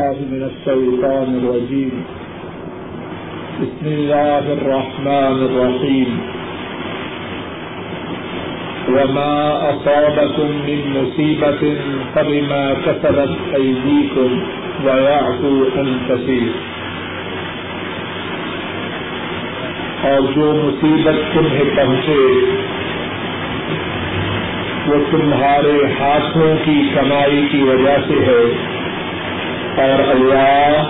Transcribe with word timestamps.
الله 0.00 0.20
من 0.20 0.42
الشيطان 0.42 1.40
الرجيم. 1.42 2.02
بسم 3.60 3.86
الله 3.86 4.52
الرحمن 4.52 5.46
الرحيم. 5.50 6.18
وما 8.88 9.60
أصابكم 9.70 10.46
من 10.46 10.80
مصيبة 10.86 11.74
فبما 12.12 12.74
كسبت 12.84 13.58
أيديكم 13.60 14.38
ويعفو 14.84 15.64
عن 15.76 15.98
كثير. 16.08 16.48
اور 20.02 20.20
جو 20.36 20.52
مصیبت 20.64 21.34
تمہیں 21.34 21.64
پہنچے، 21.76 22.40
وہ 24.86 25.04
تمہارے 25.10 25.82
ہاتھوں 26.00 26.56
کی 26.64 26.90
کمائی 26.94 27.48
کی 27.52 27.62
وجہ 27.62 27.96
سے 28.08 28.14
ہے۔ 28.14 28.77
اور 29.78 30.08
اللہ 30.08 30.84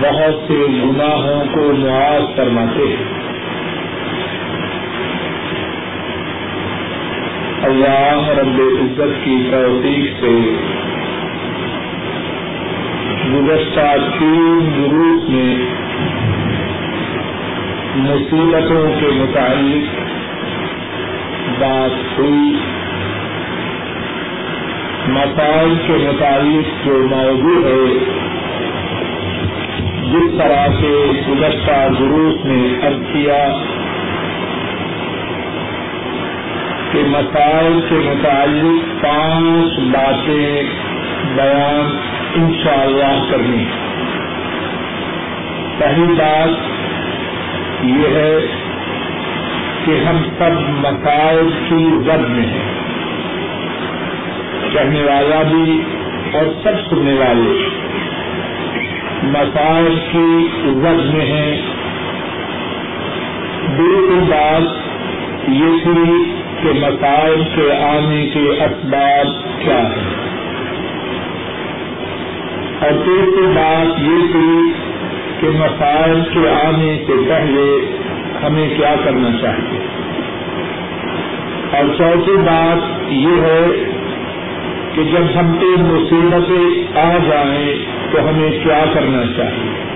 بہت 0.00 0.48
سے 0.48 0.66
گناہوں 0.84 1.44
کو 1.54 1.72
معاف 1.72 2.36
فرماتے 2.36 2.82
ہیں۔ 2.88 3.20
اللہ 7.62 8.28
رب 8.28 8.60
عزت 8.82 9.24
کی 9.24 9.48
توفیق 9.50 10.20
سے 10.20 10.54
گزشتہ 13.32 13.96
تین 14.18 14.72
گروپ 14.78 15.30
میں 15.30 15.54
مصیبتوں 17.96 19.00
کے 19.00 19.06
متعلق 19.06 20.00
بات 21.60 22.18
ہوئی۔ 22.18 22.79
مسائل 25.08 25.74
کے 25.86 25.92
متعلق 25.92 26.86
جو 26.86 27.06
موضوع 27.10 27.68
ہے، 27.68 27.98
جس 30.12 30.38
طرح 30.38 30.66
سے 30.80 31.12
گزشتہ 31.28 31.88
گروپ 32.00 32.46
نے 32.46 32.86
ارد 32.86 33.12
کیا 33.12 33.48
کہ 36.92 37.02
مسائل 37.06 37.80
کے 37.88 37.94
متعلق 37.94 39.04
پانچ 39.04 39.78
باتیں 39.78 40.62
بیان 41.36 41.96
انشاءاللہ 42.34 43.30
کرنی 43.30 43.64
پہلی 45.78 46.14
بات 46.18 46.48
یہ 47.84 48.08
ہے 48.14 48.40
کہ 49.84 50.04
ہم 50.04 50.16
سب 50.38 50.52
مسائل 50.68 51.50
کی 51.68 51.84
زد 52.04 52.28
میں 52.28 52.46
ہیں۔ 52.46 52.69
کہنے 54.72 55.02
والا 55.02 55.42
بھی 55.42 55.82
اور 56.32 56.44
سب 56.62 56.90
سننے 56.90 57.12
والے 57.12 57.68
مسائل 59.22 59.98
کی 60.12 60.46
زد 60.64 61.14
میں 61.14 61.26
ہیں۔ 61.26 61.62
بالکل 63.76 64.24
بات 64.28 64.62
یہ 65.48 65.84
تھی 65.84 66.24
کہ 66.62 66.68
مسائل 66.80 67.42
کے 67.56 67.84
آنے 67.84 68.26
کے 68.26 68.64
اسباب 68.64 69.26
کیا 69.60 69.78
ہیں۔ 69.78 70.30
اور 72.80 72.90
تیسری 72.90 73.46
بات 73.46 74.00
یہ 74.00 74.32
تھی 74.32 74.72
کہ 75.40 75.48
مسائل 75.48 76.20
کے 76.20 76.50
آنے 76.50 77.04
سے 77.06 77.12
پہلے 77.28 77.96
ہمیں 78.46 78.68
کیا 78.76 78.94
کرنا 79.04 79.28
چاہیے۔ 79.40 79.80
اور 81.72 81.96
چوتھی 81.98 82.36
بات 82.36 83.02
یہ 83.08 83.40
ہے 83.40 83.89
کہ 84.94 85.02
جب 85.04 85.40
ہم 85.40 85.52
پہ 85.52 85.82
مصیبتیں 85.82 86.98
آ 86.98 87.18
جائیں 87.18 87.74
تو 88.12 88.28
ہمیں 88.28 88.50
کیا 88.64 88.84
کرنا 88.94 89.22
چاہیے؟ 89.36 89.90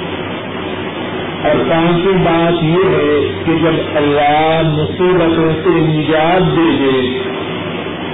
اور 1.45 1.71
پانچویں 1.71 2.25
بات 2.25 2.65
یہ 2.65 2.97
ہے 2.97 3.43
کہ 3.47 3.53
جب 3.63 3.75
اللہ 3.95 4.63
مصیبتوں 4.65 5.53
سے 5.65 5.69
نجات 5.69 6.57
دے 6.57 6.77
دے، 6.81 7.19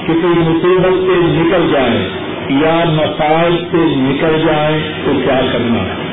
کسی 0.06 0.26
مصیبت 0.26 0.98
سے 1.00 1.20
نکل 1.20 1.72
جائے 1.72 2.08
یا 2.48 2.84
مسائل 2.86 3.56
سے 3.70 3.78
نکل 3.96 4.42
جائیں 4.46 4.78
تو 5.04 5.12
کیا 5.24 5.40
کرنا؟ 5.52 5.78
ہے 5.78 6.10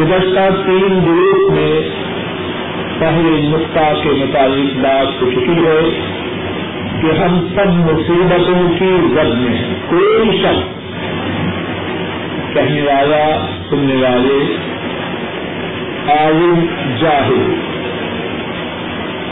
گزشتہ 0.00 0.62
تین 0.66 1.00
گروپ 1.06 1.52
میں 1.52 1.80
پہلے 2.98 3.48
نقطہ 3.48 3.94
کے 4.02 4.10
مطابق 4.10 4.76
بات 4.76 5.22
ہو 5.22 5.30
چکی 5.30 5.66
ہے۔ 5.66 6.00
کہ 7.02 7.06
ہم 7.06 7.46
سب 7.54 7.68
مصیبتوں 7.68 8.78
کی 8.78 8.96
زد 9.14 9.34
میں 9.34 9.56
ہیں۔ 9.56 9.74
کوئی 9.88 10.38
شخص 10.42 10.78
کہنے 12.54 12.82
والا، 12.82 13.46
سننے 13.70 13.94
والے، 13.94 14.56
عالم، 16.08 16.66
جاہل، 17.00 17.54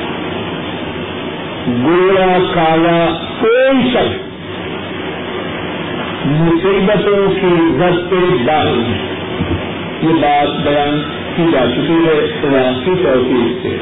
گوڑا 1.85 2.39
کالا، 2.55 3.27
کوئی 3.41 3.91
شخص 3.93 4.33
مصیبتوں 6.27 7.31
کی 7.41 7.55
زد 7.79 8.11
پہ 8.11 8.45
داخل 8.47 8.93
یہ 10.03 10.15
بات 10.21 10.63
بیان 10.63 11.03
کی 11.37 11.43
جا 11.53 11.67
چکی 11.71 12.07
ہے 12.07 12.21
ریاستی 12.51 12.91
توفیق 13.05 13.63
سے۔ 13.63 13.77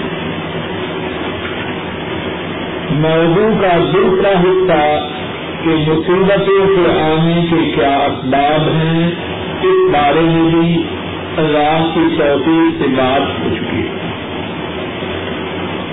موضوع 2.91 3.63
کا 3.63 3.79
دوسرا 3.93 4.29
حصہ 4.29 5.09
کہ 5.65 5.71
مصیبتوں 5.71 6.67
کے 6.67 7.01
آنے 7.01 7.47
کے 7.51 7.73
کیا 7.77 7.97
اسباب 7.97 8.69
ہیں، 8.69 9.11
اس 9.63 9.91
بارے 9.93 10.21
میں 10.21 10.51
بھی 10.51 10.83
اللہ 11.37 11.91
کی 11.95 12.17
توفیق 12.19 12.83
سے 12.83 12.89
بات 12.89 13.21
ہو 13.21 13.55
چکی 13.55 13.77
ہے۔ 13.77 14.11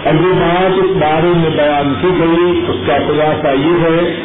اور 0.05 0.13
جو 0.13 0.33
بات 0.33 0.71
اس 0.83 0.97
بارے 0.97 1.33
میں 1.35 1.49
بیان 1.49 1.93
کی 2.01 2.07
گئی، 2.19 2.65
اس 2.67 2.87
کا 2.87 2.97
خلاصہ 3.07 3.47
یہ 3.47 3.83
ہے 3.83 4.15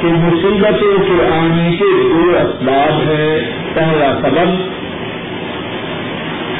کہ 0.00 0.06
مصیبتوں 0.06 0.98
کے 0.98 1.26
آنے 1.34 1.76
کے 1.76 2.08
دو 2.08 2.36
اسباب 2.36 3.10
ہیں۔ 3.10 3.50
پہلا 3.74 4.18
سبب 4.22 4.79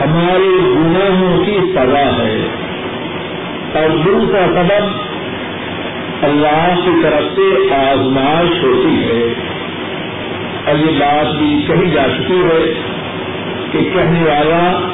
ہمارے 0.01 0.63
گناہوں 0.63 1.45
کی 1.45 1.59
سزا 1.73 2.25
ہے۔ 2.25 2.47
اور 3.75 3.97
دوسرا 3.97 4.47
سبب 4.47 5.11
اللہ 6.23 6.81
کی 6.85 6.91
طرف 7.03 7.37
سے 7.37 7.75
آزمائش 7.75 8.65
ہوتی 8.65 9.05
ہے۔ 9.05 9.35
اور 10.67 10.75
یہ 10.79 10.99
بات 10.99 11.35
بھی 11.35 11.65
کہی 11.69 11.91
جا 11.91 12.07
چکی 12.19 12.43
ہے 12.45 12.75
کہ 13.73 13.79
کہنے 13.95 14.23
والا 14.23 14.89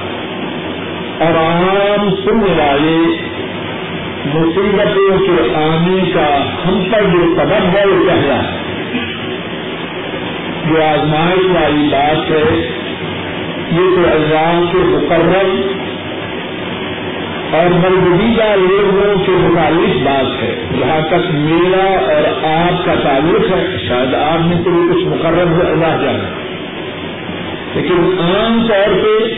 اور 1.25 1.37
عام 1.37 2.15
سننے 2.15 2.63
والے 2.63 3.27
مصیبتوں 4.35 5.19
کے 5.19 5.55
آنے 5.55 6.11
کا 6.11 6.45
ہم 6.67 6.85
پر 6.93 7.03
جو 7.03 7.35
سبب 7.37 7.77
ہے 7.77 7.87
وہ 7.87 8.09
پہلا 8.09 8.35
ہے؟ 8.35 8.57
جو 10.69 10.85
آزمائش 10.85 11.47
والی 11.55 11.89
بات 11.93 12.31
ہے 12.31 12.76
یہ 13.73 13.79
تو 13.79 14.11
اللہ 14.13 14.61
کے 14.73 14.79
مقرر 14.79 15.73
اور 17.57 17.71
مربوبہ 17.71 18.57
لوگوں 18.57 19.27
کے 19.27 19.33
متعلق 19.33 20.03
بات 20.05 20.43
ہے۔ 20.43 20.55
جہاں 20.79 21.01
تک 21.01 21.31
میرا 21.31 21.99
اور 21.99 22.45
آپ 22.45 22.87
کا 22.87 22.95
تعلق 22.95 23.51
ہے، 23.51 23.77
شاید 23.89 24.15
آپ 24.15 24.41
میں 24.47 24.57
سے 24.65 24.95
کچھ 24.95 25.05
مقرر 25.05 25.47
ہو، 25.47 25.67
اللہ 25.67 26.05
جانا 26.05 26.31
لیکن 27.75 28.21
عام 28.21 28.67
طور 28.69 28.95
پہ 28.95 29.35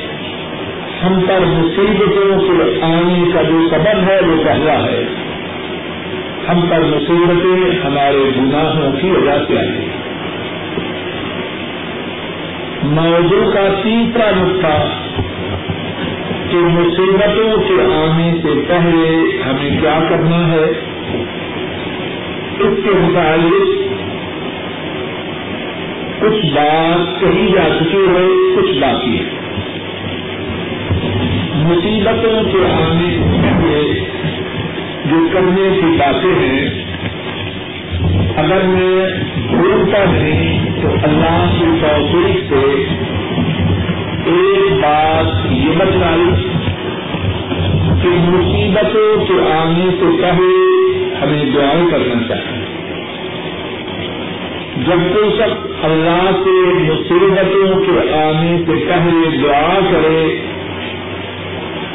ہم 1.04 1.20
پر 1.20 1.40
مصیبتوں 1.40 2.40
کے 2.40 2.80
آنے 2.82 3.30
کا 3.34 3.42
جو 3.42 3.68
سبب 3.70 4.08
ہے، 4.08 4.20
وہ 4.26 4.44
پہلا 4.44 4.84
ہے۔ 4.84 5.04
ہم 6.48 6.60
پر 6.60 6.80
مصیبتیں 6.80 7.86
ہمارے 7.86 8.30
گناہوں 8.36 8.92
کی 8.92 9.10
وجہ 9.10 9.44
سے 9.48 9.58
آئی 9.58 9.68
ہیں۔ 9.68 9.97
موضوع 12.88 13.52
کا 13.52 13.74
تیسرا 13.84 14.30
نقطہ 14.30 14.88
کہ 16.50 16.56
مصیبتوں 16.56 17.56
کے 17.68 17.94
آنے 17.94 18.32
سے 18.42 18.62
پہلے 18.68 19.38
ہمیں 19.42 19.80
کیا 19.80 19.98
کرنا 20.08 20.52
ہے؟ 20.52 20.64
اس 22.58 22.78
کے 22.84 22.90
متعلق 22.90 23.68
کچھ 26.20 26.46
بات 26.46 27.20
کہی 27.20 27.52
جا 27.54 27.78
چکی 27.80 27.96
ہے، 27.96 28.56
کچھ 28.56 28.78
باقی 28.78 29.18
ہے۔ 29.18 29.24
مصیبتوں 31.54 32.44
کے 32.52 32.72
آنے 32.72 33.18
سے 33.18 33.36
پہلے 33.42 34.04
جو 35.04 35.28
کرنے 35.32 35.78
کی 35.80 35.96
باتیں 35.98 36.48
ہیں 36.48 36.87
اگر 38.38 38.62
میں 38.62 39.06
بھولتا 39.48 40.04
نہیں 40.10 40.66
تو 40.82 40.88
اللہ 41.02 41.56
کی 41.58 41.64
توفیق 41.80 42.48
سے 42.48 42.84
ایک 44.26 44.72
بات 44.72 45.46
یہ 45.50 45.70
بتلائی 45.78 46.48
کہ 48.02 48.08
مصیبتوں 48.08 49.24
کے 49.24 49.52
آنے 49.52 49.90
سے 49.90 50.22
پہلے 50.22 50.78
ہمیں 51.22 51.54
دعائیں 51.54 51.90
کرنا 51.90 52.28
چاہیے۔ 52.28 52.64
جب 54.76 55.14
کوئی 55.14 55.30
شخص 55.30 55.84
اللہ 55.84 56.30
سے 56.44 56.72
مصیبتوں 56.72 57.82
کے 57.82 58.14
آنے 58.14 58.62
سے 58.66 58.84
پہلے 58.88 59.36
دعا 59.42 59.78
کرے، 59.92 60.36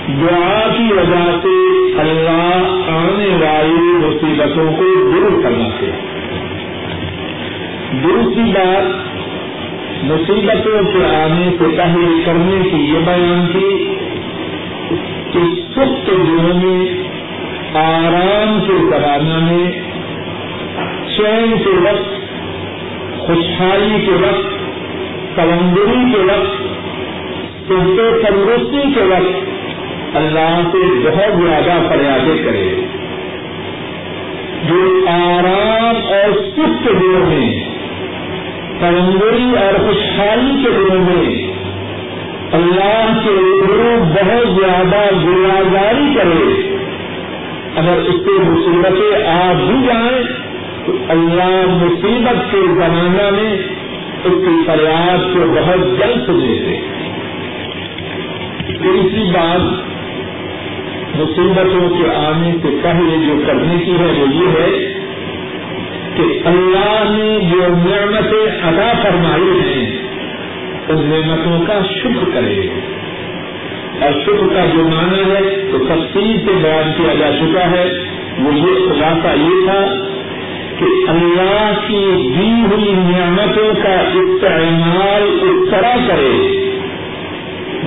دعا 0.08 0.68
کی 0.78 0.94
وجہ 0.94 1.40
سے 1.44 1.74
اللہ 2.00 2.66
آنے 2.88 3.30
والی 3.30 4.06
مصیبتوں 4.06 4.74
کو 4.74 5.12
دور 5.12 5.44
کرنا 5.44 5.70
چاہیے۔ 5.70 6.13
دوسری 7.94 8.52
بات 8.52 9.14
مصیبتوں 10.04 10.84
کے 10.84 11.06
آنے 11.06 11.50
سے 11.60 11.66
پہلے 11.78 12.24
کرنے 12.26 12.70
کی 12.70 12.78
یہ 12.78 13.00
بیان 13.00 13.48
کی 13.54 13.96
کہ 15.32 15.62
سخت 15.72 16.08
دنوں 16.08 16.54
میں، 16.54 17.04
آرام 17.78 18.60
کے 18.68 18.74
زمانہ 18.74 19.52
میں، 19.52 19.72
چین 21.18 21.58
کے 21.64 21.70
وقت، 21.70 22.32
خوشحالی 23.20 24.06
کے 24.06 24.12
وقت 24.12 24.54
تلندری 25.36 26.12
کے 26.12 26.18
وقت 26.18 26.64
صحت 27.68 28.28
تندرستی 28.28 28.94
کے 28.96 29.02
وقت 29.02 29.54
اللہ 30.16 30.62
سے 30.72 31.10
بہت 31.12 31.44
زیادہ 31.44 31.88
فریادیں 31.90 32.44
کرے۔ 32.44 32.76
جو 34.70 35.06
آرام 35.10 35.96
اور 35.96 36.42
سست 36.42 36.90
دنوں 36.90 37.26
میں 37.30 37.73
تلندری 38.80 39.58
اور 39.58 39.88
خوشحالی 39.88 40.64
کے 40.64 40.70
دنوں 40.70 41.06
میں 41.06 41.54
اللہ 42.52 43.20
کے 43.24 43.30
روبرو 43.30 44.04
بہت 44.04 44.60
زیادہ 44.60 45.16
گناگاری 45.16 46.16
کرے۔ 46.16 46.78
اگر 47.76 47.98
اس 47.98 48.16
سے 48.16 48.44
مصیبتیں 48.44 49.28
آ 49.28 49.54
بھی 49.54 49.88
جائیں، 49.88 50.24
تو 50.86 50.98
اللہ 51.10 51.66
مصیبت 51.68 52.52
کے 52.52 52.58
زمانہ 52.58 53.30
میں 53.30 53.58
اس 54.24 54.32
کی 54.32 54.64
فریاد 54.68 55.18
کو 55.18 55.54
بہت 55.54 56.00
جلد 56.00 56.26
سننے 56.26 56.60
دے۔ 56.60 56.78
تیسری 58.68 59.32
بات، 59.34 59.94
مصیبتوں 61.16 61.90
کے 61.90 62.16
آنے 62.16 62.52
سے 62.62 62.68
پہلے 62.82 63.26
جو 63.26 63.42
کرنے 63.48 63.86
کی 63.86 63.92
ہے 63.92 64.06
وہ 64.06 64.34
یہ 64.34 64.48
ہے 64.48 65.03
کہ 66.16 66.24
اللہ 66.46 67.04
نے 67.10 67.40
جو 67.52 67.60
نعمتیں 67.60 68.62
ادا 68.64 68.94
فرمائی 69.04 69.60
ہیں، 69.60 69.98
ان 70.90 71.06
نعمتوں 71.06 71.66
کا 71.68 71.80
شکر 71.96 72.30
کرے۔ 72.34 72.70
اور 74.02 74.22
شکر 74.22 74.54
کا 74.54 74.66
جو 74.66 74.84
معنی 74.84 75.20
ہے 75.20 75.68
تو 75.72 75.78
تفصیل 75.78 76.38
سے 76.38 76.54
بیان 76.64 76.92
کیا 76.98 77.14
جا 77.14 77.32
چکا 77.32 77.72
ہے، 77.72 77.86
وہ 78.40 78.54
یہ 78.54 78.90
خلاصہ 78.90 79.40
یہ 79.40 79.66
تھا 79.66 79.86
کہ 80.80 81.10
اللہ 81.10 81.74
کی 81.88 82.34
دی 82.38 82.66
ہوئی 82.72 82.92
نعمتوں 82.92 83.74
کا 83.84 84.02
استعمال 84.14 85.40
اس 85.42 85.70
طرح 85.72 85.96
کرے، 86.08 86.66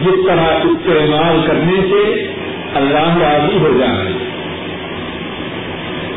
جس 0.04 0.26
طرح 0.26 0.60
استعمال 0.64 1.40
کرنے 1.46 1.80
سے 1.90 2.32
اللہ 2.74 3.16
راضی 3.16 3.58
ہو 3.58 3.80
جائے۔ 3.80 4.12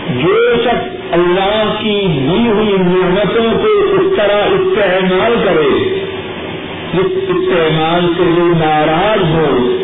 جو 0.10 0.56
شخص 0.64 0.99
اللہ 1.12 1.74
کی 1.80 2.08
دی 2.08 2.50
ہوئی 2.50 2.78
نعمتوں 2.78 3.52
کو 3.52 3.96
اس 3.96 4.18
طرح 4.18 4.46
استعمال 4.46 5.36
کرے۔ 5.46 6.00
جس 6.94 7.18
استعمال 7.28 8.14
سے 8.18 8.24
وہ 8.24 8.54
ناراض 8.60 9.32
ہو، 9.32 9.78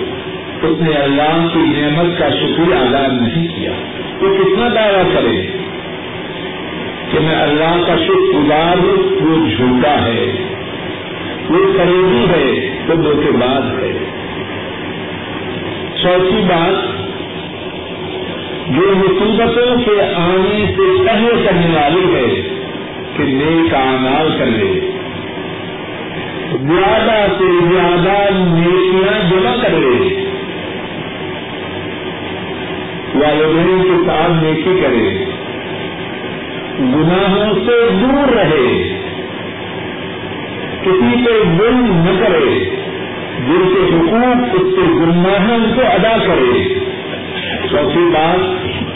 اس 0.62 0.82
نے 0.82 0.96
اللہ 0.96 1.48
کی 1.54 1.60
نعمت 1.60 2.20
کا 2.20 2.30
شکریہ 2.30 2.76
ادا 2.76 3.08
نہیں 3.12 3.48
کیا۔ 3.48 3.72
وہ 4.22 4.36
کتنا 4.38 4.68
دعویٰ 4.76 5.04
کرے 5.14 5.48
کہ 7.12 7.20
میں 7.20 7.36
اللہ 7.36 7.86
کا 7.88 7.96
شکر 7.96 8.38
گزار 8.38 8.78
ہوں، 8.78 8.98
وہ 9.22 9.48
جھوٹا 9.58 10.06
ہے۔ 10.06 10.32
وہ 11.50 11.58
قریبی 11.78 12.26
ہے، 12.30 12.76
وہ 12.88 12.96
دو 12.96 13.22
کے 13.26 13.32
بعد 13.32 13.84
ہے۔ 13.84 13.92
چوتھی 16.02 16.42
بات 16.42 16.95
جو 18.70 18.82
مصیبتوں 18.82 19.76
کے 19.86 20.02
آنے 20.16 20.66
سے 20.68 21.08
پہلے 21.08 21.44
کرنے 21.46 21.68
والی 21.76 22.16
ہے 22.16 22.42
کہ 23.18 23.24
نیک 23.24 23.76
اعمال 23.76 24.38
کر 24.40 24.46
لے۔ 24.46 24.80
زیادہ 26.52 27.32
سے 27.38 27.74
زیادہ 27.74 28.34
نیکیاں 28.34 29.30
جمع 29.30 29.62
کر 29.62 29.70
لے۔ 29.70 30.26
والدین 33.16 33.84
کے 33.84 34.06
ساتھ 34.06 34.46
نیکی 34.46 34.82
کرے۔ 34.84 35.26
گناہوں 36.80 37.54
سے 37.54 37.90
دور 37.92 38.34
رہے۔ 38.36 39.00
کسی 40.82 41.26
پہ 41.26 41.44
ظلم 41.58 42.04
نہ 42.06 42.26
کرے۔ 42.26 42.70
جن 43.40 43.74
کے 43.74 43.96
حقوق 43.96 44.48
اس 44.54 44.74
کے 44.76 44.82
گناہ 44.82 45.54
ان 45.54 45.72
کو 45.76 45.82
ادا 45.82 46.18
کرے۔ 46.28 46.85
چوتھی 47.76 48.00
بات 48.00 48.40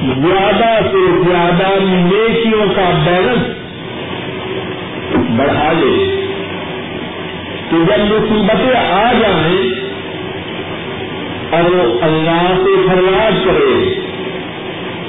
زیادہ 0.02 0.88
سے 0.92 1.24
زیادہ 1.28 1.80
نیکیوں 1.80 2.66
کا 2.76 3.02
بیلنس 3.06 3.60
بڑھا 5.40 5.72
لے۔ 5.72 6.26
کہ 7.70 7.78
جب 7.88 8.00
مصیبتیں 8.00 8.80
آ 8.92 9.14
جائیں 9.14 9.72
اور 11.52 11.76
وہ 11.76 12.00
اللہ 12.02 12.54
سے 12.58 12.88
فریاد 12.88 13.46
کرے 13.46 14.00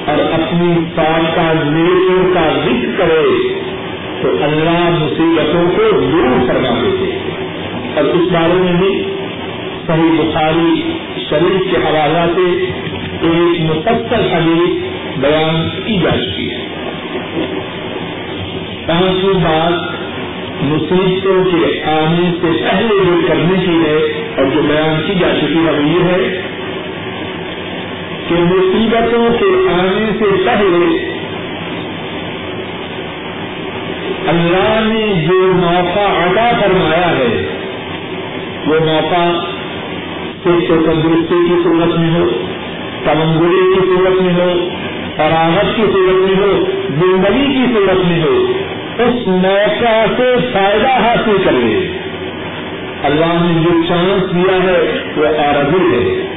اور 0.07 0.33
اپنی 0.33 0.75
کا 1.35 1.53
نیکوں 1.63 2.33
کا 2.33 2.49
ذکر 2.65 2.97
کرے، 2.97 3.53
تو 4.21 4.43
اللہ 4.43 4.89
مصیبتوں 4.89 5.71
کو 5.77 5.99
دور 5.99 6.47
کرنا 6.47 6.69
دیتے 6.69 7.19
اور 7.95 8.03
اس 8.03 8.31
بارے 8.31 8.53
میں 8.53 8.73
بھی 8.73 9.03
صحیح 9.87 10.21
بخاری 10.21 10.81
شریف 11.29 11.71
کے 11.71 11.77
حوالہ 11.77 12.31
سے 12.35 12.71
ایک 13.21 13.61
مفصل 13.61 14.33
حدیث 14.33 14.85
بیان 15.17 15.69
کی 15.85 15.97
جا 15.97 16.09
چکی 16.09 16.51
ہے۔ 16.51 16.65
پانچویں 18.87 19.33
بات، 19.33 20.01
مصیبتوں 20.63 21.43
کے 21.45 21.83
آنے 21.83 22.31
سے 22.41 22.63
پہلے 22.63 23.03
جو 23.05 23.27
کرنے 23.27 23.65
کی 23.65 23.83
ہے 23.85 23.97
اور 24.37 24.45
جو 24.55 24.61
بیان 24.61 25.01
کی 25.07 25.13
جا 25.19 25.27
چکی 25.41 25.65
ہے، 25.65 25.71
وہ 25.71 25.87
یہ 25.87 26.03
ہے 26.03 26.41
کہ 28.29 28.35
مصیبتوں 28.35 29.29
کے 29.39 29.69
آنے 29.73 30.11
سے 30.19 30.25
پہلے 30.45 31.11
اللہ 34.27 34.93
نے 34.93 35.27
جو 35.27 35.53
موقع 35.55 35.99
عطا 35.99 36.51
فرمایا 36.61 37.09
ہے، 37.17 37.45
وہ 38.67 38.79
موقع 38.85 39.45
صرف 40.43 40.67
تندرستی 40.67 41.49
کی 41.49 41.55
صورت 41.63 41.99
میں 41.99 42.19
ہو 42.19 42.50
تمنگری 43.03 43.73
کی 43.73 43.79
صورت 43.79 44.21
میں 44.21 44.33
ہو 44.33 44.69
فراہت 45.15 45.75
کی 45.75 45.81
صورت 45.81 46.29
میں 46.29 46.35
ہو، 46.37 46.65
زندگی 46.89 47.47
کی 47.47 47.73
صورت 47.73 48.05
میں 48.05 48.23
ہو، 48.23 48.53
اس 48.99 49.27
موقع 49.27 50.05
سے 50.17 50.35
فائدہ 50.53 50.87
حاصل 50.87 51.37
کر 51.43 51.51
لے 51.51 51.97
اللہ 53.03 53.25
نے 53.25 53.63
جو 53.63 53.83
چانس 53.89 54.35
دیا 54.35 54.63
ہے، 54.63 54.93
وہ 55.15 55.25
عربی 55.25 55.95
ہے۔ 55.95 56.27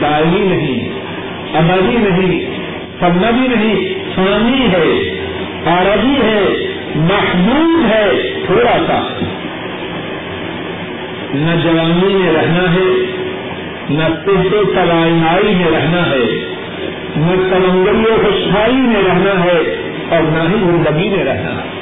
دائمی 0.00 0.40
نہیں 0.40 0.90
ابدی 1.54 1.96
نہیں 1.96 2.50
سبدی 3.00 3.48
نہیں 3.48 3.94
فانی 4.14 4.66
ہے، 4.72 5.10
عربی 5.66 6.16
ہے 6.22 6.66
محبوب 6.94 7.86
ہے، 7.90 8.32
تھوڑا 8.46 8.76
سا۔ 8.86 9.20
نہ 11.34 11.50
جوانی 11.64 12.14
میں 12.14 12.32
رہنا 12.32 12.74
ہے 12.74 13.17
نہ 13.90 14.04
پہلے 14.26 14.64
تلائنائی 14.74 15.54
میں 15.54 15.70
رہنا 15.70 16.10
ہے، 16.10 16.54
نہ 17.16 17.50
تلنگری 17.50 18.16
خوشحالی 18.16 18.80
میں 18.80 19.02
رہنا 19.08 19.44
ہے 19.44 19.76
اور 20.10 20.22
نہ 20.22 20.48
ہی 20.50 20.56
زندگی 20.58 21.08
میں 21.08 21.24
رہنا۔ 21.24 21.50
ہے 21.50 21.78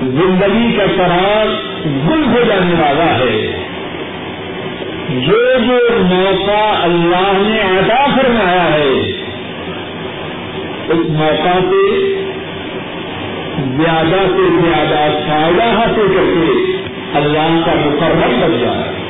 زندگی 0.00 0.76
کا 0.76 0.84
شرار 0.96 1.46
گل 1.86 2.24
ہو 2.26 2.42
جانے 2.48 2.82
والا 2.82 3.18
ہے۔ 3.18 3.62
جو 5.08 5.58
جو 5.66 5.98
موقع 6.02 6.76
اللہ 6.82 7.32
نے 7.34 7.78
عطا 7.78 8.06
فرمایا 8.16 8.72
ہے، 8.72 9.12
اس 10.88 11.08
موقع 11.08 11.58
سے 11.70 12.14
زیادہ 13.58 14.26
سے 14.36 14.68
زیادہ 14.68 15.12
فائدہ 15.28 15.62
حاصل 15.62 16.06
کر 16.06 16.24
کے 16.34 16.76
اللہ 17.14 17.66
کا 17.66 17.72
مقرر 17.74 18.46
بن 18.46 18.58
جائے 18.60 19.01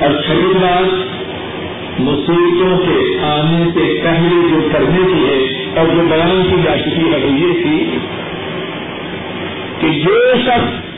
اور 0.00 0.10
چھٹی 0.22 0.58
بات 0.60 2.00
مصیبتوں 2.00 2.78
کے 2.78 3.18
آنے 3.22 3.70
سے 3.74 4.00
پہلے 4.04 4.48
جو 4.50 4.68
کرنے 4.72 5.12
کی 5.12 5.26
ہے 5.28 5.64
اور 5.76 5.86
جو 5.86 6.02
بیان 6.08 6.42
کی 6.50 6.62
جا 6.62 6.76
چکی 6.76 7.12
ہے 7.12 7.18
وہ 7.18 7.38
یہ 7.38 7.62
تھی 7.62 7.98
کہ 9.80 10.00
جو 10.00 10.32
شخص 10.44 10.90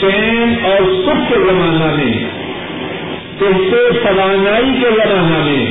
چین 0.00 0.54
اور 0.64 0.92
سکھ 1.04 1.32
کے 1.32 1.34
زمانہ 1.50 1.94
میں 1.94 2.12
کہتے 3.38 4.04
توانائی 4.04 4.72
کے 4.80 4.90
زمانہ 4.90 5.44
میں، 5.44 5.66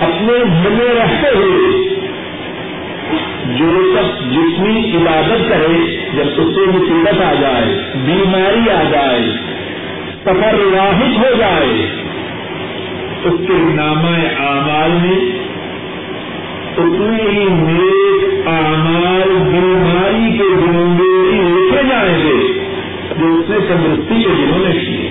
اپنے 0.00 0.32
گھر 0.32 0.70
میں 0.70 0.94
رہتے 0.94 1.36
ہوئے 1.36 1.99
جو 3.58 3.94
شخص 3.94 4.20
جتنی 4.20 4.96
عبادت 4.96 5.50
کرے، 5.50 6.00
جب 6.14 6.28
اس 6.36 6.54
سے 6.54 6.60
مصیبت 6.66 7.20
آ 7.20 7.34
جائے، 7.34 7.82
بیماری 7.94 8.70
آ 8.70 8.82
جائے 8.90 9.32
سفر 10.24 10.54
واحد 10.54 11.18
ہو 11.18 11.34
جائے، 11.38 11.86
اس 13.24 13.40
کے 13.46 13.52
نامہ 13.52 14.16
اعمال 14.38 14.90
میں 14.90 15.50
اتنے 16.78 17.30
ہی 17.32 17.44
نیک 17.50 18.48
اعمال 18.48 19.28
بیماری 19.28 20.38
کے 20.38 20.44
دنوں 20.44 20.86
میں 20.86 21.42
لکھے 21.42 21.82
جائیں 21.90 22.18
گے 22.18 22.52
جو 23.20 23.26
اس 23.26 23.50
نے 23.50 23.56
تندرستی 23.68 24.22
کے 24.22 24.28
دنوں 24.28 24.58
میں 24.58 24.72
کیے۔ 24.72 25.10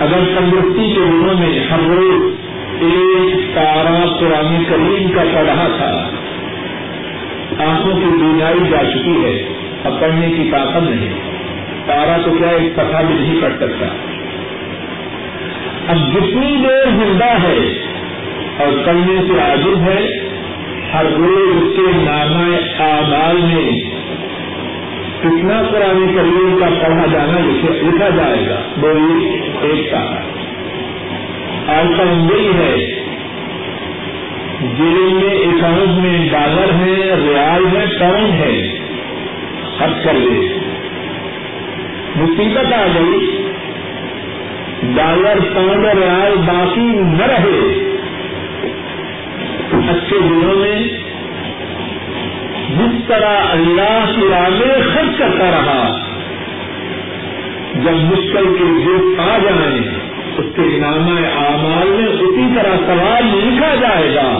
اگر 0.00 0.38
تندرستی 0.38 0.94
کے 0.94 1.00
دنوں 1.00 1.34
میں 1.38 1.60
ہم 1.70 1.92
روز 1.92 2.45
ایک 2.80 3.54
تارا 3.54 4.04
پرانی 4.20 4.64
کریم 4.64 5.10
کا 5.10 5.22
پڑھا 5.34 5.68
تھا۔ 5.76 6.10
آنکھوں 7.64 7.92
کی 7.94 8.06
بیماری 8.06 8.70
جا 8.70 8.82
چکی 8.94 9.24
ہے۔ 9.24 9.48
اب 9.84 10.00
پڑھنے 10.00 10.30
کی 10.30 10.50
طاقت 10.50 10.82
نہیں۔ 10.82 11.14
تارا 11.86 12.16
تو 12.24 12.34
کیا 12.34 12.48
ایک 12.48 12.72
کتھا 12.72 13.02
بھی 13.02 13.14
نہیں 13.14 13.42
پڑھ 13.42 13.52
سکتا۔ 13.56 13.86
اب 15.88 15.96
جتنی 16.12 16.56
دیر 16.56 16.90
زندہ 16.90 17.24
ہے 17.24 17.58
اور 18.58 18.84
کرنے 18.84 19.22
سے 19.28 19.40
عاجز 19.40 19.88
ہے، 19.88 20.28
ہر 20.94 21.04
روز 21.04 21.62
اس 21.62 21.76
کے 21.76 21.92
نامہ 21.92 22.56
اعمال 22.82 23.36
میں 23.36 23.80
کتنا 25.20 25.62
قرآن 25.62 26.14
کریم 26.16 26.56
کا 26.60 26.66
پڑھا 26.66 27.06
جانا 27.12 27.38
لکھا 27.38 28.08
جائے 28.08 28.48
گا۔ 28.48 28.60
وہ 28.76 28.88
ایک 29.60 29.90
تارا۔ 29.90 30.35
آج 31.68 31.86
کا 31.96 32.02
یہی 32.02 32.50
ہے۔ 32.58 32.76
جیل 34.60 35.12
میں 35.12 35.34
اکاؤنٹ 35.34 36.04
میں 36.04 36.28
ڈالر 36.32 36.72
ہے، 36.72 36.94
ریال 37.04 37.76
ہے، 37.76 37.98
پاؤنڈ 38.00 38.32
ہے، 38.32 38.78
خرچ 39.78 40.04
کر 40.04 40.12
دے 40.12 40.58
مصیبت 42.16 42.72
آ 42.72 42.86
گئی۔ 42.86 43.42
ڈالر، 44.82 45.38
پاؤنڈ 45.54 45.86
اور 45.86 45.96
ریال 45.96 46.36
باقی 46.36 46.80
نہ 46.80 47.26
رہے۔ 47.26 47.96
اچھے 49.88 50.18
دنوں 50.18 50.56
میں 50.56 50.82
جس 52.78 53.08
طرح 53.08 53.40
اللہ 53.48 54.12
کی 54.16 54.22
راہ 54.30 54.50
خرچ 54.94 55.18
کرتا 55.18 55.50
رہا، 55.50 55.98
جب 57.74 57.92
مشکل 57.92 58.44
کے 58.58 58.64
دن 58.64 59.20
آ 59.20 59.38
جائیں 59.38 60.05
اس 60.38 60.56
کے 60.56 60.78
نامہ 60.78 61.26
اعمال 61.26 61.88
میں 61.88 62.06
اسی 62.06 62.46
طرح 62.56 62.76
سوال 62.86 63.26
لکھا 63.26 63.74
جائے 63.74 64.14
گا، 64.14 64.38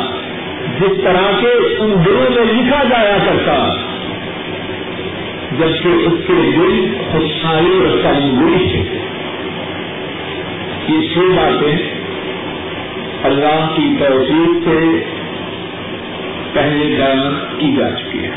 جس 0.81 1.05
طرح 1.05 1.41
کے 1.41 1.77
ان 1.79 1.95
دلوں 2.05 2.31
میں 2.31 2.53
لکھا 2.53 2.85
جایا 2.85 3.17
کرتا۔ 3.27 3.75
جبکہ 5.53 5.89
اس 5.89 6.27
کے 6.27 6.51
دل 6.57 6.95
خوشحالی 7.13 7.79
اور 7.79 7.99
تندرست 8.03 8.73
تھے 8.73 8.99
یہ 10.89 11.15
چھ 11.15 11.19
باتیں 11.19 11.77
اللہ 13.23 13.69
کی 13.77 13.95
توفیق 13.99 14.69
سے 14.69 15.05
پہلے 16.53 16.97
بیان 16.97 17.39
کی 17.59 17.77
جا 17.77 17.91
چکی 17.91 18.19
ہے 18.19 18.31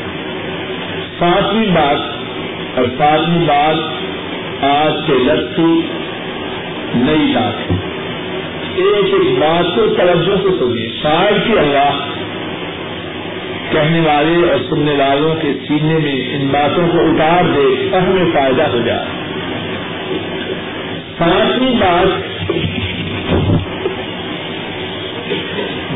ساتویں 1.18 1.66
بات 1.66 2.78
اور 2.78 2.84
ساتویں 2.98 3.46
بات 3.46 4.64
آج 4.64 4.92
کے 5.06 5.12
لفظ 5.12 5.60
نئی 6.94 7.32
بات 7.34 7.72
ایک 8.74 9.14
ایک 9.14 9.38
بات 9.38 9.76
کو 9.76 9.86
توجہ 9.86 10.36
سے 10.36 10.58
سنیے۔ 10.58 10.88
شاید 11.02 11.46
کی 11.46 11.58
اللہ 11.58 12.06
کہنے 13.70 14.00
والے 14.00 14.50
اور 14.50 14.58
سننے 14.70 14.92
والوں 14.92 15.34
کے 15.34 15.52
سینے 15.68 15.94
میں 15.94 16.34
ان 16.34 16.46
باتوں 16.46 16.88
کو 16.88 16.98
اتار 16.98 17.44
دے 17.44 17.88
اور 17.92 18.02
ہمیں 18.02 18.32
فائدہ 18.32 18.62
ہو 18.62 18.78
جائے۔ 18.86 19.06
ساتویں 21.18 21.74
بات 21.80 22.42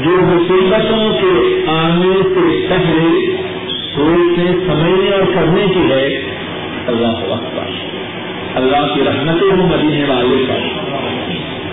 جو 0.05 0.11
مصیبتوں 0.11 1.13
کے 1.21 1.65
آنے 1.71 2.23
سے 2.23 2.67
پہلے 2.69 3.37
سوچنے، 3.95 4.45
سمجھنے 4.67 5.11
اور 5.11 5.23
کرنے 5.35 5.67
کی 5.75 5.93
ہے، 5.93 6.23
اللہ 6.87 7.33
اکبر 7.33 7.71
اللہ 8.55 8.95
کی 8.95 9.01
رحمتیں 9.01 9.51
ہوں 9.51 9.69
مدینے 9.69 10.05
والے 10.09 10.45
پر۔ 10.49 10.84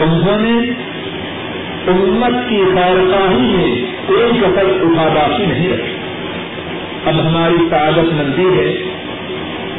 انہوں 0.02 0.40
نے 0.40 0.70
امت 1.88 2.50
کی 2.50 2.58
خیرخواہی 2.58 3.56
میں 3.56 3.86
کوئی 4.08 4.40
قطر 4.40 4.66
اٹھا 4.66 5.08
باقی 5.08 5.46
نہیں 5.46 5.70
رکھی 5.70 5.92
اب 7.06 7.28
ہماری 7.28 7.56
تعدت 7.70 8.14
مندی 8.14 8.60
ہے 8.60 8.74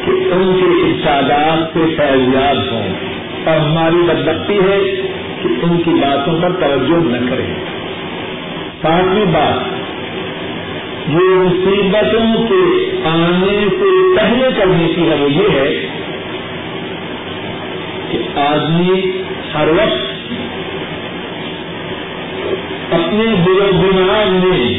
کہ 0.05 0.11
ان 0.11 0.61
کے 0.61 0.67
ارشادات 0.67 1.75
سے 1.75 1.95
فیضیاب 1.97 2.73
ہوں۔ 2.73 2.89
اور 3.45 3.57
ہماری 3.61 3.97
بدبختی 3.97 4.59
ہے 4.59 4.79
کہ 5.43 5.49
ان 5.63 5.83
کی 5.83 5.91
باتوں 5.91 6.43
پر 6.43 6.53
توجہ 6.53 7.09
نہ 7.09 7.31
کریں۔ 7.31 7.55
ساتویں 8.83 9.25
بات، 9.25 9.83
یہ 11.09 11.35
مصیبتوں 11.35 12.47
کے 12.49 12.91
آنے 13.05 13.67
سے 13.71 14.17
پہلے 14.17 14.49
کرنے 14.57 14.93
کی 14.97 15.11
ہے 15.11 15.17
وہ 15.21 15.31
یہ 15.31 15.61
ہے 15.61 15.87
کہ 18.11 18.39
آدمی 18.39 19.23
ہر 19.55 19.69
وقت 19.69 20.12
اپنے 22.93 23.25
دل 23.47 23.61
دماغ 23.73 24.49
میں 24.49 24.79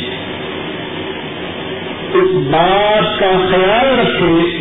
اس 2.13 2.29
بات 2.33 3.19
کا 3.19 3.31
خیال 3.51 3.99
رکھے 3.99 4.57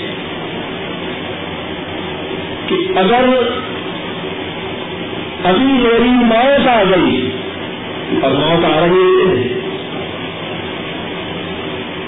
کہ 2.67 2.99
اگر 2.99 3.29
ابھی 5.45 5.67
میری 5.67 6.11
موت 6.11 6.69
آ 6.69 6.83
گئی 6.83 7.31
اور 8.23 8.31
موت 8.31 8.65
آ 8.65 8.81
رہی 8.81 9.31
ہے، 9.31 9.49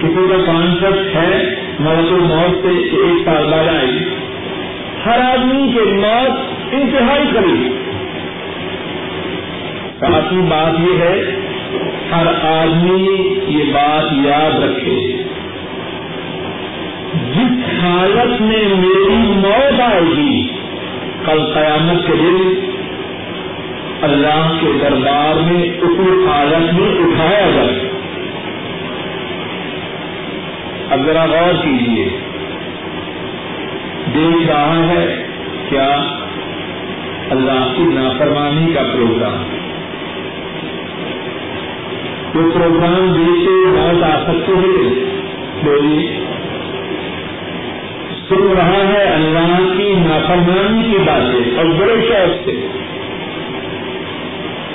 کسی 0.01 0.27
کا 0.31 0.45
کانسپٹ 0.47 1.17
ہے، 1.17 1.55
موت 1.81 2.13
موت 2.13 2.67
سے 2.67 2.79
ایک 2.79 3.25
سال 3.25 3.45
بعد 3.53 3.69
آئی 3.69 3.99
ہر 5.07 5.21
آدمی 5.21 5.73
کے 5.73 5.81
موت 5.81 6.41
انتہائی 6.73 7.25
قریب۔ 7.35 7.84
ساتھی 10.05 10.37
بات 10.37 10.81
یہ 10.81 10.99
ہے، 10.99 11.37
ہر 12.11 12.27
آدمی 12.43 13.35
یہ 13.47 13.73
بات 13.73 14.13
یاد 14.13 14.63
رکھے۔ 14.63 15.23
جس 17.33 17.85
حالت 17.85 18.41
میں 18.41 18.63
میری 18.69 19.33
موت 19.37 19.81
آئے 19.81 20.17
گی، 20.17 20.49
کل 21.25 21.45
قیامت 21.55 22.07
کے 22.07 22.13
دن 22.13 22.55
اللہ 24.03 24.53
کے 24.61 24.67
دربار 24.81 25.53
میں 25.53 25.63
اسی 25.63 26.27
حالت 26.27 26.75
میں 26.75 26.91
اٹھایا 26.91 27.51
جائے۔ 27.51 27.91
اب 30.91 31.07
ذرا 31.07 31.25
غور 31.25 31.55
کیجیے 31.65 32.09
دیکھ 34.15 34.47
رہا 34.47 34.89
ہے 34.89 35.27
کیا 35.69 35.97
اللہ 37.31 37.73
کی 37.77 37.83
نافرمانی 37.83 38.73
کا 38.73 38.83
پروگرام۔ 38.93 39.64
وہ 42.35 42.51
پروگرام 42.51 43.13
دیکھ 43.13 43.45
کے 43.45 43.67
بہت 43.67 44.03
آ 44.03 44.23
سکتے 44.23 44.53
ہیں 44.53 45.05
بولیے 45.65 46.21
سن 48.29 48.53
رہا 48.57 48.77
ہے 48.77 49.03
اللہ 49.03 49.73
کی 49.77 49.93
نافرمانی 49.93 50.83
کی 50.83 50.99
باتیں 50.99 51.57
اور 51.57 51.65
بڑے 51.65 52.07
شوق 52.09 52.45
سے۔ 52.45 52.67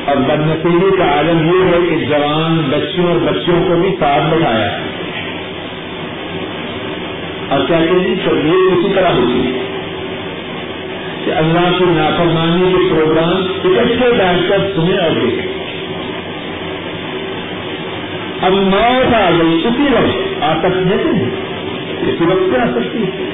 اور 0.05 0.15
بدنسیبی 0.15 0.97
کا 0.97 1.17
عالم 1.17 1.45
یہ 1.45 1.65
ہے 1.65 1.89
کہ 1.89 2.05
جوان 2.05 2.61
بچوں 2.69 3.07
اور 3.07 3.15
بچوں 3.15 3.63
کو 3.67 3.75
بھی 3.81 3.95
ساتھ 3.99 4.33
بٹھایا۔ 4.33 4.77
اور 7.49 7.67
کیا 7.67 7.79
کہ 7.79 7.99
جی، 7.99 8.15
یہ 8.47 8.51
اسی 8.51 8.93
طرح 8.95 9.09
ہوتی 9.09 9.45
ہے 9.45 9.63
کہ 11.25 11.31
اللہ 11.31 11.77
کی 11.77 11.85
نافرمانی 11.87 12.73
کے 12.73 12.95
پروگرام 12.95 13.33
اکٹھے 13.33 14.11
بیٹھ 14.11 14.49
کر 14.49 14.57
سنیں 14.75 14.97
اور 14.97 15.11
دیکھیں۔ 15.11 15.48
اب 18.41 18.51
موت 18.51 19.13
آ 19.13 19.29
گئی، 19.29 19.61
اسی 19.65 19.93
وقت 19.93 20.43
آ 20.43 20.53
سکتے 20.59 20.95
ہیں۔ 20.95 21.29
اسی 22.01 22.23
وقت 22.23 22.59
آ 22.59 22.65
سکتی 22.71 23.03
ہے؟ 23.03 23.29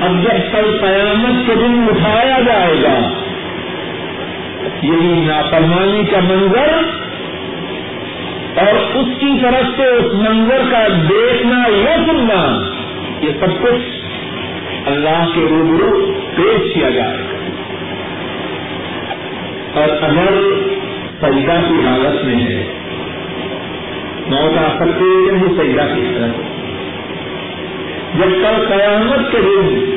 اب 0.00 0.22
جب 0.22 0.52
کل 0.52 0.78
قیامت 0.80 1.46
کے 1.46 1.54
دن 1.54 1.86
اٹھایا 1.90 2.40
جائے 2.46 2.82
گا، 2.82 3.10
یہی 4.82 5.24
نافرمانی 5.26 6.04
کا 6.04 6.20
منظر، 6.20 7.00
اور 8.60 8.96
اس 8.96 9.20
کی 9.20 9.38
طرف 9.42 9.76
سے 9.76 9.82
اس 9.82 10.14
منظر 10.14 10.70
کا 10.70 10.86
دیکھنا 10.88 11.64
یا 11.68 11.96
سننا، 12.06 12.70
یہ 13.20 13.30
سب 13.40 13.62
کچھ 13.62 14.00
اللہ 14.86 15.26
کے 15.34 15.40
روبرو 15.50 16.12
پیش 16.36 16.74
کیا 16.74 16.90
جائے۔ 16.90 17.18
گا 19.74 19.80
اور 19.80 19.88
اگر 19.88 20.42
سجدہ 21.20 21.60
کی 21.68 21.86
حالت 21.86 22.24
میں 22.24 22.34
ہے 22.34 22.79
موت 24.30 24.58
آ 24.58 24.76
سکتی 24.76 25.04
ہے 25.04 25.32
وہ 25.32 25.48
سجدہ 25.48 25.94
کی 25.94 26.02
حالت 26.06 26.60
جب 28.18 28.30
کل 28.30 28.66
قیامت 28.68 29.32
کے 29.32 29.38
دن 29.38 29.96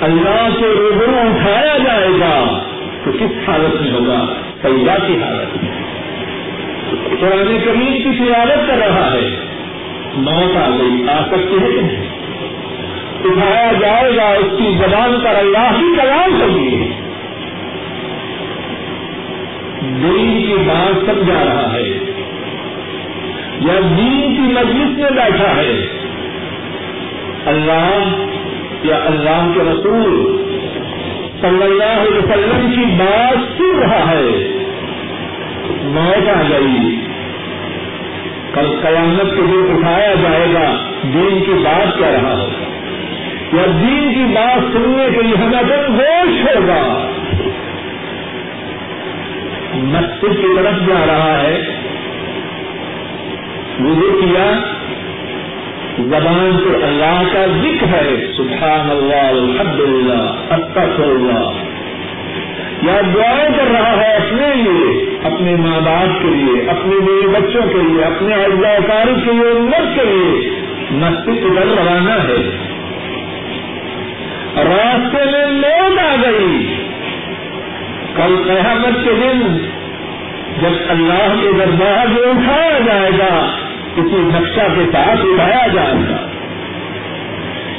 اللہ 0.00 0.48
سے 0.60 0.66
روبرو 0.66 1.16
اٹھایا 1.16 1.78
جائے 1.78 2.08
گا، 2.20 2.62
تو 3.04 3.12
کس 3.12 3.48
حالت 3.48 3.82
میں 3.82 3.92
ہوگا؟ 3.92 4.24
سجدہ 4.62 5.06
کی 5.06 5.14
حالت۔ 5.14 5.64
میں 5.64 5.70
قرآن 7.20 7.58
کریم 7.64 7.92
کی 7.92 8.18
سیاست 8.18 8.68
کر 8.68 8.76
رہا 8.76 9.12
ہے۔ 9.12 9.44
موت 10.14 10.56
آ 10.56 10.68
گئی، 10.68 11.08
آ 11.08 11.24
سکتی 11.26 11.56
ہے۔ 11.62 12.06
کہ 13.22 13.28
نہیں 13.28 13.68
اٹھایا 13.68 13.72
جائے 13.72 14.16
گا، 14.16 14.28
اس 14.28 14.58
کی 14.58 14.74
زبان 14.78 15.20
پر 15.24 15.34
اللہ 15.34 15.80
ہی 15.80 15.96
کلام 16.02 16.42
ہوگی 16.42 16.92
دین 19.80 20.44
کی 20.46 20.54
بات 20.66 21.10
سمجھا 21.10 21.44
رہا 21.44 21.72
ہے۔ 21.72 22.11
یا 23.66 23.80
دین 23.80 24.34
کی 24.34 24.40
مجلس 24.40 24.98
میں 24.98 25.10
بیٹھا 25.10 25.56
ہے۔ 25.56 25.86
اللہ 27.46 28.24
یا 28.82 28.96
اللہ 28.96 29.52
کے 29.54 29.60
رسول 29.60 30.42
صلی 31.40 31.62
اللہ 31.62 31.84
علیہ 31.84 32.18
وسلم 32.18 32.70
کی 32.70 32.84
بات 32.98 33.58
سن 33.58 33.78
رہا 33.78 34.10
ہے۔ 34.10 34.58
موت 35.82 36.28
آ 36.28 36.42
گئی۔ 36.50 37.00
کل 38.54 38.78
قیامت 38.82 39.30
کے 39.30 39.42
دن 39.42 39.76
اٹھایا 39.76 40.14
جائے 40.14 40.46
گا۔ 40.54 40.72
دین 41.02 41.44
کی 41.46 41.52
بات 41.52 41.98
کہہ 41.98 42.06
رہا 42.06 42.32
ہوگا 42.32 42.62
یا 43.56 43.66
دین 43.66 44.14
کی 44.14 44.34
بات 44.34 44.72
سننے 44.72 45.06
کے 45.16 45.22
لیے 45.22 45.36
ہمیں 45.36 45.62
دن 45.62 45.98
گوش 45.98 46.56
ہوگا۔ 46.56 47.10
مسجد 49.74 50.40
کی 50.40 50.46
طرف 50.56 50.88
جا 50.88 51.06
رہا 51.06 51.42
ہے۔ 51.42 51.81
وضو 53.84 54.20
کیا، 54.20 54.52
زبان 55.98 56.58
سے 56.64 56.84
اللہ 56.84 57.22
کا 57.32 57.46
ذکر 57.46 57.86
ہے، 57.86 58.32
سبحان 58.36 58.90
اللہ 58.90 59.28
الحمد 59.28 59.80
للہ 59.80 60.46
اللہ 60.50 61.62
یا 62.82 63.00
دعائیں 63.14 63.48
کر 63.56 63.70
رہا 63.72 63.96
ہے 63.96 64.14
اپنے 64.14 64.54
لیے، 64.54 65.18
اپنے 65.24 65.56
ماں 65.56 65.80
باپ 65.80 66.22
کے 66.22 66.28
لیے، 66.28 66.70
اپنے 66.70 66.94
میرے 66.96 67.26
بچوں 67.26 67.62
کے 67.62 67.78
لیے، 67.88 68.04
اپنے 68.04 68.34
اجزا 68.34 68.78
کاری 68.86 69.14
کے 69.24 69.32
لیے، 69.32 69.58
امت 69.58 69.96
کے 69.96 70.04
لیے۔ 70.04 70.50
مسجد 70.90 71.28
ادھر 71.28 71.66
روانہ 71.66 72.10
ہے۔ 72.10 72.56
راستے 74.56 75.24
میں 75.24 75.46
موت 75.46 75.98
آ 75.98 76.14
گئی۔ 76.22 76.74
کل 78.16 78.36
قیامت 78.46 79.04
کے 79.04 79.10
دن 79.10 79.58
جب 80.60 80.70
اللہ 80.88 81.34
کے 81.40 81.52
دربار 81.58 82.06
میں 82.06 82.30
اٹھایا 82.30 82.78
جائے 82.86 83.10
گا 83.18 83.61
کسی 83.96 84.16
نقشہ 84.16 84.74
کے 84.74 84.84
ساتھ 84.92 85.20
اٹھایا 85.20 85.66
جائے 85.74 85.94
گا 86.10 86.28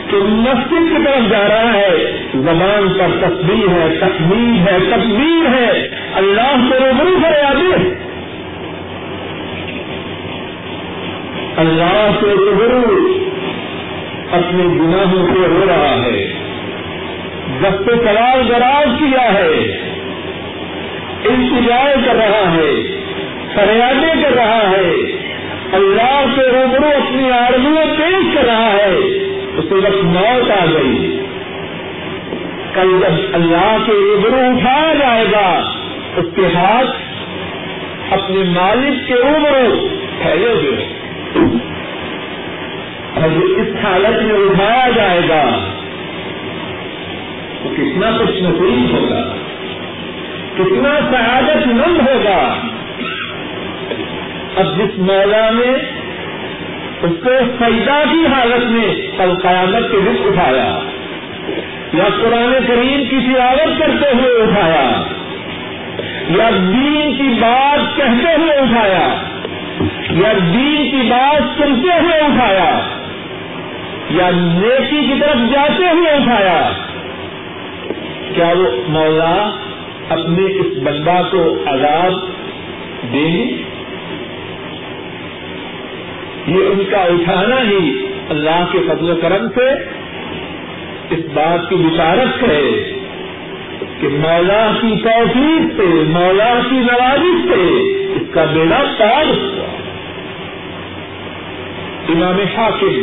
کہ 0.09 0.17
مسجد 0.17 0.69
کی 0.69 1.03
طرف 1.05 1.31
جا 1.31 1.47
رہا 1.49 1.73
ہے، 1.73 2.11
زبان 2.33 2.93
پر 2.99 3.27
تصویر 3.27 3.67
ہے 3.67 3.97
تصویر 3.99 4.67
ہے 4.67 4.77
تصویر 4.79 5.47
ہے۔ 5.53 5.89
اللہ 6.13 6.55
کو 6.69 6.85
روبرو 6.85 7.17
کرے 7.23 7.41
آگے 7.41 7.93
اللہ 11.57 12.09
سے 12.19 12.25
روبرو 12.25 13.07
اپنے 14.31 14.63
گناہوں 14.63 15.33
سے 15.33 15.47
رو 15.47 15.65
رہا 15.67 16.03
ہے۔ 16.03 16.33
دست 17.61 17.89
سوال 17.89 18.49
دراز 18.49 18.87
کیا 18.99 19.33
ہے، 19.33 19.77
انتظار 21.23 21.95
کر 22.05 22.15
رہا 22.15 22.53
ہے، 22.53 22.71
فریادیں 23.55 24.23
کر 24.23 24.35
رہا 24.35 24.71
ہے۔ 24.71 25.22
اللہ 25.73 26.25
سے 26.35 26.41
روبرو 26.41 26.87
اپنی 26.87 27.31
آرمیاں 27.31 27.85
پیش 27.97 28.35
کر 28.35 28.45
رہا 28.45 28.71
ہے 28.73 28.95
اسے 29.57 29.75
وقت 29.75 30.03
موت 30.03 30.51
آ 30.51 30.65
گئی۔ 30.65 31.19
کل 32.73 32.99
جب 33.01 33.33
اللہ 33.33 33.77
کے 33.85 33.91
روبرو 33.91 34.35
اٹھایا 34.35 34.93
جائے 34.93 35.25
گا، 35.31 35.71
اس 36.17 36.25
کے 36.35 36.45
ہاتھ 36.55 36.91
اپنے 38.13 38.43
مالک 38.43 39.07
کے 39.07 39.13
روبرو 39.13 39.87
پھیلے 40.21 40.51
ہوئے 40.51 40.87
اور 43.13 43.59
اس 43.59 43.67
حالت 43.83 44.23
میں 44.23 44.35
اٹھایا 44.35 44.89
جائے 44.95 45.21
گا 45.29 45.43
تو 47.63 47.69
کتنا 47.69 48.11
کچھ 48.19 48.43
نصیب 48.43 48.95
ہوگا، 48.95 49.21
کتنا 50.57 50.99
سعادت 51.11 51.67
مند 51.67 51.97
ہوگا۔ 52.07 52.69
اب 54.55 54.77
جس 54.77 54.97
مولا 54.97 55.49
نے 55.49 55.71
اس 57.01 57.11
کو 57.23 57.29
سجدہ 57.59 58.03
کی 58.11 58.25
حالت 58.33 58.65
میں 58.71 58.95
کل 59.17 59.35
قیامت 59.41 59.91
کے 59.91 59.97
دن 60.05 60.15
اٹھایا 60.27 60.79
یا 61.93 62.03
قرآن 62.21 62.53
کریم 62.67 63.03
کی 63.09 63.19
تلاوت 63.19 63.79
کرتے 63.79 64.15
ہوئے 64.15 64.43
اٹھایا 64.43 65.01
یا 66.29 66.49
دین 66.49 67.17
کی 67.17 67.27
بات 67.39 67.97
کہتے 67.97 68.35
ہوئے 68.37 68.57
اٹھایا 68.57 69.15
یا 70.09 70.33
دین 70.33 70.91
کی 70.91 71.09
بات 71.09 71.59
سنتے 71.59 71.99
ہوئے 71.99 72.19
اٹھایا 72.19 72.69
یا 74.09 74.29
نیکی 74.31 75.01
کی 75.05 75.19
طرف 75.19 75.53
جاتے 75.53 75.83
ہوئے 75.83 76.11
اٹھایا 76.11 76.71
کیا 78.33 78.53
وہ 78.57 78.71
مولا 78.87 79.49
اپنے 80.09 80.45
اس 80.45 80.77
بندہ 80.83 81.21
کو 81.31 81.63
عذاب 81.65 82.13
دیں 83.13 83.33
گے؟ 83.33 83.72
یہ 86.47 86.57
ان 86.57 86.83
کا 86.91 86.97
اٹھانا 86.97 87.61
ہی 87.61 88.07
اللہ 88.29 88.65
کے 88.71 88.77
فضل 88.87 89.09
و 89.09 89.15
کرم 89.15 89.47
سے 89.55 89.69
اس 91.09 91.19
بات 91.33 91.69
کی 91.69 91.75
بشارت 91.75 92.43
ہے 92.43 92.93
کہ 94.01 94.07
مولا 94.07 94.71
کی 94.81 94.93
توفیق 95.03 95.77
سے، 95.77 95.85
مولا 95.87 96.59
کی 96.69 96.75
نوازش 96.75 97.53
سے 97.53 97.61
اس 98.15 98.33
کا 98.33 98.45
بیڑا 98.45 98.83
پار 98.99 99.25
ہوا۔ 99.25 99.67
امام 102.09 102.39
حاکم 102.57 102.95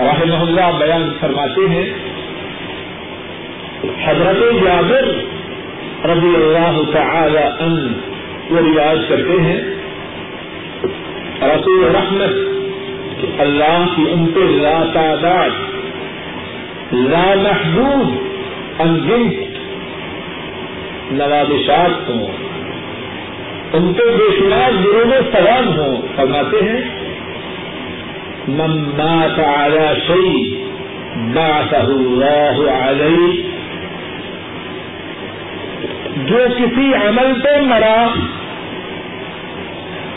رحمہ 0.00 0.34
اللہ 0.34 0.78
بیان 0.78 1.10
فرماتے 1.20 1.68
ہیں، 1.70 1.92
حضرت 4.04 4.64
جابر 4.64 5.04
رضی 6.10 6.34
اللہ 6.34 6.80
تعالی 6.92 7.64
ان 7.64 7.92
وہ 8.50 8.58
ریاض 8.58 8.98
کرتے 9.08 9.42
ہیں۔ 9.42 9.83
رسول 11.46 11.94
رحمت 11.94 12.54
کہ 13.20 13.26
اللہ 13.38 13.84
کی 13.96 14.06
ان 14.10 14.26
پہ 14.26 14.40
لا 14.40 14.84
تعداد، 14.92 15.50
لا 16.92 17.34
محبوب 17.34 18.14
انگنت 18.78 19.34
نوازشات 21.12 22.10
ہوں۔ 22.10 22.26
ان 23.72 23.92
پہ 23.92 24.02
بے 24.02 24.36
شمار 24.38 24.70
ضرور 24.82 25.22
سوال 25.32 25.78
ہوں۔ 25.78 26.02
فرماتے 26.16 26.56
ہیں، 26.56 26.80
من 28.48 28.78
مات 28.78 29.38
على 29.38 29.94
شيء 30.06 30.64
بعثه 31.34 31.90
الله 31.90 32.68
عليه 32.68 33.32
جو 36.16 36.38
کسی 36.58 36.94
عمل 36.94 37.40
پہ 37.40 37.60
مرا 37.60 38.06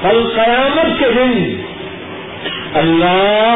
کل 0.01 0.23
قیامت 0.35 0.99
کے 0.99 1.05
دن 1.11 1.61
اللہ 2.73 3.55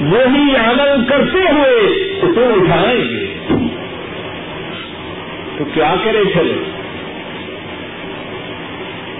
وہی 0.00 0.56
عمل 0.56 1.04
کرتے 1.04 1.52
ہوئے 1.52 1.78
اسے 2.22 2.44
اٹھائیں 2.44 3.00
گے۔ 3.00 3.34
تو 5.58 5.64
کیا 5.74 5.94
کرے 6.04 6.22
چلے؟ 6.34 6.54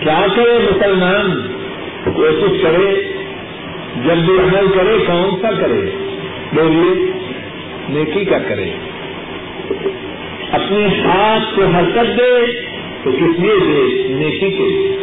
کیا 0.00 0.26
کرے 0.36 0.58
مسلمان؟ 0.58 1.52
کوشش 2.14 2.62
کرے، 2.62 3.12
جب 4.04 4.16
بھی 4.16 4.38
عمل 4.38 4.66
کرے، 4.74 4.98
کون 5.06 5.42
سا 5.42 5.50
کرے؟ 5.50 5.90
بولیے، 6.52 7.12
نیکی 7.88 8.24
کا 8.24 8.38
کرے۔ 8.38 8.70
اپنے 10.52 10.86
ہاتھ 10.86 11.56
کو 11.56 11.62
حرکت 11.64 12.18
دے 12.18 12.60
تو 13.04 13.12
کس 13.12 13.40
لیے 13.40 13.58
دے؟ 13.60 14.08
نیکی 14.08 14.50
کے 14.50 14.96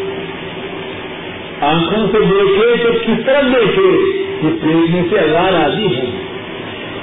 آنکھوں 1.61 2.07
سے 2.07 2.19
دیکھے 2.19 2.83
تو 2.83 2.93
کس 2.93 3.25
طرح 3.25 3.41
دیکھے؟ 3.41 4.13
جس 4.43 4.63
دیکھنے 4.63 5.01
سے 5.09 5.19
اللہ 5.19 5.59
راضی 5.59 5.95
ہے۔ 5.97 6.05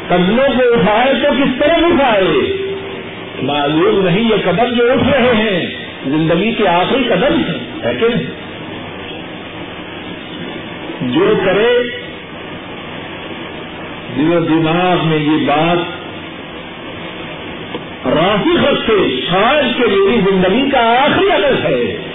قدموں 0.08 0.48
کو 0.48 0.74
اٹھائے 0.74 1.14
تو 1.14 1.32
کس 1.32 1.60
طرح 1.60 1.74
اٹھائے؟ 1.74 2.56
معلوم 3.42 4.04
نہیں 4.04 4.20
یہ 4.20 4.34
قدم 4.44 4.74
جو 4.74 4.92
اٹھ 4.92 5.04
رہے 5.04 5.34
ہیں، 5.34 5.74
زندگی 6.06 6.52
کے 6.52 6.68
آخری 6.68 7.04
قدم 7.04 7.34
ہیں، 7.34 7.58
ہے 7.84 7.94
جو 11.00 11.34
کرے، 11.44 11.78
دل 14.16 14.36
و 14.36 14.40
دماغ 14.40 15.08
میں 15.08 15.18
یہ 15.18 15.46
بات 15.46 16.04
راسخ 18.06 18.64
رکھتے 18.64 19.20
شاید 19.30 19.76
کہ 19.76 19.90
میری 19.90 20.20
زندگی 20.30 20.70
کا 20.70 20.78
آخری 20.78 21.30
عمل 21.30 21.64
ہے۔ 21.64 22.13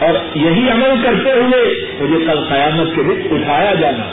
اور 0.00 0.36
یہی 0.36 0.70
عمل 0.70 1.02
کرتے 1.02 1.32
ہوئے 1.32 1.86
مجھے 2.00 2.26
کل 2.26 2.44
قیامت 2.48 2.96
کے 2.96 3.02
دن 3.02 3.34
اٹھایا 3.34 3.74
جانا۔ 3.74 4.12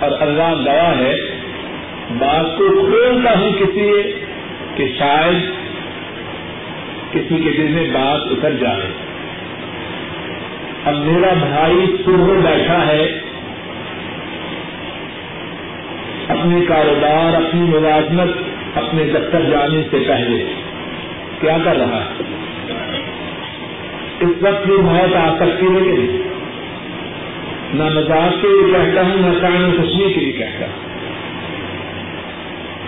اور 0.00 0.10
اللہ 0.20 0.70
گواہ 0.70 0.98
ہے، 0.98 1.14
بات 2.18 2.58
کو 2.58 2.68
کھولتا 2.68 3.38
ہوں 3.38 3.52
کسی 3.52 4.12
کہ 4.76 4.92
شاید 4.98 5.50
کسی 7.12 7.42
کے 7.42 7.50
دل 7.50 7.68
میں 7.68 7.90
بات 7.90 8.20
اتر 8.30 8.50
جائے۔ 8.50 8.90
اب 10.84 10.94
میرا 10.94 11.32
بھائی 11.32 11.96
صبح 12.04 12.50
بیٹھا 12.50 12.86
ہے۔ 12.86 13.20
اپنے 16.28 16.66
کاروبار، 16.66 17.34
اپنی 17.34 17.60
ملازمت، 17.60 18.28
اپنے 18.74 19.04
دفتر 19.04 19.40
جانے 19.40 19.82
سے 19.90 19.98
پہلے 20.08 20.44
کیا 21.40 21.58
کر 21.64 21.76
رہا 21.76 22.04
ہے؟ 22.04 22.22
اس 24.22 24.42
وقت 24.42 24.68
یہ 24.68 24.82
موت 24.82 25.16
آ 25.16 25.36
سکتی 25.36 25.66
ہے 25.66 25.80
کہ 25.84 25.92
نہیں 25.92 26.22
نہ 27.74 27.82
مزاج 27.82 28.30
کے 28.42 28.48
لیے 28.48 28.72
کہتا 28.72 29.02
ہوں، 29.02 29.16
نہ 29.16 29.40
کام 29.40 29.70
خوشی 29.76 30.12
کے 30.12 30.20
لیے 30.20 30.32
کہتا 30.32 30.66
ہوں۔ 30.66 30.92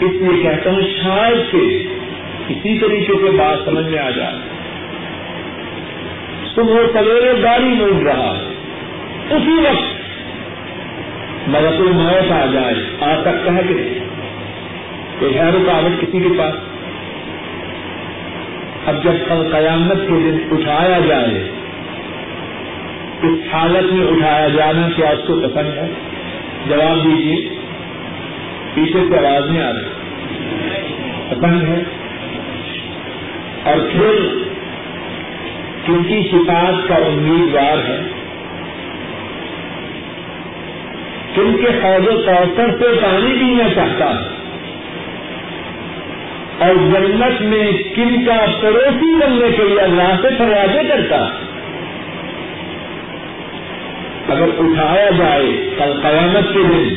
اس 0.01 0.23
لیے 0.23 0.43
کہتا 0.43 0.71
ہوں، 0.71 0.81
شاید 0.81 1.53
کہ 1.53 1.87
اسی 2.49 2.79
طریقے 2.79 3.13
سے 3.13 3.31
بات 3.31 3.59
سمجھ 3.65 3.87
میں 3.87 3.99
آ 3.99 4.11
جائے۔ 4.11 4.35
صبح 6.55 6.75
سویرے 6.93 7.43
گاڑی 7.43 7.65
موڑ 7.65 8.03
رہا 8.03 8.37
ہے۔ 8.37 8.55
اسی 9.31 9.53
وقت 9.53 9.95
مگر 11.49 11.77
کوئی 11.77 11.89
موت 11.89 12.33
آ 12.33 12.47
جائے۔ 12.47 12.75
آ 13.01 13.21
سکتا 13.21 13.55
ہے 13.55 13.63
کہ 13.69 13.99
کوئی 15.19 15.35
ہے 15.35 15.51
رکاوٹ 15.51 16.01
کسی 16.01 16.21
کے 16.21 16.29
پاس؟ 16.39 16.74
اب 18.87 19.05
جب 19.05 19.13
کل 19.29 19.49
قیامت 19.53 19.97
کے 19.97 20.15
دن 20.15 20.39
اٹھایا 20.51 20.99
جائے، 21.09 21.51
اس 23.23 23.55
حالت 23.55 23.93
میں 23.93 24.07
اٹھایا 24.07 24.49
جانا 24.49 24.89
کیا 24.97 25.09
اس 25.11 25.19
کو 25.27 25.35
پسند 25.35 25.79
ہے؟ 25.79 25.91
جواب 26.69 27.05
دیجیے 27.05 27.49
پیچھے 28.75 29.01
سے 29.11 29.27
آواز 29.27 29.51
نہیں 29.51 29.63
آ 29.63 29.73
رہی۔ 29.73 29.89
پسند 31.29 31.63
ہے؟ 31.63 31.83
اور 33.65 33.77
پھر 33.93 34.39
کن 35.87 36.03
کی 36.05 36.29
شفاعت 36.33 36.89
کا 36.89 36.95
امیدوار 36.95 37.79
ہے 37.79 38.01
کن 41.35 41.57
کے 41.61 41.73
فوج 41.83 42.09
و 42.09 42.23
کوثر 42.23 42.71
سے 42.79 43.01
پانی 43.03 43.33
پینا 43.33 43.75
چاہتا 43.75 44.11
ہے۔ 44.11 44.34
اور 46.65 46.75
جنت 46.75 47.41
میں 47.41 47.73
کن 47.95 48.25
کا 48.25 48.45
پڑوسی 48.63 49.15
بننے 49.15 49.57
کے 49.57 49.63
لیے 49.63 49.81
اللہ 49.81 50.17
سے 50.23 50.29
فریادیں 50.39 50.89
کرتا؟ 50.89 51.17
اگر 54.29 54.49
اٹھایا 54.59 55.11
جائے 55.11 55.71
کل 55.79 55.93
قیامت 56.03 56.55
کے 56.55 56.61
دن 56.61 56.95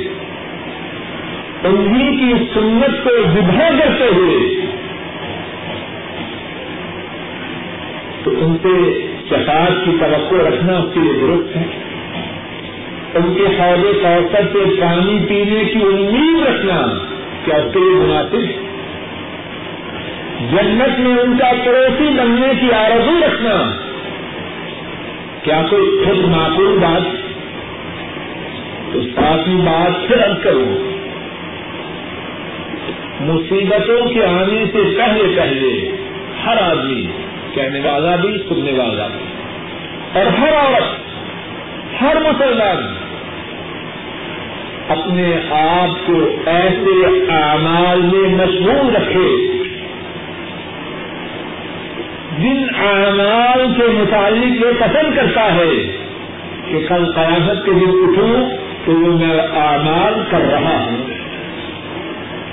انہیں 1.64 2.18
کی 2.18 2.34
سنت 2.54 3.04
کو 3.04 3.10
وبا 3.10 3.70
کرتے 3.80 4.04
ہوئے، 4.16 4.56
تو 8.24 8.32
ان 8.32 8.58
سے 8.64 9.08
شفاعت 9.30 9.86
کی 9.86 9.92
توقع 10.00 10.36
رکھنا 10.36 10.78
اس 10.78 10.94
کے 10.94 11.00
لیے 11.00 11.14
درست 11.14 11.58
ہے۔ 11.58 11.64
ان 13.16 13.34
کے 13.34 13.46
حوض 13.46 14.02
کوثر 14.02 14.42
سے 14.54 14.82
پانی 14.82 15.20
پینے 15.30 15.64
کی 15.64 15.82
امید 15.82 16.48
رکھنا 16.48 17.00
کیا 17.46 17.56
اس 17.56 17.74
کے 17.74 17.80
لیے 17.80 17.90
مناسب 17.90 18.40
ہے؟ 18.40 18.67
جنت 20.52 21.00
میں 21.00 21.18
ان 21.18 21.38
کا 21.38 21.52
پڑوسی 21.66 22.08
بننے 22.08 22.54
کی 22.62 22.74
آرزو 22.74 23.20
رکھنا۔ 23.26 23.72
کیا 25.44 25.62
کوئی 25.70 26.06
خود 26.06 26.18
معقول 26.18 26.78
بات؟ 26.78 27.02
تو 28.94 29.02
ساتویں 29.02 29.56
بات 29.56 30.08
پھر 30.08 30.22
اب 30.22 30.44
کروں 30.44 30.98
مصیبتوں 33.20 34.10
کے 34.10 34.26
آنے 34.26 34.66
سے 34.66 34.98
پہلے 34.98 35.36
پہلے 35.36 35.92
ہر 36.46 36.58
آدمی 36.62 37.08
کہنے 37.54 37.80
والا 37.80 38.16
بھی، 38.16 38.38
سننے 38.50 38.72
والا 38.72 39.08
بھی۔ 39.08 39.26
اور 40.20 40.26
ہر 40.26 40.54
عورت، 40.54 41.08
ہر 42.02 42.16
مسلمان 42.16 42.94
اپنے 44.90 45.36
آپ 45.50 46.08
کو 46.08 46.36
ایسے 46.46 47.06
اعمال 47.32 48.02
میں 48.02 48.46
مشغول 48.46 48.96
رکھے 48.96 49.58
جن 52.40 52.64
اعمال 52.88 53.74
کے 53.78 53.88
متعلق 53.88 54.66
یہ 54.66 54.80
پسند 54.80 55.16
کرتا 55.16 55.56
ہے 55.56 55.98
کہ 56.66 56.86
کل 56.90 57.12
قیامت 57.16 57.66
کے 57.66 57.72
دن 57.72 57.90
اٹھوں 57.90 58.50
تو 58.86 58.92
وہ 58.92 59.18
میں 59.18 59.40
اعمال 59.40 60.14
کر 60.30 60.42
رہا 60.52 60.86
ہوں۔ 60.86 60.98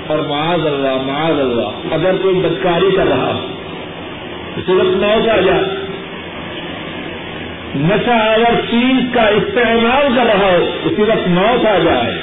اور 0.07 0.19
معاذ 0.19 0.65
اللہ 0.65 1.03
معاذ 1.05 1.39
اللہ، 1.39 1.93
اگر 1.93 2.15
کوئی 2.21 2.35
بدکاری 2.35 2.95
کر 2.95 3.07
رہا 3.07 3.33
ہو۔ 3.33 3.47
صرف 4.55 4.85
موت 4.85 5.29
آ 5.29 5.37
جائے؟ 5.37 5.61
نشہ 7.75 8.09
اگر 8.09 8.61
چیز 8.71 9.13
کا 9.13 9.21
استعمال 9.21 10.15
کر 10.15 10.25
رہا 10.25 10.57
ہو، 10.57 10.69
اسی 10.85 11.01
وقت 11.01 11.27
موت 11.27 11.65
آ 11.65 11.77
جائے؟ 11.77 12.17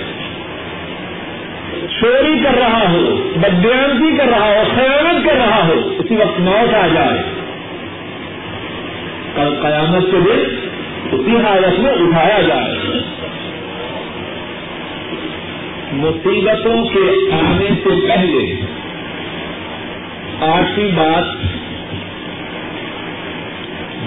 چوری 2.00 2.44
کر 2.44 2.58
رہا 2.58 2.92
ہو 2.92 3.30
بدیانتی 3.36 4.16
کر 4.16 4.24
رہا 4.24 4.46
ہو، 4.46 4.62
خیانت 4.74 5.24
کر 5.24 5.34
رہا 5.34 5.66
ہو، 5.66 5.72
اسی 5.98 6.16
وقت 6.16 6.40
موت 6.40 6.74
آ 6.74 6.86
جائے؟ 6.86 7.31
کل 9.36 9.54
قیامت 9.62 10.02
کے 10.10 10.18
دن 10.20 10.68
اسی 11.12 11.36
حالت 11.36 11.80
میں 11.80 11.90
اٹھایا 11.90 12.40
جائے۔ 12.40 12.78
مصیبتوں 15.92 16.84
کے 16.84 17.34
آنے 17.34 17.68
سے 17.84 18.06
پہلے 18.08 18.66
آٹھویں 20.40 20.90
بات، 20.94 21.42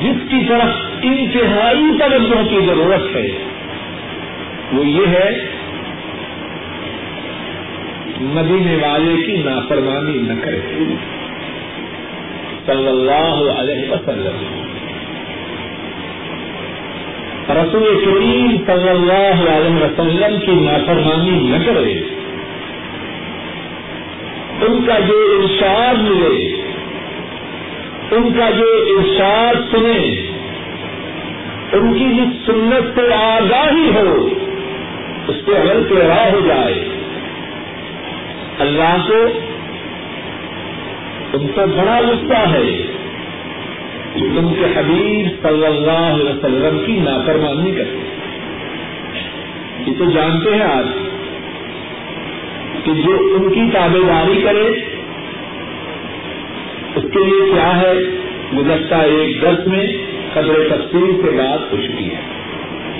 جس 0.02 0.30
کی 0.30 0.46
طرف 0.50 0.76
انتہائی 1.04 1.98
توجہ 2.00 2.50
کی 2.50 2.66
ضرورت 2.66 3.16
ہے، 3.16 3.28
وہ 4.74 4.86
یہ 4.86 5.08
ہے، 5.08 5.46
مدینے 8.22 8.76
والے 8.76 9.24
کی 9.26 9.38
نافرمانی 9.38 10.18
نہ 10.18 10.34
کرے۔ 10.42 10.62
صلی 12.66 12.88
اللہ 12.88 13.60
علیہ 13.60 13.92
وسلم۔ 13.92 14.65
رسول 17.50 18.06
کریم 18.06 18.58
صلی 18.66 18.90
اللہ 18.90 19.50
علیہ 19.50 19.84
وسلم 19.84 20.40
کی 20.40 20.52
نافرمانی 20.52 21.32
نہ 21.32 21.66
کرے۔ 21.66 22.02
ان 24.66 24.86
کا 24.86 25.00
جو 25.00 25.42
ارشاد 25.42 25.94
ملے، 25.94 26.62
ان 28.12 28.34
کا 28.34 28.50
جو 28.50 28.66
ارشاد 28.66 29.56
سنے، 29.72 30.32
ان 31.74 31.94
کی 31.94 32.06
جس 32.06 32.46
سنت 32.46 33.00
سے 33.00 33.14
آگاہی 33.14 33.90
ہو، 33.96 34.30
اس 35.28 35.46
پہ 35.46 35.52
عمل 35.52 35.84
پیرا 35.90 36.30
ہو 36.34 36.40
جائے۔ 36.48 36.90
اللہ 38.60 39.08
کو 39.08 39.40
ان 41.34 41.48
کو 41.48 41.62
بڑا 41.68 42.00
غصہ 42.00 42.50
ہے۔ 42.50 42.95
ان 44.16 44.54
کے 44.54 44.80
حبیب 44.80 45.48
صلی 45.48 45.66
اللہ 45.66 45.92
علیہ 45.92 46.30
وسلم 46.30 46.84
کی 46.86 46.94
نافرمانی 46.94 47.72
کرتے 47.72 48.16
یہ 49.88 49.94
تو 49.98 50.06
جانتے 50.12 50.56
ہیں 50.56 50.62
آج 50.62 50.86
کہ 52.84 52.94
جو 52.94 53.12
ان 53.12 53.54
کی 53.54 53.72
تابے 53.74 54.00
داری 54.08 54.42
کرے، 54.42 54.68
اس 56.96 57.04
کے 57.14 57.26
لیے 57.26 57.52
کیا 57.54 57.82
ہے؟ 57.82 57.94
گزشتہ 58.58 58.96
ایک 58.96 59.42
دس 59.42 59.68
میں 59.68 59.88
قدر 60.34 60.76
تفصیل 60.76 61.22
سے 61.22 61.32
بات 61.38 61.74
ہو 61.74 61.78
چکی 61.78 62.10
ہے۔ 62.10 62.22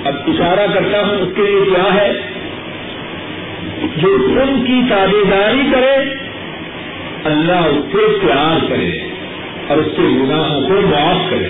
اب 0.04 0.14
اشارہ 0.26 0.66
کرتا 0.74 1.06
ہوں 1.06 1.16
اس 1.16 1.28
کے 1.36 1.42
لیے 1.42 1.64
کیا 1.64 1.94
ہے؟ 1.94 2.12
جو 3.96 4.08
ان 4.14 4.64
کی 4.66 4.80
تابے 4.90 5.24
داری 5.30 5.62
کرے، 5.72 6.14
اللہ 7.24 7.52
اس 7.52 7.92
سے 7.92 8.26
پیار 8.26 8.66
کرے۔ 8.68 9.05
اور 9.68 9.78
اس 9.78 9.92
کے 9.96 10.02
گناہوں 10.02 10.68
کو 10.68 10.74
معاف 10.86 11.30
کرے 11.30 11.48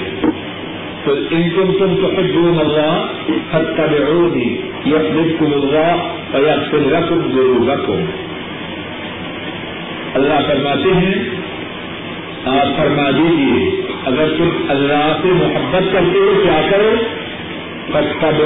تو 1.04 1.12
ان 1.30 1.50
کو 1.50 1.62
تم 1.78 1.94
تو 1.94 2.06
خود 2.16 2.28
جو 2.34 2.40
مزہ 2.40 3.08
ہر 3.52 3.64
کا 3.64 3.86
ہوگی 4.08 4.60
یا 4.84 4.98
خود 4.98 5.38
کو 5.38 5.58
مزہ 5.58 5.96
اور 6.32 6.42
یا 6.42 6.56
پھر 6.70 6.92
رقم 6.92 7.32
ضرور 7.32 7.68
رکھو 7.68 7.96
اللہ 10.14 10.46
فرماتے 10.46 10.94
ہیں، 10.94 11.14
آپ 12.44 12.76
فرما 12.76 13.10
دیجیے 13.10 13.80
اگر 14.04 14.28
تم 14.38 14.50
اللہ 14.68 15.16
سے 15.22 15.28
محبت 15.28 15.92
کرتے 15.92 16.18
ہو، 16.18 16.32
کیا 16.42 16.60
کرو؟ 16.70 16.94
فتح 17.92 18.42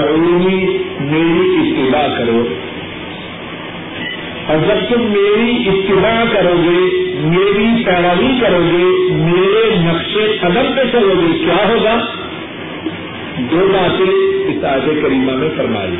میری 1.00 1.70
اتباع 1.70 2.18
کرو۔ 2.18 2.46
اور 4.46 4.56
جب 4.56 4.94
تم 4.94 5.02
میری 5.02 5.68
اتباع 5.68 6.24
کرو 6.33 6.56
گے 6.56 7.10
میری 7.22 7.85
پیروی 7.85 8.40
کرو 8.40 8.59
گے، 8.59 9.14
میرے 9.14 9.76
نقشے 9.76 10.38
قدم 10.40 10.72
پہ 10.76 10.83
چلو 10.92 11.14
گے، 11.20 11.38
کیا 11.38 11.68
ہوگا؟ 11.68 12.00
دو 13.38 13.68
باتیں 13.72 14.12
اس 14.48 14.64
آج 14.64 14.80
کریمہ 15.02 15.33
میں 15.33 15.48
فرمائی 15.56 15.96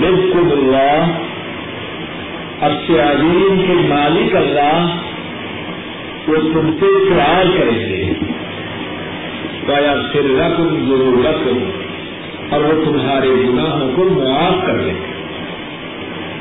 بالکل 0.00 0.52
اللہ، 0.52 1.10
اب 2.60 2.72
عظیم 2.88 3.62
کے 3.66 3.74
مالک 3.74 4.36
اللہ 4.36 4.96
وہ 6.26 6.36
تم 6.36 6.70
سے 6.80 7.10
پیار 7.10 7.44
کریں 7.58 7.80
گے۔ 7.80 8.12
پھر 10.12 10.24
رقم 10.24 10.68
ضرورت 10.88 11.48
اور 12.52 12.60
وہ 12.60 12.84
تمہارے 12.84 13.28
گناہوں 13.28 13.92
کو 13.96 14.04
معاف 14.04 14.66
کر 14.66 14.76
دیں 14.76 14.94
گے۔ 14.94 15.18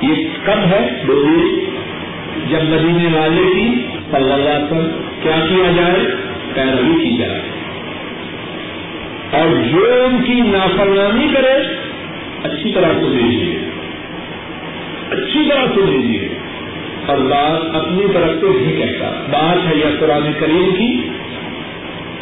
یہ 0.02 0.28
کب 0.46 0.60
ہے 0.66 1.04
ڈوری 1.06 1.67
جب 2.46 2.64
مدینے 2.64 3.18
والے 3.18 3.54
کی، 3.54 3.88
صلی 4.12 4.32
اللہ 4.34 4.66
پر 4.70 4.90
کیا 5.24 5.46
کیا 5.50 5.72
جائے؟ 5.72 6.16
پیروی 6.54 7.10
کی 7.10 7.18
جائے۔ 7.18 7.42
اور 9.32 9.48
جو 9.72 10.06
ان 10.06 10.24
کی 10.24 10.34
نافرمانی 10.34 11.28
کرے، 11.34 11.76
اچھی 12.44 12.72
طرح 12.72 12.94
سن 12.94 13.10
لیجیے۔ 13.10 13.60
اچھی 15.10 15.50
طرح 15.50 15.66
سن 15.76 15.90
لیجیے۔ 15.90 16.30
اور 17.06 17.18
بات 17.18 17.76
اپنی 17.76 18.06
طرف 18.14 18.32
سے 18.42 18.48
نہیں 18.62 18.78
کہتا۔ 18.78 19.10
بات 19.32 19.68
ہے 19.68 19.76
یا 19.76 19.90
قرآن 20.00 20.32
کریم 20.40 20.70
کی، 20.78 21.10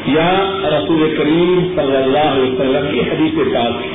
یا 0.05 0.33
رسول 0.63 1.15
کریم 1.17 1.73
صلی 1.75 1.97
اللہ 1.97 2.17
علیہ 2.17 2.51
وسلم 2.51 2.91
کی 2.91 2.99
حدیث 2.99 3.55
بات 3.55 3.83
کی۔ 3.83 3.89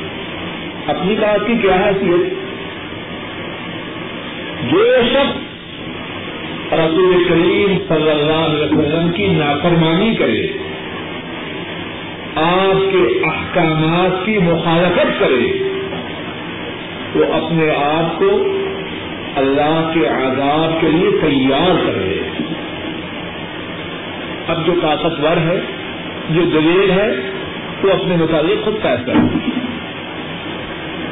اپنی 0.86 1.14
بات 1.14 1.46
کی 1.46 1.54
کیا 1.54 1.74
حیثیت؟ 1.74 2.40
جو 4.70 4.94
شخص 5.10 5.39
رسول 6.72 7.24
کریم 7.28 7.78
صلی 7.88 8.10
اللہ 8.10 8.32
علیہ 8.32 8.78
وسلم 8.78 9.12
کی 9.12 9.26
نافرمانی 9.26 10.14
کرے، 10.14 10.46
آپ 12.36 12.92
کے 12.92 13.18
احکامات 13.24 14.26
کی 14.26 14.38
مخالفت 14.38 15.20
کرے، 15.20 15.70
وہ 17.14 17.32
اپنے 17.32 17.70
آپ 17.70 18.18
کو 18.18 18.46
اللہ 19.36 19.90
کے 19.94 20.06
عذاب 20.06 20.80
کے 20.80 20.88
لیے 20.88 21.10
تیار 21.10 21.86
کرے۔ 21.86 22.20
اب 24.48 24.66
جو 24.66 24.72
طاقتور 24.82 25.36
ہے، 25.36 25.60
جو 26.30 26.42
دلیل 26.42 26.90
ہے، 26.90 27.30
وہ 27.82 27.90
اپنے 27.90 28.16
مطابق 28.16 28.64
خود 28.64 28.82
فیصلہ۔ 28.82 29.12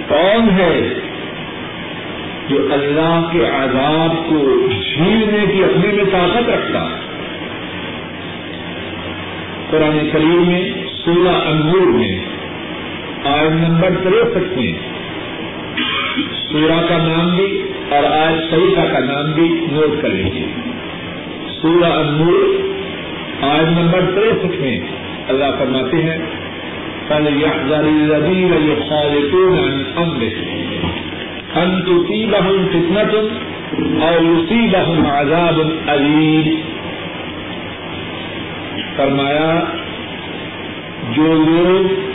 کون 0.09 0.51
ہے 0.51 0.95
جو 2.49 2.59
اللہ 2.73 3.29
کے 3.33 3.45
عذاب 3.47 4.15
کو 4.29 4.39
جھیلنے 4.69 5.45
کی 5.53 5.63
اپنے 5.65 5.93
میں 5.93 6.05
طاقت 6.13 6.49
رکھتا 6.49 6.85
قرآن 9.71 9.99
کریم 10.13 10.47
میں 10.49 10.63
سولہ 10.93 11.35
انگور 11.49 11.91
میں 11.93 12.15
آئن 13.33 13.57
نمبر 13.57 13.99
تریسٹھ 14.05 14.57
میں 14.59 14.73
سورا 16.43 16.81
کا 16.89 16.97
نام 16.99 17.37
بھی 17.37 17.51
اور 17.91 18.05
آج 18.05 18.39
سعیدہ 18.51 18.87
کا 18.93 19.05
نام 19.05 19.33
بھی 19.33 19.49
نوٹ 19.73 20.03
کر 20.03 20.09
لیجیے 20.09 20.47
سورہ 21.61 21.93
انگور 21.93 22.41
آئن 23.49 23.73
نمبر 23.73 24.11
تریسٹھ 24.15 24.61
میں 24.61 24.79
اللہ 25.29 25.59
فرماتے 25.59 26.03
ہیں 26.03 26.19
پہلے 27.09 27.31
یہ 27.31 28.89
خالقون 28.89 29.59
عن 29.59 29.83
امر 29.97 30.25
ان 31.59 31.83
تصيبهم 31.87 32.67
فتنة 32.73 33.13
اور 34.03 34.23
يصيبهم 34.23 35.07
عذاب 35.07 35.61
علیم 35.89 36.55
فرمایا، 38.97 39.65
جو 41.13 41.23
لوگ 41.23 42.09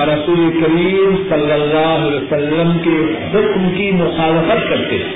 رسول 0.00 0.60
کریم 0.62 1.16
صلی 1.28 1.52
اللہ 1.52 1.86
علیہ 1.86 2.16
وسلم 2.16 2.78
کے 2.84 2.96
حکم 3.34 3.70
کی 3.76 3.90
مخالفت 3.90 4.68
کرتے 4.70 4.96
ہیں، 4.96 5.12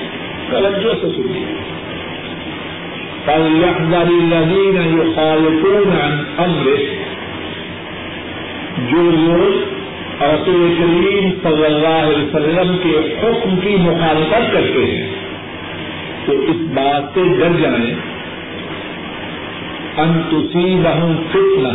توجہ 0.51 0.93
سے 1.01 1.07
سنیے۔ 1.15 1.45
فليحذر 3.25 4.09
الذين 4.09 4.77
يخالفون 4.99 5.91
عن 6.01 6.23
امره 6.37 6.81
جو 8.91 9.01
لوگ 9.01 9.80
رسول 10.23 10.75
کریم 10.77 11.29
صلی 11.43 11.65
اللہ 11.65 11.87
علیہ 11.87 12.25
وسلم 12.25 12.77
کے 12.83 13.19
حکم 13.21 13.55
کی 13.55 13.75
مخالفت 13.79 14.53
کرتے 14.53 14.85
ہیں۔ 14.85 15.09
تو 16.25 16.31
اس 16.31 16.55
بات 16.55 17.13
سے 17.13 17.21
ڈر 17.39 17.61
جائیں۔ 17.61 17.95
انتسی 19.97 20.75
بہن 20.83 21.23
فتنا 21.31 21.69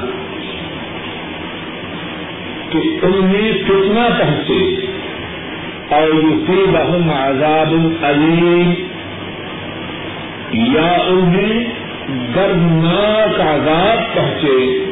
کہ 2.70 2.78
انہیں 3.02 3.52
فتنا 3.52 4.08
پہنچے۔ 4.18 4.86
اور 5.88 6.08
اسی 6.08 6.64
بہن 6.72 7.10
عذاب 7.10 7.74
علیم۔ 8.02 8.72
یا 10.52 10.98
انہیں 11.06 11.64
دردناک 12.34 13.40
عذاب 13.40 14.14
پہنچے۔ 14.14 14.84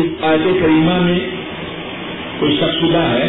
اس 0.00 0.24
آیت 0.24 0.60
کریمہ 0.60 0.96
میں 1.00 1.18
کوئی 2.40 2.56
شخص 2.56 2.76
شدہ 2.80 3.04
ہے، 3.12 3.28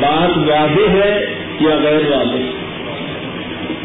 بات 0.00 0.36
واضح 0.48 0.88
ہے 0.96 1.12
یا 1.60 1.74
غیر 1.82 2.04
واضح؟ 2.10 2.44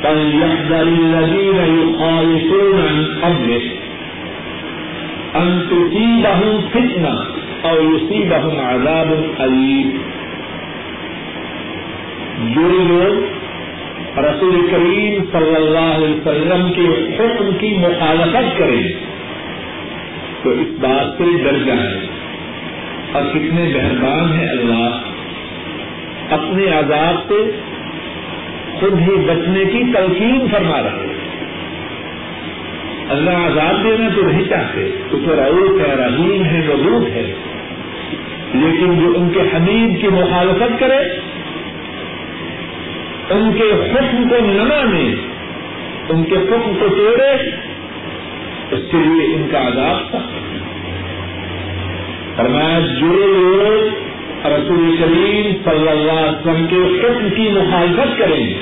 فليحذر 0.02 0.88
الذين 0.88 1.60
يخالفون 1.78 2.78
عن 2.82 2.98
امره 3.24 3.65
ان 5.36 5.50
تصيبهم 5.70 6.62
فتنه 6.74 7.15
جو 12.54 12.68
لوگ 12.88 14.18
رسول 14.18 14.56
کریم 14.72 15.13
صلی 15.32 15.56
اللہ 15.56 15.89
علیہ 15.96 16.15
وسلم 16.15 16.72
کے 16.76 16.88
حکم 17.18 17.50
کی 17.60 17.70
مخالفت 17.78 18.58
کریں 18.58 18.84
تو 20.45 20.51
اس 20.51 20.67
بات 20.79 21.17
سے 21.17 21.43
ڈر 21.43 21.58
جائیں 21.65 22.08
اور 23.12 23.23
کتنے 23.34 23.63
مہربان 23.63 24.39
ہیں 24.39 24.49
اللہ 24.49 24.99
اپنے 26.29 26.65
عذاب 26.67 27.27
سے 27.27 27.51
خود 28.79 28.99
ہی 28.99 29.15
بچنے 29.15 29.65
کی 29.65 29.84
تلقین 29.93 30.47
فرما 30.51 30.81
رہے 30.84 31.13
اللہ 33.10 33.29
آزاد 33.29 33.84
دینا 33.84 34.10
تو 34.15 34.21
نہیں 34.21 34.43
چاہتے، 34.49 34.91
تو 35.10 35.17
پھر 35.17 35.38
ہے، 35.81 35.95
رحیم 35.95 36.43
ہے 36.43 36.67
ودود 36.67 37.08
ہے۔ 37.08 37.34
لیکن 38.53 38.99
جو 38.99 39.13
ان 39.17 39.29
کے 39.29 39.39
حمید 39.39 40.01
کی 40.01 40.08
مخالفت 40.08 40.79
کرے، 40.79 41.19
ان 43.29 43.53
کے 43.53 43.71
حکم 43.71 44.29
کو 44.29 44.36
نہ 44.45 44.63
مانے، 44.63 45.15
ان 46.10 46.23
کے 46.23 46.36
حکم 46.36 46.71
کو 46.79 46.88
توڑے 46.89 47.55
کے 48.95 49.10
لیے 49.10 49.36
ان 49.36 49.47
کا 49.51 49.67
عذاب 49.67 50.08
سخت 50.10 50.34
فرمایا، 52.36 52.79
جو 52.79 53.08
لوگ 53.08 54.05
رسول 54.45 54.95
کریم 54.99 55.51
صلی 55.63 55.89
اللہ 55.89 56.12
علیہ 56.12 56.39
وسلم 56.39 56.65
کے 56.69 56.75
حکم 56.75 57.29
کی 57.36 57.49
مخالفت 57.49 58.19
کریں 58.19 58.47
گے، 58.47 58.60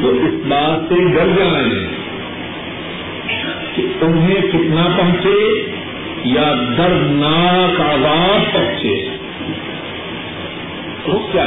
وہ 0.00 0.10
اس 0.10 0.34
بات 0.48 0.88
سے 0.88 0.94
ڈر 0.94 1.28
جائیں 1.38 2.02
کہ 3.74 3.86
انہیں 4.00 4.40
کتنا 4.52 4.88
پہنچے 4.96 5.62
یا 6.24 6.54
دردناک 6.78 7.80
آواز 7.80 8.52
پہنچے۔ 8.52 9.08
تو 11.04 11.28
کیا 11.32 11.46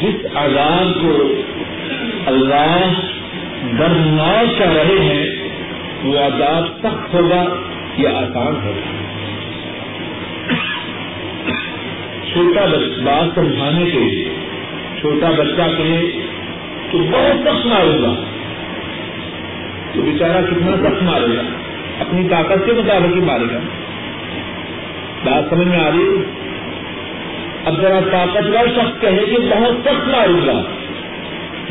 جس 0.00 0.26
آزاد 0.34 1.02
کو 1.02 1.32
اللہ 2.26 3.00
دردناک 3.72 4.58
کر 4.58 4.66
رہے 4.66 5.04
ہیں، 5.04 5.48
وہ 6.04 6.18
آزاد 6.18 6.62
سخت 6.82 7.14
ہوگا 7.14 7.44
یا 7.96 8.10
آسان 8.10 8.54
ہوگا۔ 8.64 9.04
چھوٹا 12.32 12.64
بات 13.04 13.34
سمجھانے 13.34 13.90
کے 13.90 13.98
لیے، 13.98 14.28
چھوٹا 15.00 15.30
بچہ 15.30 15.76
کہے 15.78 16.10
تو 16.90 16.98
بہت 16.98 17.48
سخت 17.48 17.66
مارے 17.66 18.02
گا۔ 18.02 18.14
تو 19.92 20.02
بیچارہ 20.02 20.42
کتنا 20.42 20.76
سخت 20.76 21.02
مارے 21.02 21.36
گا؟ 21.36 21.42
اپنی 22.00 22.28
طاقت 22.28 22.66
کے 22.66 22.72
مطابق 22.72 23.16
ہی 23.16 23.20
مارے 23.20 23.44
گا۔ 23.44 23.58
بات 25.24 25.50
سمجھ 25.50 25.68
میں 25.68 25.78
آ 25.78 25.90
رہی 25.90 26.22
اب 27.64 27.80
ذرا 27.80 28.00
طاقتور 28.12 28.66
شخص 28.66 29.00
کہے 29.00 29.24
کہ 29.26 29.36
بہت 29.38 29.74
سخت 29.84 30.08
ماروں 30.08 30.46
گا۔ 30.46 30.62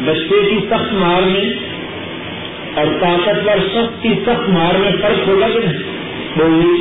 بچے 0.05 0.49
کی 0.49 0.59
سخت 0.69 0.93
مار 0.93 1.21
میں 1.21 1.72
اور 2.75 2.87
طاقتور 3.01 3.59
شخص 3.73 4.01
کی 4.03 4.13
سخت 4.25 4.49
مار 4.49 4.77
میں 4.79 4.91
فرق 5.01 5.27
ہوگا 5.27 5.47
کہ 5.47 5.59
نہیں 6.37 6.77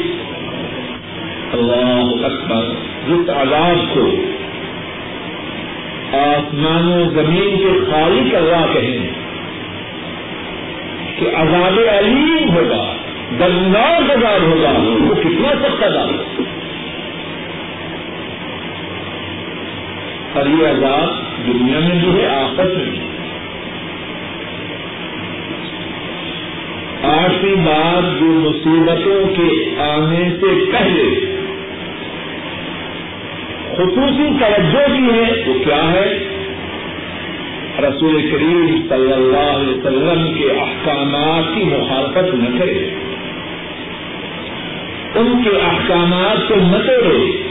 اللہ 1.53 2.25
اکبر، 2.25 2.71
جس 3.09 3.31
عذاب 3.31 3.95
کو 3.95 4.07
آسمان 6.13 6.89
و 6.93 7.05
زمین 7.11 7.59
کے 7.59 7.73
خالق 7.91 8.35
اللہ 8.35 8.65
کہیں، 8.75 9.07
کہ 11.19 11.37
عذاب 11.37 11.79
علیم 11.91 12.51
ہوگا، 12.57 12.83
دردناک 13.39 14.11
عذاب 14.17 14.43
ہوگا 14.43 14.73
وہ 14.79 15.15
کتنا 15.15 15.53
سخت 15.63 15.83
عذاب 15.83 16.11
ہوگا 16.11 16.51
اور 20.35 20.47
یہ 20.47 20.67
عذاب 20.67 21.09
دنیا 21.47 21.79
میں 21.79 21.97
بھی 22.01 22.21
ہے 22.21 22.27
آفت 22.27 22.77
میں 22.77 23.12
آٹھویں 27.05 27.55
بات 27.55 28.21
جو 28.21 28.27
مصیبتوں 28.27 29.37
کے 29.37 29.81
آنے 29.81 30.31
سے 30.41 30.73
پہلے 30.73 31.37
خصوصی 33.73 34.29
توجہ 34.41 34.97
کی 34.97 35.15
ہے 35.15 35.43
وہ 35.47 35.65
کیا 35.65 35.93
ہے؟ 35.93 36.29
رسول 37.79 38.31
کریم 38.31 38.67
صلی 38.89 39.13
اللہ 39.13 39.57
علیہ 39.57 39.75
وسلم 39.75 40.33
کے 40.39 40.51
احکامات 40.51 41.55
کی 41.55 41.65
مخالفت 41.65 42.35
نہ 42.35 42.59
کرے۔ 42.59 42.89
ان 45.15 45.43
کے 45.45 45.51
احکامات 45.51 46.49
کو 46.49 46.55
نہ 46.55 46.77
توڑے، 46.77 47.43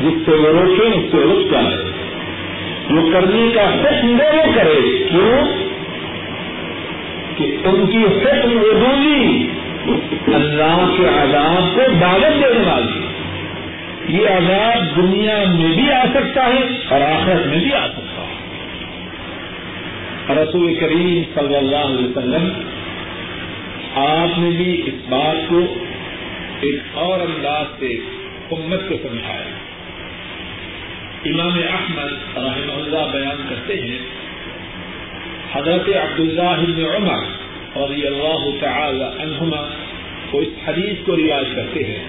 جس 0.00 0.26
سے 0.26 0.30
وہ 0.30 0.48
روکے، 0.48 0.82
اس 0.82 1.12
سے 1.12 1.18
رک 1.18 1.50
جائے 1.50 1.76
جو 2.88 3.10
کرنے 3.12 3.50
کا 3.54 3.74
حکم 3.74 4.16
دے 4.16 4.36
وہ 4.36 4.52
کرے۔ 4.54 5.04
کیوں؟ 5.10 5.67
کہ 7.38 7.56
ان 7.64 7.86
کی 7.86 7.98
حکم 7.98 8.56
وضولی 8.56 9.48
اللہ 10.34 10.94
کے 10.98 11.08
عذاب 11.08 11.74
کو 11.74 11.80
دعوت 12.00 12.34
دینے 12.34 12.70
والی۔ 12.70 13.06
یہ 14.08 14.28
عذاب 14.28 14.96
دنیا 14.96 15.44
میں 15.48 15.74
بھی 15.74 15.92
آ 15.92 16.04
سکتا 16.14 16.46
ہے 16.46 16.60
اور 16.88 17.00
آخرت 17.00 17.46
میں 17.46 17.58
بھی 17.58 17.74
آ 17.74 17.86
سکتا 17.88 18.22
ہے۔ 18.22 18.28
رسول 20.42 20.74
کریم 20.74 21.22
صلی 21.34 21.56
اللہ 21.56 21.76
علیہ 21.76 22.08
وسلم، 22.08 22.48
آپ 23.94 24.38
نے 24.38 24.50
بھی 24.50 24.82
اس 24.86 24.94
بات 25.08 25.48
کو 25.48 25.60
ایک 26.60 26.78
اور 26.92 27.20
انداز 27.20 27.66
سے 27.78 27.86
امت 28.50 28.88
کو 28.88 28.94
سمجھایا۔ 29.02 29.44
امام 31.24 31.60
احمد 31.72 32.36
رحمہ 32.36 32.72
اللہ 32.72 33.12
بیان 33.12 33.46
کرتے 33.48 33.80
ہیں 33.80 33.98
حضرت 35.52 35.88
عبداللہ 35.88 36.66
بن 36.66 36.84
عمر 36.94 37.48
رضی 37.76 38.06
اللہ 38.06 38.48
تعالی 38.60 39.04
عنہما 39.04 39.68
کو 40.30 40.38
اس 40.38 40.68
حدیث 40.68 41.06
کو 41.06 41.16
رواج 41.16 41.44
کرتے 41.56 41.84
ہیں۔ 41.84 42.04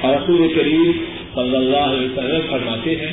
اور 0.00 0.16
رسول 0.16 0.54
کریم 0.54 0.92
صلی 1.34 1.56
اللہ 1.56 1.76
علیہ 1.76 2.08
وسلم 2.10 2.40
فرماتے 2.50 2.96
ہیں، 2.96 3.12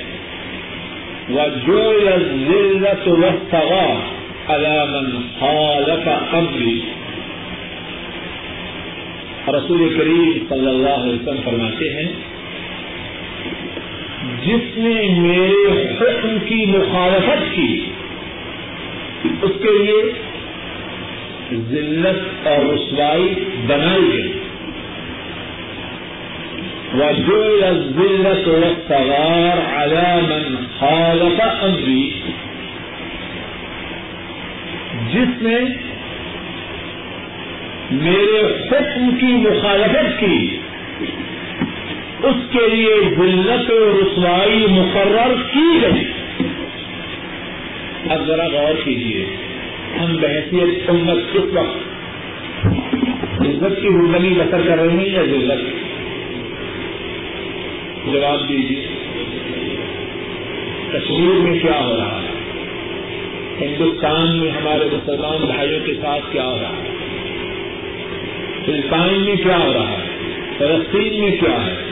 وَجُعِلَ 1.29 2.13
الذِّلَّةُ 2.13 3.09
وَالصَّغَارُ 3.09 3.97
عَلَى 4.47 4.85
مَنْ 4.91 5.39
خَالَفَ 5.39 6.35
أَمْرِي 6.35 6.81
رسول 9.47 9.97
کریم 9.97 10.45
صلی 10.49 10.69
اللہ 10.69 10.89
علیہ 10.89 11.13
وسلم 11.13 11.41
فرماتے 11.43 11.93
ہیں، 11.93 12.11
جس 14.45 14.77
نے 14.77 15.19
میرے 15.19 15.87
حکم 15.97 16.37
کی 16.45 16.65
مخالفت 16.65 17.55
کی 17.55 17.85
اس 19.41 19.51
کے 19.61 19.83
لیے 19.83 20.11
ذلت 21.51 22.47
اور 22.47 22.73
رسوائی 22.73 23.33
بنائی 23.67 24.13
گئی۔ 24.13 24.31
وجو 26.93 27.59
ذلت 27.59 28.47
والصغار 28.47 29.75
على 29.75 30.21
من 30.21 30.55
خالف 30.79 31.41
امری 31.63 32.21
جس 35.13 35.41
نے 35.41 35.57
میرے 37.91 38.67
حکم 38.67 39.17
کی 39.19 39.25
مخالفت 39.25 40.19
کی، 40.19 40.57
اس 42.23 42.35
کے 42.51 42.67
لیے 42.75 42.95
ذلت 43.17 43.71
و 43.71 44.01
رسوائی 44.01 44.67
مقرر 44.69 45.33
کی 45.53 45.81
گئی۔ 45.81 46.14
اب 48.09 48.27
ذرا 48.27 48.47
غور 48.47 48.73
کیجیے 48.83 49.25
ہم 49.99 50.15
بحثیت 50.21 50.89
امت 50.89 51.33
کس 51.33 51.53
وقت؟ 51.53 51.95
عزت 53.41 53.81
کی 53.81 53.89
زندگی 53.89 54.33
بسر 54.37 54.61
کر 54.67 54.77
رہے 54.77 54.97
ہیں 54.97 55.09
یا 55.09 55.21
ذلت 55.23 55.61
جواب 58.13 58.49
دیجیے 58.49 58.87
کشمیر 60.91 61.39
میں 61.39 61.59
کیا 61.59 61.79
ہو 61.79 61.97
رہا 61.97 62.21
ہے؟ 62.21 62.31
ہندوستان 63.61 64.37
میں 64.37 64.51
ہمارے 64.51 64.85
مسلمان 64.91 65.45
بھائیوں 65.45 65.79
کے 65.85 65.93
ساتھ 66.01 66.31
کیا 66.31 66.45
ہو 66.45 66.57
رہا 66.61 66.69
ہے؟ 66.69 66.89
فلپائن 68.65 69.21
میں 69.21 69.35
کیا 69.35 69.57
ہو 69.57 69.73
رہا 69.73 69.89
ہے؟ 69.89 70.05
فلسطین 70.57 71.19
میں 71.19 71.31
کیا 71.31 71.65
ہے؟ 71.65 71.84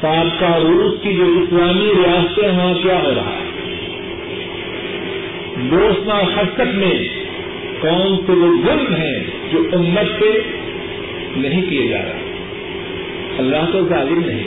سابقہ 0.00 0.44
روس 0.44 1.02
کی 1.02 1.12
جو 1.12 1.24
اسلامی 1.24 1.92
ریاستیں 1.98 2.48
وہاں 2.48 2.74
کیا 2.82 3.02
ہو 3.02 3.14
رہا 3.14 3.30
ہے؟ 3.30 3.46
دوستنا 5.56 6.14
حرکت 6.14 6.74
میں 6.74 7.08
کون 7.80 8.26
سے 8.26 8.32
وہ 8.32 8.56
ظلم 8.66 8.94
ہیں 8.94 9.24
جو 9.52 9.68
امت 9.72 10.22
سے 10.22 10.38
نہیں 11.36 11.62
کیے 11.70 11.88
جا 11.88 11.98
رہے؟ 11.98 12.32
اللہ 13.38 13.72
تو 13.72 13.88
ظالم 13.88 14.22
نہیں۔ 14.26 14.44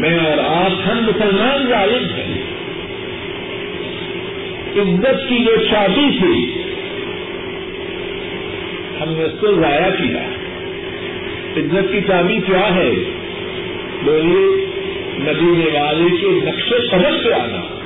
میں 0.00 0.18
اور 0.18 0.38
آپ 0.38 0.88
ہم 0.88 1.04
مسلمان 1.04 1.66
ظالم 1.68 2.04
ہیں۔ 2.04 2.42
عزت 4.76 5.28
کی 5.28 5.44
جو 5.44 5.56
شادی 5.70 6.08
تھی، 6.20 6.62
ہم 9.00 9.12
نے 9.12 9.24
اس 9.24 9.40
کو 9.40 9.46
ضائع 9.46 9.90
کیا۔ 9.90 10.22
عزت 11.56 11.92
کی 11.92 12.00
چابی 12.08 12.38
کیا 12.46 12.74
ہے؟ 12.74 12.92
بولیے 14.02 14.66
ندینے 15.18 15.78
والے 15.78 16.16
کے 16.16 16.26
نقشے 16.26 16.86
قدم 16.90 17.16
پہ 17.24 17.32
آنا۔ 17.32 17.80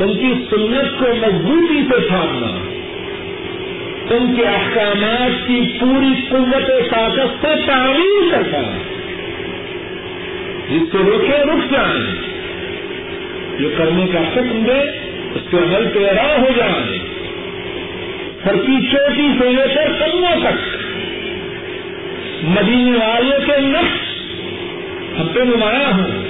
ان 0.00 0.14
کی 0.14 0.34
سنت 0.50 0.98
کو 0.98 1.04
مضبوطی 1.14 1.82
سے 1.90 2.08
تھامنا 2.08 2.70
ان 4.14 4.34
کے 4.36 4.46
احکامات 4.46 5.48
کی 5.48 5.60
پوری 5.80 6.20
قوت 6.28 6.90
طاقت 6.90 7.46
سے 7.46 7.66
تعمیر 7.66 8.32
کرنا۔ 8.32 8.78
جس 10.70 10.92
سے 10.92 10.98
روکے 10.98 11.44
رک 11.44 11.72
جائیں 11.72 12.14
جو 13.58 13.68
کرنے 13.76 14.06
کا 14.12 14.20
حکم 14.20 14.64
دے، 14.66 14.80
اس 15.34 15.50
کے 15.50 15.56
عمل 15.56 15.88
پیرا 15.94 16.36
ہو 16.38 16.48
جائیں 16.56 16.98
سر 18.44 18.56
کی 18.56 18.86
چوٹی 18.92 19.28
سے 19.38 19.50
لے 19.50 19.74
کر 19.74 19.92
کموں 19.98 20.40
تک۔ 20.40 20.76
مدینے 22.44 22.98
والے 22.98 23.36
کے 23.46 23.60
نقش 23.60 23.99
ہم 25.20 25.28
پہ 25.28 25.40
نمایاں 25.40 25.92
ہوں۔ 25.92 26.24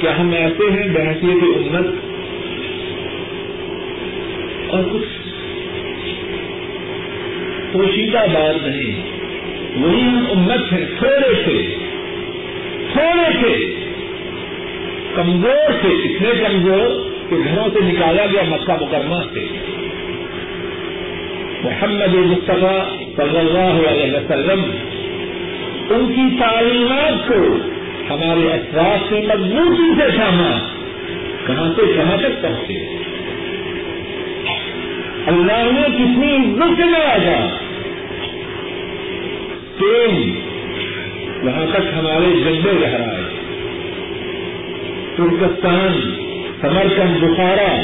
کیا 0.00 0.20
ہم 0.20 0.30
ایسے 0.30 0.70
ہیں 0.70 0.88
بحثیت 0.88 1.42
امت؟ 1.56 1.86
اور 4.68 4.84
کچھ 4.92 5.28
پوشیدہ 7.72 8.18
بات 8.32 8.66
نہیں۔ 8.66 9.18
وہی 9.82 10.00
ہم 10.00 10.24
امت 10.30 10.72
ہیں، 10.72 10.84
تھوڑے 10.98 11.34
سے 11.34 11.74
تھوڑے 12.92 13.42
سے۔ 13.42 13.74
کمزور 15.14 15.72
سے، 15.82 15.88
اتنے 15.88 16.30
کمزور 16.48 17.10
کہ 17.30 17.36
گھروں 17.36 17.68
سے 17.74 17.80
نکالا 17.80 18.26
گیا 18.26 18.42
مکہ 18.48 18.72
مکرمہ 18.80 19.34
سے۔ 19.34 19.46
محمد 21.64 22.14
مصطفیٰ 22.14 22.98
صلی 23.16 23.38
اللہ 23.38 23.88
علیہ 23.88 24.16
وسلم 24.16 24.87
ان 25.90 26.12
کی 26.12 26.36
تعلیمات 26.40 27.28
کو 27.28 27.56
ہمارے 28.10 28.52
اثرات 28.52 29.08
سے 29.08 29.20
مضبوطی 29.28 30.00
سے 30.00 30.16
تھاما 30.16 30.58
کہاں 31.46 31.72
سے 31.76 31.82
کہاں 31.96 32.16
تک 32.16 32.42
پہنچے؟ 32.42 32.96
اللہ 35.26 35.72
نے 35.72 35.88
کتنی 35.96 36.36
عزت 36.36 36.76
سے 36.76 36.84
نوازا 36.84 37.56
تین 39.78 40.40
وہاں 41.42 41.66
تک 41.72 41.98
ہمارے 41.98 42.36
جنڈے 42.36 42.72
لہرائے 42.72 43.28
ترکستان، 45.16 46.14
سمرکند، 46.60 47.24
بخارا۔ 47.24 47.82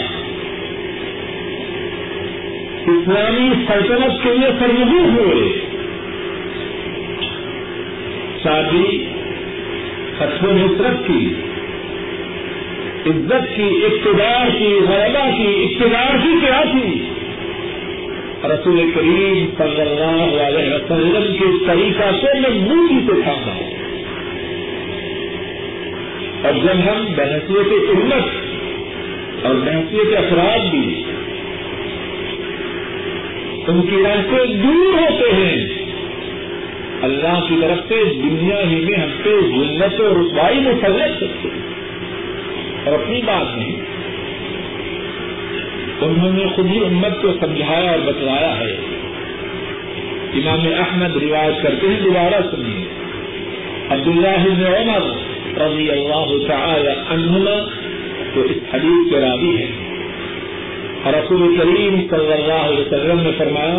اسلامی 2.87 3.51
سلطنت 3.69 4.23
کے 4.23 4.35
لیے 4.35 4.49
سرمجو 4.59 4.99
ہوئے۔ 4.99 5.64
شادی 8.45 9.09
فتو 10.19 10.51
نصرت 10.51 11.07
کی، 11.07 11.35
عزت 13.07 13.57
کی، 13.57 13.85
اقتدار 13.87 14.51
کی 14.59 14.75
غلبہ 14.89 15.31
کی، 15.37 15.65
اقتدار 15.65 16.17
کی 16.23 16.41
کیا 16.41 16.63
تھی؟ 16.73 17.11
رسول 18.45 18.91
کریم 18.95 19.47
صلی 19.59 19.81
اللہ 19.81 20.43
علیہ 20.43 20.75
وسلم 20.75 21.37
کے 21.39 21.67
طریقہ 21.67 22.11
سے 22.23 22.39
مضبوطی 22.39 22.99
سے 23.07 23.23
تھاما 23.23 23.55
اور 26.43 26.53
جب 26.53 26.91
ہم 26.91 27.05
بحثیت 27.17 27.73
امت 27.89 29.47
اور 29.47 29.55
بحثیت 29.55 30.17
افراد 30.17 30.71
بھی 30.71 31.05
ان 33.69 33.83
کی 33.83 33.97
راہ 33.97 34.21
سے 34.31 34.47
دور 34.47 34.99
ہوتے 34.99 35.33
ہیں 35.33 35.74
اللہ 37.05 37.47
کی 37.49 37.55
طرف 37.61 37.79
سے 37.89 38.05
دنیا 38.15 38.61
ہی 38.61 38.85
میں 38.85 38.99
ہم 38.99 39.11
پہ 39.25 39.31
ذلت 39.31 40.01
و 40.01 40.23
رسوائی 40.23 40.61
مسلط 40.61 41.17
سکتے 41.17 41.49
اور 42.85 42.95
اپنی 42.95 43.21
بات 43.27 43.57
نہیں، 43.57 43.77
انہوں 46.01 46.33
نے 46.33 46.45
خود 46.57 46.67
ہی 46.67 46.79
امت 46.79 47.23
کو 47.23 47.33
سمجھایا 47.41 47.91
اور 47.91 47.99
بتلایا 47.99 48.61
ہے۔ 48.61 48.77
امام 50.35 50.61
احمد 50.79 51.23
رواج 51.23 51.63
کرتے 51.63 51.89
ہیں، 51.89 52.01
دوبارہ 52.05 52.43
سنیے۔ 52.51 52.85
عبد 53.91 54.07
اللہ 54.07 54.67
عمر 54.67 55.01
رضی 55.61 55.91
اللہ 55.91 56.47
تعالی 56.49 56.89
عنہما 56.89 57.69
تو 58.35 58.41
اس 58.41 58.75
حدیث 58.75 59.13
کے 59.13 59.21
راوی 59.21 59.57
ہے 59.57 59.71
رسول 61.07 61.57
کریم 61.57 62.07
صلی 62.11 62.33
اللہ 62.33 62.53
علیہ 62.53 62.81
وسلم 62.81 63.21
نے 63.21 63.31
فرمایا 63.39 63.79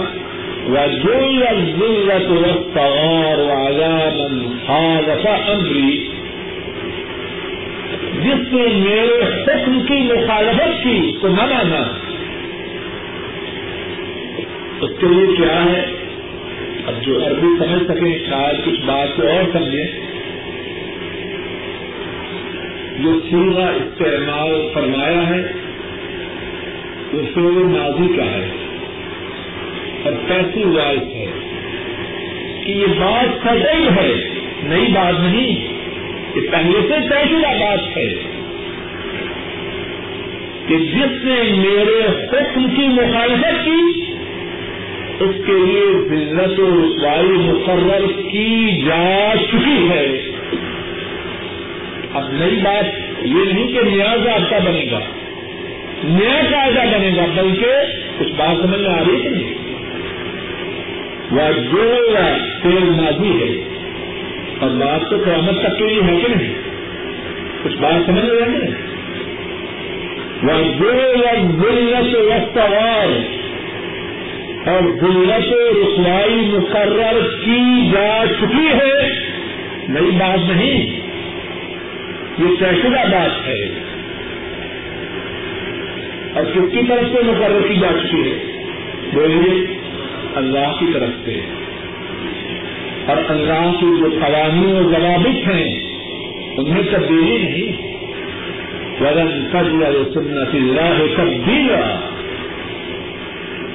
وجل 0.70 1.43
الذلة 1.47 2.34
والصغار 2.34 3.39
وعلى 3.39 4.09
خالف 4.68 5.28
أمري 5.55 5.97
جس 8.22 8.53
نے 8.53 8.68
میرے 8.68 9.43
حکم 9.43 9.80
کی 9.88 9.93
مخالفت 9.93 10.84
کی 10.84 11.18
تو 11.22 11.28
نہ۔ 11.28 11.34
مانا 11.34 11.97
اس 14.82 14.91
کے 14.99 15.07
لیے 15.07 15.36
کیا 15.38 15.66
ہے؟ 15.66 15.86
اب 16.88 17.01
جو 17.01 17.26
عربی 17.26 17.47
سمجھ 17.59 17.84
سکیں 17.84 18.18
شاید 18.30 18.66
کچھ 18.66 18.86
بات 18.86 19.18
کو 19.18 19.28
اور 19.28 19.43
سمجھیں 19.53 19.86
جو 22.99 23.20
سیرا 23.30 23.68
استعمال 23.68 24.70
فرمایا 24.74 25.30
ہے، 25.30 25.41
وہ 27.13 27.22
فیل 27.34 27.68
نازی 27.68 28.18
کا 28.18 28.26
ہے۔ 28.26 28.54
کیسی 30.28 30.63
وائس 30.63 31.15
ہے 31.15 31.26
کہ 32.65 32.71
یہ 32.71 32.86
بات 32.99 33.47
سدئی 33.47 33.88
ہے، 33.95 34.13
نئی 34.63 34.86
بات 34.93 35.19
نہیں، 35.19 35.67
یہ 36.36 36.51
پہلے 36.51 36.80
سے 36.82 37.09
طے 37.09 37.23
شدہ 37.30 37.51
بات 37.59 37.97
ہے 37.97 38.13
کہ 40.67 40.78
جس 40.78 41.26
نے 41.26 41.41
میرے 41.57 41.99
حکم 42.07 42.69
کی 42.76 42.88
مخالفت 42.88 43.65
کی، 43.65 44.01
اس 45.19 45.36
کے 45.45 45.51
لیے 45.51 46.07
ذلت 46.09 46.59
و 46.59 46.69
رسوائی 46.69 47.30
مقرر 47.30 48.05
کی 48.32 48.82
جا 48.86 49.34
چکی 49.51 49.89
ہے۔ 49.89 50.21
اب 52.13 52.32
نئی 52.32 52.55
بات 52.63 52.86
یہ 53.21 53.53
نہیں 53.53 53.67
کہ 53.67 53.80
نیا 53.84 54.15
ضابطہ 54.23 54.55
بنے 54.65 54.86
گا، 54.91 54.99
نیا 56.03 56.41
قاعدہ 56.51 56.97
بنے 56.97 57.11
گا، 57.17 57.26
بلکہ 57.36 57.67
کچھ 58.19 58.32
بات 58.38 58.61
سمجھ 58.61 58.82
میں 58.82 58.89
آ 58.89 59.03
رہی 59.07 59.21
کہ 59.21 59.54
نہیں 61.36 61.73
وہ 61.73 62.11
جو 62.11 62.38
تیل 62.63 62.93
ہے۔ 63.41 63.75
اور 64.59 64.69
بات 64.69 65.09
تو 65.09 65.17
قیامت 65.17 65.61
تک 65.61 65.77
کے 65.77 65.86
لیے 65.86 66.01
ہے 66.03 66.21
کہ 66.21 66.36
نہیں؟ 66.36 66.53
کچھ 67.63 67.77
بات 67.77 68.05
سمجھ 68.05 68.25
رہے 68.25 68.41
ہیں 68.41 68.86
وہ 70.79 70.91
جو 70.91 71.71
ذلت 72.01 72.57
اور 74.67 74.81
ذلت 74.81 75.53
رسوائی 75.53 76.36
مقرر 76.36 77.27
کی 77.45 77.91
جا 77.91 78.23
چکی 78.39 78.67
ہے۔ 78.67 79.09
نئی 79.89 80.11
بات 80.11 80.49
نہیں۔ 80.49 80.99
یہ 82.39 82.55
طے 82.59 82.81
شدہ 82.81 83.11
بات 83.11 83.47
ہے۔ 83.47 83.65
اور 86.33 86.43
کس 86.43 86.71
کی 86.71 86.88
طرف 86.89 87.15
سے 87.15 87.23
مقرر 87.23 87.67
کی 87.67 87.75
جا 87.75 87.91
چکی 88.03 88.31
ہے؟ 88.31 88.63
بولیے۔ 89.13 89.74
اللہ 90.36 90.79
کی 90.79 90.86
طرف 90.93 91.09
سے۔ 91.25 91.41
اور 93.07 93.17
اللہ 93.29 93.71
کے 93.79 93.99
جو 93.99 94.09
قوانین 94.09 94.75
و 94.75 94.83
ضوابط 94.83 95.47
ہیں، 95.47 95.95
انہیں 96.57 96.83
تبدیلی 96.91 97.38
نہیں۔ 97.38 97.95
وزن 99.01 99.47
فضل 99.51 100.03
سنت 100.13 100.55
اللہ 100.55 101.15
تبدیلا 101.17 102.11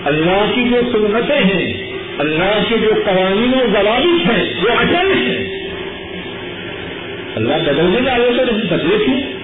اللہ 0.05 0.53
کی 0.55 0.65
جو 0.65 0.81
سنتیں 0.93 1.45
ہیں، 1.45 1.91
اللہ 2.19 2.63
کے 2.69 2.79
جو 2.79 2.91
قوانین 3.05 3.51
و 3.55 3.67
ضوابط 3.73 4.31
ہیں، 4.31 4.55
وہ 4.63 4.69
اٹل 4.79 5.13
ہیں۔ 5.13 5.45
اللہ 7.37 7.55
بدلنے 7.67 8.11
والے 8.11 8.31
تو 8.37 8.45
نہیں، 8.45 8.71
بدلے 8.71 9.05
تھے 9.05 9.40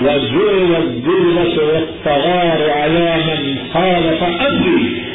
والذل 0.00 0.70
والذلة 0.70 1.64
والصغار 1.66 2.70
على 2.70 3.16
من 3.26 3.56
خالف 3.72 4.22
أمري 4.22 5.08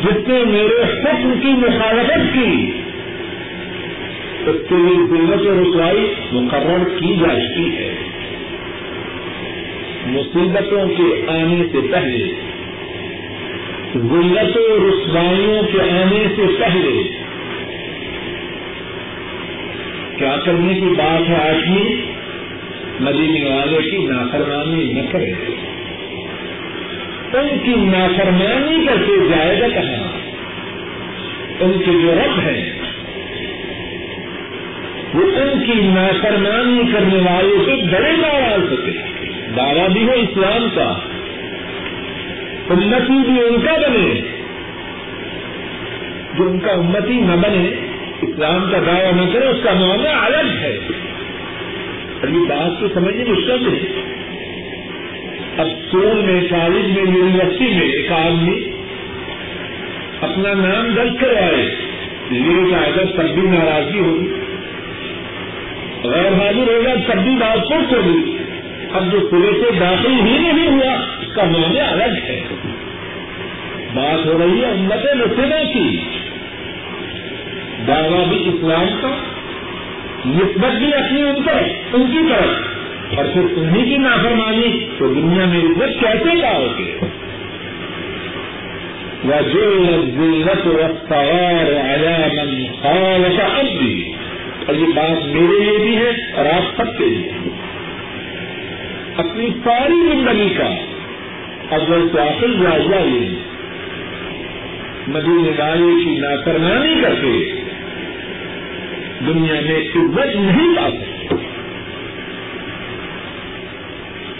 جس 0.00 0.28
نے 0.28 0.44
میرے 0.44 0.82
حکم 0.82 1.34
کی 1.42 1.48
مخالفت 1.48 2.34
کی، 2.34 2.70
اس 4.46 4.56
کے 4.68 4.74
لیے 4.74 5.06
ذلت 5.06 5.46
و 5.46 5.62
رسوائی 5.62 6.14
مقرر 6.32 6.98
کی 6.98 7.16
جا 7.16 7.34
چکی 7.34 7.76
ہے۔ 7.76 7.94
مصیبتوں 10.06 10.88
کے 10.88 11.26
آنے 11.28 11.62
سے 11.72 11.78
پہلے 11.92 12.32
ذلت 13.96 14.56
و 14.56 14.88
رسوائیوں 14.88 15.62
کے 15.72 15.80
آنے 15.82 16.24
سے 16.36 16.42
پہلے۔ 16.60 17.02
کیا 20.18 20.36
کرنے 20.44 20.74
کی 20.74 20.94
بات 20.98 21.28
ہے 21.28 21.36
آج 21.36 21.56
بھی؟ 21.56 22.02
مدینے 23.00 23.54
والے 23.54 23.90
کی 23.90 23.98
نافرمانی 23.98 24.92
نہ 24.92 25.12
کرے۔ 25.12 25.32
ان 27.32 27.58
کی 27.64 27.74
نافرمانی 27.76 28.86
کر 28.86 28.96
کے 29.06 29.12
جائے 29.28 29.60
گا 29.60 29.68
کہاں؟ 29.68 30.18
ان 31.60 31.72
کے 31.72 32.02
جو 32.02 32.14
رب 32.14 32.40
ہیں، 32.40 32.70
وہ 35.14 35.22
ان 35.22 35.64
کی 35.66 35.72
نافرمانی 35.74 36.92
کرنے 36.92 37.16
والے 37.16 37.64
سے 37.66 37.96
بڑے 37.96 38.12
ناراض 38.12 38.60
ہوتے 38.70 38.90
دعویٰ 39.56 39.88
بھی 39.88 40.04
ہو 40.04 40.12
اسلام 40.12 40.68
کا۔ 40.74 40.98
امتی 42.70 43.30
بھی 43.30 43.40
ان 43.40 43.60
کا 43.60 43.72
بنے۔ 43.72 44.20
جو 46.38 46.48
ان 46.48 46.58
کا 46.58 46.72
امتی 46.72 47.14
نہ 47.14 47.32
بنے، 47.32 47.70
اسلام 48.22 48.70
کا 48.70 48.78
دعویٰ 48.86 49.12
نہ 49.12 49.32
کرے، 49.32 49.46
اس 49.46 49.64
کا 49.64 49.72
معاملہ 49.72 50.08
الگ 50.08 50.50
ہے۔ 50.60 50.78
اور 52.20 52.28
یہ 52.28 52.38
بات 52.38 52.80
تو 52.80 52.88
سمجھنے 52.94 53.24
مشکل 53.24 53.74
ہے 53.74 54.02
اب 55.56 55.66
اسکول 55.66 56.24
میں 56.24 56.48
کالج 56.50 56.98
میں، 56.98 57.16
یونیورسٹی 57.16 57.68
میں 57.68 57.92
ایک 57.92 58.12
آدمی 58.12 58.70
اپنا 60.20 60.54
نام 60.54 60.94
درج 60.94 61.12
کروائے 61.20 61.74
لے 62.30 62.70
جائے 62.70 62.92
گا، 62.96 63.02
تب 63.16 63.28
بھی 63.34 63.42
ناراضگی 63.42 64.00
ہوگی۔ 64.00 64.28
غیر 66.04 66.32
حاضر 66.32 66.74
ہوگا 66.74 67.12
تب 67.12 67.20
بھی 67.20 67.36
بات 67.36 67.58
سوچ 67.68 67.92
ہوگی۔ 67.92 68.36
اب 68.92 69.12
جو 69.12 69.30
سرے 69.30 69.62
سے 69.62 69.78
داخل 69.80 70.12
ہی 70.12 70.38
نہیں 70.38 70.66
ہوا، 70.66 70.94
اس 71.20 71.34
کا 71.34 71.44
معاملہ 71.44 71.80
الگ 71.80 72.24
ہے۔ 72.24 72.42
بات 73.94 74.26
ہو 74.26 74.38
رہی 74.38 74.60
ہے 74.60 74.66
امت 74.66 75.16
مسئلہ 75.16 75.72
کی۔ 75.72 75.96
دعویٰ 77.86 78.26
بھی 78.28 78.48
اسلام 78.48 78.86
کا۔ 79.00 79.29
نسبت 80.26 80.76
بھی 80.78 80.94
اپنی 80.94 81.22
ان 81.22 81.42
پر، 81.42 81.62
ان 81.92 82.06
کی 82.06 82.18
طرف۔ 82.28 82.70
اور 83.16 83.24
پھر 83.32 83.42
انہیں 83.56 83.84
کی 83.84 83.96
نافرمانی 83.96 84.86
تو 84.98 85.14
دنیا 85.14 85.44
میں 85.44 85.60
عزت 85.60 86.00
کیسے 86.00 86.34
لاؤ 86.34 86.66
گے 86.78 86.98
جو 89.24 89.84
ضلعت 90.14 90.66
رفتار 90.66 91.70
علامن 91.70 92.64
خال 92.82 93.36
کا 93.36 93.44
اب 93.44 93.66
بھی 93.78 94.12
اور 94.66 94.74
یہ 94.74 94.86
بات 94.94 95.26
میرے 95.26 95.60
لیے 95.60 95.78
بھی 95.78 95.96
ہے 95.96 96.32
اور 96.34 96.46
آپ 96.46 96.76
سب 96.76 96.98
کے 96.98 97.04
لیے۔ 97.04 97.32
اپنی 99.16 99.48
ساری 99.64 100.08
زندگی 100.12 100.54
کا 100.54 100.74
اول 101.76 102.08
سے 102.12 102.20
آخر 102.20 102.46
جائزہ 102.62 102.94
لیں 102.94 103.34
مدینہ 105.08 105.60
والے 105.60 106.04
کی 106.04 106.18
نافرمانی 106.18 107.02
کر 107.02 107.14
کے 107.14 107.59
دنیا 109.26 109.60
میں 109.60 109.78
عزت 109.78 110.36
نہیں 110.36 110.76
پا 110.76 110.90
سکتے۔ 110.90 111.36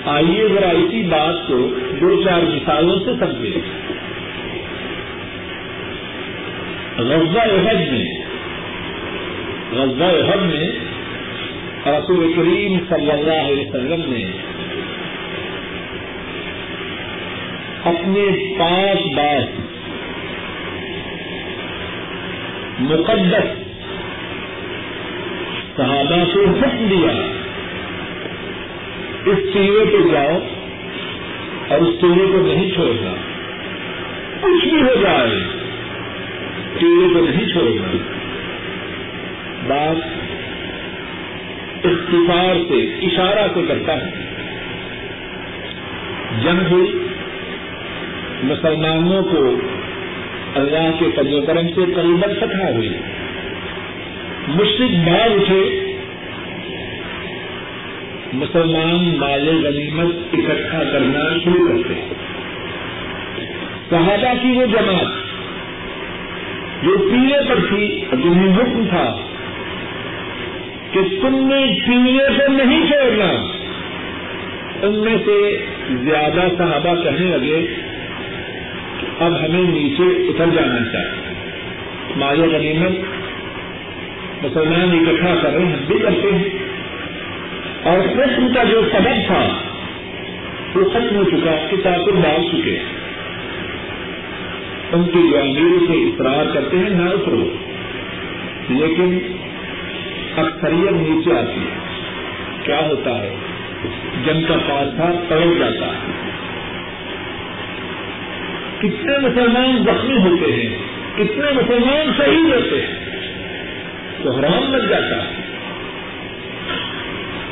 آئیے 0.05 0.49
ذرا 0.49 0.69
اسی 0.69 1.03
بات 1.03 1.49
کو 1.49 1.57
دو 2.01 2.23
چار 2.23 2.43
مثالوں 2.43 2.99
سے 2.99 3.11
سمجھے 3.21 3.61
غزہ 6.99 7.39
عہد 7.39 7.93
میں 7.93 8.05
غزہ 9.73 10.05
عہد 10.05 10.43
میں 10.43 10.71
رسول 11.87 12.33
کریم 12.33 12.79
صلی 12.89 13.11
اللہ 13.11 13.49
علیہ 13.49 13.69
وسلم 13.69 14.13
نے 14.13 14.25
اپنے 17.85 18.25
پاس 18.59 19.07
بات 19.17 19.61
مقدس 22.81 23.60
صحابہ 25.81 26.25
کو 26.35 26.41
حکم 26.41 26.87
دیا۔ 26.91 27.11
اس 29.27 29.39
چیزے 29.39 29.85
پہ 29.85 30.13
جاؤ 30.13 30.39
اور 31.69 31.79
اس 31.79 32.01
چیزے 32.01 32.27
کو 32.33 32.39
نہیں 32.47 32.71
چھوڑنا۔ 32.71 33.15
کچھ 34.41 34.69
بھی 34.69 34.83
ہو 34.83 34.95
جائے 35.03 35.41
چیزے 36.81 37.15
کو 37.15 37.21
نہیں 37.21 37.49
چھوڑنا۔ 37.49 37.97
بات 39.67 39.97
اختصار 41.85 42.55
سے، 42.69 42.95
اشارہ 43.03 43.47
سے 43.55 43.63
کرتا 43.69 43.95
ہے۔ 43.95 44.11
جنگ 46.43 46.67
ہوئی۔ 46.71 46.93
مسلمانوں 48.43 49.23
کو 49.23 49.61
اللہ 50.55 50.91
کے 50.99 51.05
فضل 51.17 51.47
کرم 51.47 51.69
سے 51.69 51.93
قریبت 51.95 52.41
فتح 52.41 52.73
ہوئی۔ 52.73 52.89
مشرق 54.55 55.09
باغ 55.09 55.33
اٹھے۔ 55.33 55.95
مسلمان 58.33 59.19
مال 59.19 59.49
غنیمت 59.67 60.15
اکٹھا 60.33 60.83
کرنا 60.93 61.39
شروع 61.45 61.69
کرتے 61.69 61.95
صحابہ 63.91 64.43
کی 64.43 64.53
وہ 64.53 64.67
جماعت 64.67 65.13
جو 66.83 66.99
پینے 66.99 67.49
پر 67.49 67.61
تھی 67.69 68.05
جنہیں 68.13 68.57
حکم 68.57 68.87
تھا 68.87 69.17
کہ 70.91 71.01
تم 71.23 71.49
نے 71.49 71.81
پینے 71.87 72.19
کو 72.19 72.53
نہیں 72.53 72.87
چھوڑنا۔ 72.87 73.31
ان 74.83 74.95
میں 74.95 75.17
سے 75.25 75.67
زیادہ 75.91 76.49
صحابہ 76.59 77.03
کہنے 77.03 77.39
لگے 77.39 77.67
اب 79.19 79.33
ہمیں 79.41 79.63
نیچے 79.63 80.29
اتر 80.29 80.47
جانا 80.47 80.93
چاہیے۔ 80.93 81.35
مال 82.17 82.41
غنیمت 82.41 83.20
مسلمان 84.43 85.07
اکٹھا 85.07 85.35
کر 85.43 85.55
رہے 85.55 85.65
ہیں، 85.65 85.73
ہم 85.73 85.85
بھی 85.87 85.99
کرتے 85.99 86.33
ہیں۔ 86.33 86.49
اور 87.83 87.99
قسم 88.09 88.53
کا 88.55 88.63
جو 88.65 88.81
سبب 88.93 89.27
تھا، 89.27 89.49
وہ 90.75 90.91
ختم 90.91 91.17
ہو 91.17 91.25
چکا، 91.25 91.67
کتاب 91.71 92.07
ڈال 92.23 92.49
چکے۔ 92.49 92.79
ان 94.93 95.05
کی 95.05 95.37
جو 95.37 95.87
سے 95.87 95.93
اقرار 95.93 96.55
کرتے 96.55 96.79
ہیں، 96.79 96.91
نہ 96.91 97.11
اترو۔ 97.11 97.51
لیکن 98.69 99.19
اکثریت 100.37 100.93
نیچے 100.93 101.39
آتی 101.39 101.61
ہے۔ 101.61 101.79
کیا 102.65 102.81
ہوتا 102.89 103.23
ہے؟ 103.23 103.37
جن 104.25 104.43
کا 104.49 104.55
پاسا 104.69 105.25
پڑ 105.29 105.41
جاتا 105.59 105.87
ہے۔ 105.87 106.31
کتنے 108.79 109.19
مسلمان 109.19 109.85
زخمی 109.85 110.17
ہوتے 110.17 110.53
ہیں، 110.53 110.77
کتنے 111.15 111.53
مسلمان 111.53 112.11
شہید 112.17 112.55
ہوتے 112.55 112.83
ہیں۔ 112.83 113.00
تو 114.23 114.31
حرام 114.31 114.75
لگ 114.75 114.87
جاتا 114.89 115.17
ہے 115.17 115.43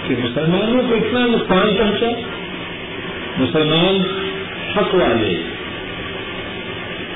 کہ 0.07 0.15
مسلمانوں 0.23 0.83
کو 0.89 0.95
اتنا 0.95 1.27
نقصان 1.27 1.77
پہنچا، 1.77 2.07
مسلمان 3.39 4.03
حق 4.77 4.95
والے۔ 4.95 5.35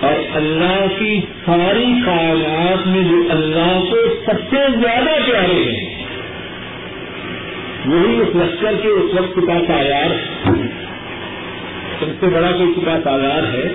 اور 0.00 0.36
اللہ 0.36 0.86
کی 0.98 1.20
ساری 1.44 1.94
کائنات 2.06 2.86
میں 2.86 3.04
جو 3.04 3.16
اللہ 3.30 3.80
کو 3.90 3.96
سب 4.26 4.50
سے 4.50 4.56
زیادہ 4.82 5.30
پیارے 5.30 5.72
ہیں، 5.72 6.06
وہی 7.86 8.20
اس 8.20 8.36
لشکر 8.36 8.72
کے 8.82 8.88
اس 8.88 9.14
وقت 9.14 9.36
کا 9.36 9.58
تیار 9.66 10.14
سب 12.00 12.06
سے 12.20 12.26
بڑا 12.26 12.52
کوئی 12.52 12.74
کا 12.84 12.98
تیار 13.04 13.54
ہے۔ 13.54 13.68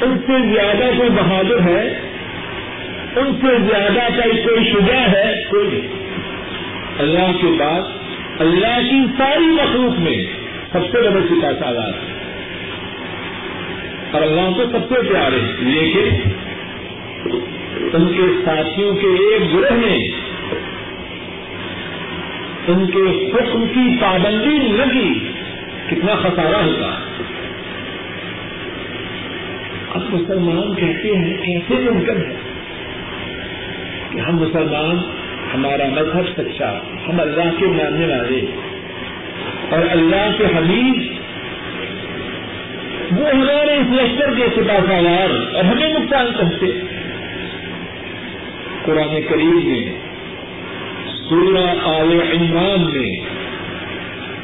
ان 0.00 0.18
سے 0.26 0.54
زیادہ 0.54 0.98
کوئی 0.98 1.10
بہادر 1.10 1.60
ہے 1.60 2.03
ان 3.16 3.32
سے 3.42 3.58
زیادہ 3.68 4.12
کا 4.16 4.22
کوئی 4.22 4.64
شجا 4.70 5.00
ہے؟ 5.00 5.34
کوئی 5.50 5.68
نہیں. 5.68 5.88
اللہ 6.98 7.32
کے 7.40 7.46
بعد 7.46 7.82
اللہ 8.38 8.80
کی 8.90 9.00
ساری 9.18 9.44
مخلوق 9.44 9.98
میں 9.98 10.24
سب 10.72 10.84
سے 10.92 11.10
بڑے 11.10 11.20
سکا 11.30 11.64
سالات 11.64 11.94
اور 14.14 14.22
اللہ 14.22 14.50
کو 14.56 14.62
سب 14.72 14.94
سے 14.94 15.12
پیارے 15.12 15.40
لیکن 15.58 16.30
ان 17.92 18.12
کے 18.16 18.44
ساتھیوں 18.44 18.94
کے 18.94 19.06
ایک 19.06 19.54
گروہ 19.54 19.76
نے 19.76 19.96
ان 22.66 22.86
کے 22.86 23.30
حکم 23.34 23.66
کی 23.66 23.96
پابندی 24.00 24.58
نہ 24.58 24.92
کی 24.92 25.30
کتنا 25.90 26.14
خسارہ 26.14 26.62
ہوگا 26.62 26.98
اب 29.94 30.02
مسلمان 30.14 30.74
کہتے 30.74 31.16
ہیں 31.16 31.36
کیسے 31.44 31.90
ممکن 31.90 32.16
ہے 32.16 32.33
ہم 34.34 34.40
مسلمان 34.40 34.98
ہمارا 35.54 35.84
مذہب 35.88 36.28
سچا، 36.36 36.78
ہم 37.08 37.20
اللہ 37.20 37.58
کے 37.58 37.66
ماننے 37.66 38.06
والے۔ 38.06 38.40
اور 39.70 39.82
اللہ 39.90 40.30
کے 40.38 40.44
حبیب، 40.44 41.10
وہ 43.18 43.28
ہمارے 43.28 43.76
اس 43.76 43.86
لشکر 43.90 44.34
کے 44.34 44.44
سپاسالار 44.54 45.54
اور 45.54 45.64
ہمیں 45.64 45.88
نقصان 45.88 46.26
پہنچے۔ 46.38 46.80
قرآن 48.82 49.20
کریم 49.28 49.60
میں، 49.64 49.92
سورہ 51.28 51.70
آل 51.84 52.20
عمران 52.32 52.98
میں، 52.98 53.20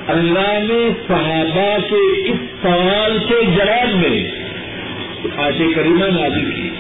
اللہ 0.07 0.73
نے 0.73 0.89
صحابہ 1.09 1.79
کے 1.91 2.29
اس 2.29 2.37
سوال 2.63 3.19
کے 3.19 3.47
جواب 3.57 3.95
میں 3.95 4.31
آج 5.37 5.63
کریمہ 5.75 6.05
نازی 6.05 6.63
کی۔ 6.63 6.71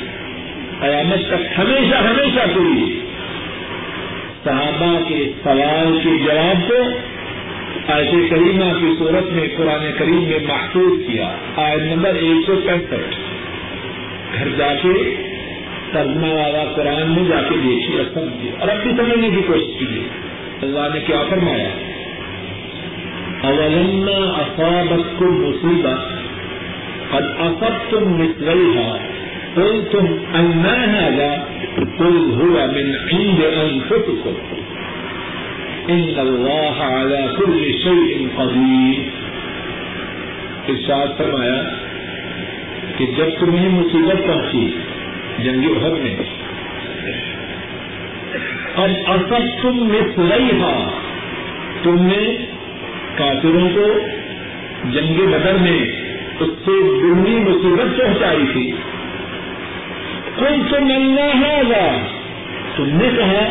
قیامت 0.80 1.28
تک 1.28 1.58
ہمیشہ 1.58 1.94
ہمیشہ 1.94 2.54
کوئی 2.54 2.99
صحابہ 4.44 4.98
کے 5.08 5.32
سوال 5.44 6.00
کے 6.04 6.24
جواب 6.24 6.68
کو 6.68 6.74
آیت 7.92 8.30
کریمہ 8.30 8.80
کی 8.80 8.94
صورت 8.98 9.32
میں 9.32 9.48
قرآن 9.56 9.90
کریم 9.98 10.24
میں 10.24 10.38
محسوس 10.48 11.06
کیا۔ 11.06 11.32
آیت 11.56 11.80
نمبر 11.80 12.14
ایک 12.14 12.46
سو 12.46 12.60
پینسٹھ 12.66 13.14
گھر 14.34 14.48
جا 14.58 14.74
کے 14.82 15.14
ترجمہ 15.92 16.26
والا 16.26 16.64
قرآن 16.76 17.10
میں 17.10 17.28
جا 17.28 17.42
کے 17.42 17.54
دیکھی 17.56 17.98
اور 17.98 18.04
سمجھیے 18.14 18.50
اور 18.58 18.68
اب 18.68 18.82
بھی 18.82 18.90
سمجھنے 18.96 19.30
کی 19.30 19.42
کوشش 19.46 19.78
کیجیے۔ 19.78 20.08
اللہ 20.62 20.78
نے 20.94 21.00
کیا 21.00 21.22
فرمایا؟ 21.28 21.68
اولن 23.42 24.08
اصابت 24.14 25.18
کو 25.18 25.24
مصیبت 25.24 26.00
اور 27.10 27.22
اصب 27.22 27.90
تم 27.90 28.22
نکل 28.22 28.80
قل 29.54 29.84
تم 29.90 30.04
انا 30.34 30.74
هذا 30.84 31.44
قل 32.00 32.16
هو 32.16 32.56
من 32.66 32.94
عند 33.12 33.40
انفسكم 33.64 34.34
ان 35.88 36.14
الله 36.18 36.74
على 36.80 37.22
كل 37.38 37.72
شيء 37.84 38.26
قدير. 38.36 38.98
ارشاد 40.68 41.06
فرمایا 41.18 41.62
کہ 42.96 43.06
جب 43.06 43.24
تمہیں 43.40 43.68
مصیبت 43.68 44.26
پہنچی 44.26 44.68
جنگی 45.38 45.66
عہد 45.66 45.92
میں 46.02 46.16
اب 48.76 48.90
اصل 49.06 49.46
تم 49.62 49.84
مثلئی 49.84 50.62
تم 51.82 52.06
نے 52.06 52.36
کافروں 53.14 53.68
کو 53.74 53.98
جنگ 54.90 55.32
بدر 55.32 55.54
میں 55.60 55.82
اس 56.40 56.48
سے 56.64 56.98
دنی 57.02 57.36
مصیبت 57.36 57.98
پہنچائی 57.98 58.44
تھی۔ 58.52 58.72
کل 60.40 60.62
تو 60.70 60.80
ملنا 60.80 61.26
ہوگا 61.26 62.06
تم 62.76 62.86
نے 62.86 63.08
کہا، 63.16 63.46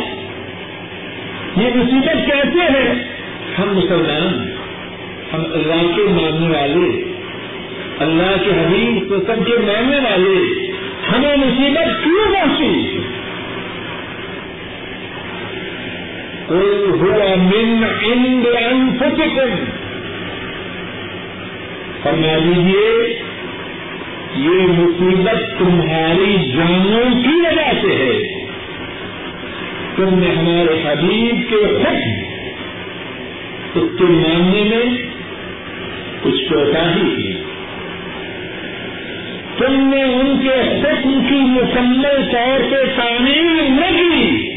یہ 1.62 1.70
مصیبت 1.76 2.26
کیسے 2.26 2.60
ہے؟ 2.60 2.94
ہم 3.60 3.78
مسلمان، 3.78 4.54
ہم 5.34 5.44
اللہ 5.54 5.96
کے 5.96 6.02
ماننے 6.02 6.58
والے، 6.58 7.04
اللہ 8.00 8.44
کے 8.44 8.50
حبیب 8.50 9.10
قسم 9.10 9.44
کے 9.44 9.54
ماننے 9.54 9.98
والے۔ 9.98 10.70
ہمیں 11.12 11.38
مصیبت 11.38 12.04
کیوں 12.04 12.34
پہنچی 12.34 12.98
کوئی 16.48 16.86
ہوا 16.86 17.36
من 17.36 17.84
اند 18.02 18.46
انفسکم۔ 18.72 19.66
فرما 22.04 22.38
دیجیے 22.38 23.20
یہ 24.40 24.50
مصیبت 24.50 25.60
تمہاری 25.60 26.52
جانوں 26.52 27.24
کی 27.24 27.42
وجہ 27.42 27.82
سے 27.82 27.96
ہے۔ 27.96 28.46
تم 29.96 30.20
نے 30.20 30.28
ہمارے 30.36 30.82
حبیب 30.86 31.50
کے 31.50 31.56
حکم 31.56 32.30
اس 33.76 33.98
کے 33.98 34.04
ماننے 34.04 34.64
میں 34.64 35.10
کچھ 36.22 36.50
چوٹا 36.50 36.96
ہی 36.96 37.16
کی 37.16 37.34
تم 39.58 39.94
نے 39.96 40.04
ان 40.04 40.40
کے 40.42 40.82
حکم 40.82 41.24
کی 41.30 41.36
مکمل 41.36 42.32
طور 42.32 42.72
پہ 42.72 43.02
تعمیر 43.02 43.70
نہ 43.70 43.98
کی۔ 43.98 44.54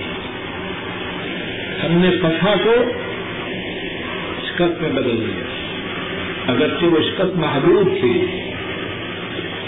ہم 1.85 1.93
نے 1.93 2.11
پتھا 2.11 2.55
کو 2.65 2.75
شکست 4.43 4.83
میں 4.83 4.91
بدل 4.91 5.21
دیا۔ 5.21 5.45
اگرچہ 6.53 6.85
وہ 6.85 7.01
شکت 7.01 7.37
محدود 7.37 8.01
تھی۔ 8.01 8.42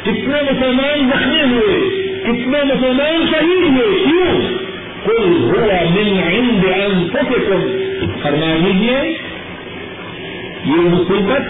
کتنے 0.04 0.42
مسلمان 0.52 1.10
زخمی 1.10 1.42
ہوئے، 1.42 1.90
کتنے 2.22 2.74
مسلمان 2.74 3.26
شہید 3.30 3.76
ہوئے، 3.76 4.04
کیوں؟ 4.04 4.40
کوئی 5.04 5.30
ہوا 5.30 5.84
من 5.90 6.20
عند 6.32 6.64
انفسکم 6.64 7.76
فرما 8.22 8.56
دیجیے 8.66 9.18
یہ 10.64 10.80
مصیبت 10.80 11.42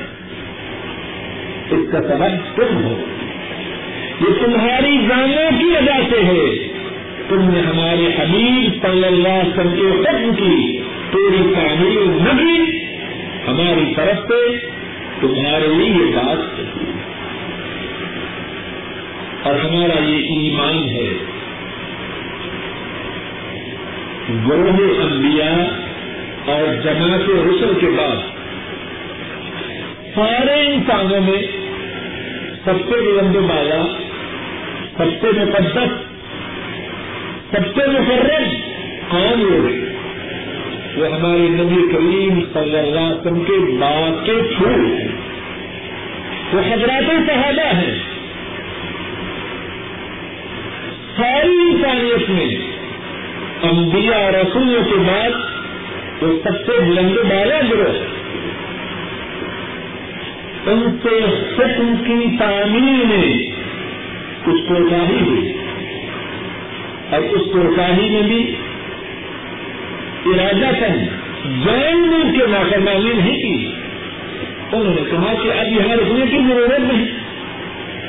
اس 1.72 1.92
کا 1.92 2.02
سبب 2.02 2.56
تم 2.56 2.84
ہو۔ 2.84 3.00
یہ 4.20 4.44
تمہاری 4.44 4.98
جانوں 5.08 5.50
کی 5.58 5.64
وجہ 5.64 6.00
سے 6.10 6.20
ہے۔ 6.24 6.68
تم 7.28 7.50
نے 7.50 7.60
ہمارے 7.60 8.06
حبیب 8.18 8.82
صلی 8.82 9.04
اللہ 9.04 9.28
علیہ 9.28 9.58
وسلم 9.58 9.74
کے 9.74 10.00
حکم 10.00 10.34
کی، 10.34 10.80
تیری 11.10 11.54
تعمیر 11.54 12.06
نہ 12.06 12.38
کی 12.38 12.78
ہماری 13.48 13.94
طرف 13.94 14.28
سے 14.28 14.56
تمہارے 15.20 15.66
لیے 15.66 15.88
یہ 15.88 16.16
بات 16.16 16.60
اور 19.44 19.54
ہمارا 19.54 20.04
یہ 20.04 20.16
ایمان 20.16 20.88
ہے۔ 20.88 21.08
گروہ 24.48 25.02
انبیاء 25.02 25.62
اور 26.46 26.82
جماعت 26.82 27.20
رسل 27.20 27.72
کے 27.80 27.86
بعد 27.86 28.16
سارے 30.14 30.66
انسانوں 30.66 31.20
میں 31.20 31.42
سب 32.64 32.74
سے 32.88 33.00
بلند 33.00 33.36
بالا، 33.36 33.82
سب 34.96 35.20
سے 35.20 35.26
مقدس، 35.26 35.88
سب 37.50 37.66
سے 37.74 37.86
مقرر 37.88 38.44
کون 39.08 39.40
لوگ 39.40 39.84
وہ 40.98 41.06
ہمارے 41.06 41.48
نبی 41.48 41.92
کریم 41.92 42.40
صلی 42.52 42.78
اللہ 42.78 43.00
علیہ 43.00 43.20
وسلم 43.20 43.44
کے 43.44 43.76
باغ 43.80 44.24
کے 44.24 44.32
پھول 44.32 44.98
ہیں۔ 44.98 45.08
وہ 46.52 46.60
حضرات 46.60 47.26
صحابہ 47.26 47.74
ہیں۔ 47.74 47.98
ساری 51.16 51.48
انسانیت 51.48 52.30
میں 52.30 52.58
انبیاء 53.62 54.18
اور 54.18 54.32
رسولوں 54.32 54.84
کے 54.84 54.94
بعد 54.94 55.30
وہ 56.22 56.38
سب 56.44 56.66
سے 56.66 56.80
بلند 56.80 57.30
بالا 57.30 57.60
گروہ 57.70 58.14
ان 60.66 60.98
سے 61.02 61.18
حکم 61.58 61.94
کی 62.04 62.36
تعمیر 62.38 63.04
میں 63.04 63.46
کچھ 64.44 64.62
کوٹاہی 64.62 65.20
ہوئی۔ 65.20 65.52
اور 67.10 67.20
اس 67.20 67.52
کوٹاہی 67.52 68.10
میں 68.10 68.22
بھی 68.22 68.54
ارادہ 70.26 70.80
کر 70.80 70.96
جان 71.66 72.02
بوجھ 72.02 72.38
کے 72.38 72.46
نافرمانی 72.46 73.12
نہیں 73.12 73.36
کی۔ 73.36 73.66
انہوں 74.72 74.94
نے 74.94 75.10
کہا 75.10 75.34
کہ 75.42 75.52
اب 75.58 75.66
یہاں 75.72 75.96
رکنے 75.96 76.26
کی 76.26 76.38
ضرورت 76.48 76.80
نہیں، 76.80 77.04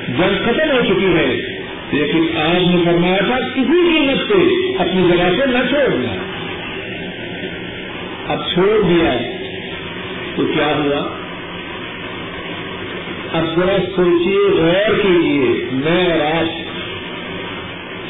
جنگ 0.07 0.45
ختم 0.45 0.71
ہو 0.71 0.93
چکی 0.93 1.17
ہے۔ 1.17 1.54
لیکن 1.91 2.37
آج 2.37 2.75
نے 2.75 2.83
فرمایا 2.85 3.17
تھا، 3.17 3.37
کسی 3.39 3.89
قیمت 3.89 4.29
پہ 4.29 4.35
اپنی 4.81 5.07
جگہ 5.07 5.29
سے 5.37 5.45
نہ 5.45 5.69
چھوڑنا 5.69 6.15
اب 8.27 8.39
چھوڑ 8.53 8.81
دیا۔ 8.81 9.17
تو 10.35 10.45
کیا 10.45 10.67
ہوا؟ 10.67 11.15
اب 13.33 13.45
ذرا 13.55 13.77
سوچیے 13.95 14.61
غور 14.61 14.93
کیجیے، 15.01 15.65
میں 15.71 16.11
اور 16.11 16.19
آپ 16.19 16.65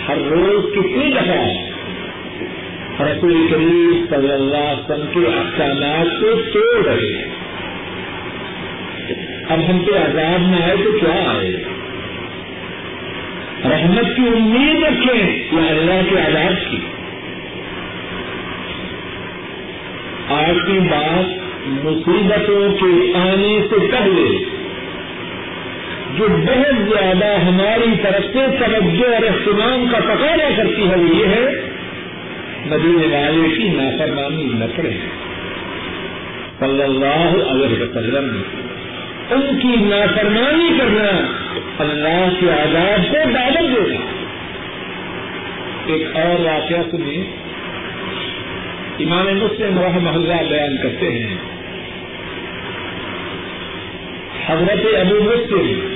ہر 0.09 0.17
روز 0.17 0.73
کتنی 0.73 1.11
دفعہ 1.11 1.65
رسول 3.01 3.47
کریم 3.51 4.05
صلی 4.09 4.31
اللہ 4.31 4.57
علیہ 4.57 4.91
وسلم 4.91 5.05
کے 5.13 5.37
احکامات 5.37 6.21
کو 6.21 6.41
توڑ 6.53 6.85
رہے 6.85 7.17
ہیں۔ 7.17 7.25
اب 9.49 9.59
ہم 9.69 9.79
پہ 9.79 9.91
عذاب 9.91 10.41
نہ 10.41 10.63
آئے 10.63 10.75
تو 10.77 10.91
کیا 10.91 11.31
آئے؟ 11.37 11.74
رحمت 13.69 14.15
کی 14.15 14.21
امید 14.21 14.83
رکھیں 14.83 15.43
یا 15.51 15.65
اللہ 15.65 16.09
کے 16.09 16.15
عذاب 16.15 16.71
کی۔ 16.71 16.77
آج 20.29 20.55
کی 20.67 20.79
بات 20.79 21.45
مصیبتوں 21.67 22.71
کے 22.71 23.17
آنے 23.17 23.67
سے 23.69 23.75
پہلے 23.91 24.45
جو 26.17 26.27
بہت 26.27 26.89
زیادہ 26.89 27.41
ہماری 27.41 27.95
طرف 28.03 28.23
سے 28.33 28.39
توجہ 28.59 29.05
اور 29.05 29.23
اہتمام 29.23 29.87
کا 29.91 29.99
تقاضا 29.99 30.49
کرتی 30.57 30.89
ہے، 30.89 30.95
وہ 30.95 31.15
یہ 31.15 31.25
ہے، 31.25 31.61
مدینے 32.65 33.07
والے 33.15 33.55
کی 33.55 33.63
نافرمانی 33.63 34.43
نہ 34.43 34.65
کرے 34.75 34.91
صلی 36.59 36.83
اللہ 36.83 37.51
علیہ 37.51 37.83
وسلم، 37.83 38.41
ان 39.31 39.59
کی 39.61 39.85
نافرمانی 39.85 40.77
کرنا 40.79 41.35
اللہ 41.79 42.29
کے 42.39 42.51
آزاد 42.51 43.11
کو 43.11 43.31
دعوت 43.31 43.75
دینا 43.75 44.05
ایک 45.85 46.15
اور 46.15 46.39
واقعہ 46.39 46.77
سنیے۔ 46.91 47.23
امام 48.99 49.25
مسلم 49.25 49.79
رحمہ 49.79 50.09
اللہ 50.09 50.49
بیان 50.49 50.77
کرتے 50.83 51.11
ہیں۔ 51.11 51.37
حضرت 54.47 54.95
ابو 54.95 55.15
مسلم 55.23 55.95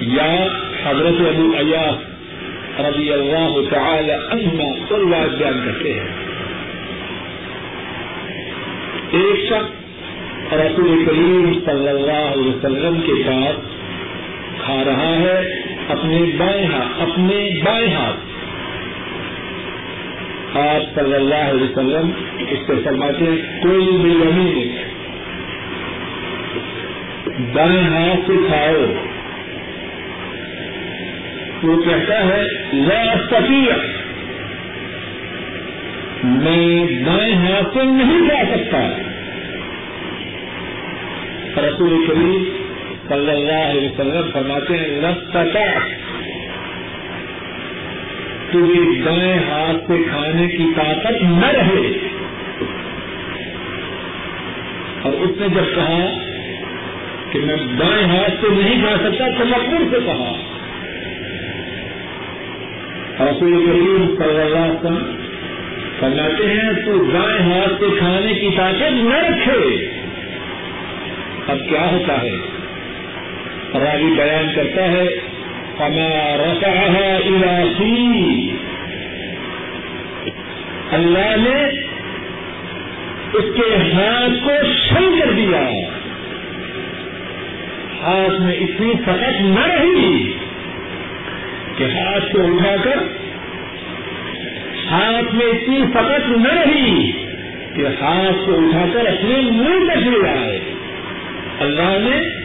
یا 0.00 0.46
حضرت 0.84 1.20
ابو 1.20 1.52
ایاس 1.58 2.12
رضی 2.80 3.12
اللہ 3.12 3.60
تعالی 3.70 4.12
عنہ 4.12 4.62
اللہ 4.90 5.36
بیان 5.38 5.60
کرتے 5.64 5.92
ہیں۔ 5.92 6.08
ایک 9.10 9.44
شخص 9.48 9.82
رسول 10.52 11.04
کریم 11.06 11.60
صلی 11.64 11.88
اللہ 11.88 12.32
علیہ 12.32 12.48
وسلم 12.48 13.00
کے 13.06 13.22
پاس 13.26 13.71
کھا 14.64 14.84
رہا 14.84 15.16
ہے، 15.18 15.62
اپنے 15.88 16.22
بائیں 16.38 16.66
ہاتھ 16.66 17.02
اپنے 17.02 17.62
بائیں 17.64 17.94
ہاتھ۔ 17.94 18.20
آپ 20.56 20.94
صلی 20.94 21.14
اللہ 21.14 21.34
علیہ 21.34 21.62
وسلم 21.62 22.10
اس 22.50 22.58
سے 22.66 22.72
فرماتے 22.84 23.24
ہیں، 23.24 23.62
کوئی 23.62 23.98
بھی 24.02 24.10
زمین 24.10 24.76
بائیں 27.52 27.82
ہاتھ 27.82 28.20
سے 28.26 28.32
کھاؤ۔ 28.46 28.92
وہ 31.62 31.82
کہتا 31.82 32.24
ہے، 32.24 32.42
لا 32.72 33.12
استطیع۔ 33.12 33.72
میں 36.24 36.86
دائیں 37.04 37.34
ہاتھ 37.34 37.74
سے 37.74 37.84
نہیں 37.84 38.28
جا 38.28 38.56
سکتا۔ 38.56 38.88
رسول 41.62 42.06
کریم 42.06 42.51
صلی 43.12 43.30
اللہ 43.30 43.70
علیہ 43.70 43.88
وسلم 43.88 44.30
فرماتے 44.32 44.76
ہیں 44.76 44.88
لستا 44.88 45.42
تجھے 48.50 49.02
دائیں 49.02 49.38
ہاتھ 49.50 49.86
سے 49.86 50.02
کھانے 50.10 50.46
کی 50.46 50.64
طاقت 50.76 51.22
نہ 51.22 51.46
رہے۔ 51.46 52.08
اور 55.02 55.12
اس 55.12 55.40
نے 55.40 55.48
جب 55.48 55.74
کہا 55.74 55.98
کہ 57.30 57.38
میں 57.38 57.56
دائیں 57.56 58.06
ہاتھ 58.06 58.34
سے 58.40 58.46
نہیں 58.50 58.80
کھا 58.80 58.96
سکتا، 58.96 59.28
تو 59.38 59.44
مقبول 59.44 59.88
سے 59.90 59.96
کہا۔ 60.04 60.32
رسول 63.20 63.66
کریم 63.66 64.14
صلی 64.16 64.40
اللہ 64.40 64.58
علیہ 64.58 64.74
وسلم 64.74 65.16
فرماتے 65.98 66.46
ہیں، 66.46 66.72
تو 66.84 67.04
دائیں 67.04 67.52
ہاتھ 67.52 67.72
سے 67.80 67.86
کھانے 67.98 68.34
کی 68.34 68.48
طاقت 68.56 68.92
نہ 68.92 69.14
رکھے۔ 69.14 69.90
اب 71.48 71.58
کیا 71.68 71.90
ہوتا 71.92 72.22
ہے؟ 72.22 72.51
راوی 73.74 74.14
بیان 74.16 74.52
کرتا 74.54 74.84
ہے 74.84 75.06
ہمارا 75.78 77.16
الاسی 77.24 78.56
اللہ 80.92 81.36
نے 81.36 81.68
اس 83.32 83.44
کے 83.56 83.76
ہاتھ 83.94 84.44
کو 84.44 84.50
شل 84.88 85.20
کر 85.20 85.32
دیا۔ 85.32 85.60
ہاتھ 88.02 88.40
میں 88.40 88.54
اتنی 88.54 88.92
فقط 89.02 89.40
نہ 89.40 89.66
رہی 89.66 90.32
کہ 91.76 91.84
ہاتھ 91.84 92.32
کو 92.32 92.38
اٹھا 92.42 92.76
کر 92.84 92.96
ہاتھ 94.90 95.34
میں 95.34 95.46
اتنی 95.46 95.78
فقط 95.94 96.28
نہ 96.28 96.52
رہی 96.52 97.12
کہ 97.74 97.86
ہاتھ 98.02 98.46
کو 98.46 98.54
اٹھا 98.54 98.86
کر 98.92 99.06
اپنے 99.06 99.40
منہ 99.50 99.92
تک 99.92 100.06
لے 100.06 100.28
آئے۔ 100.28 100.58
اللہ 101.60 102.08
نے 102.10 102.41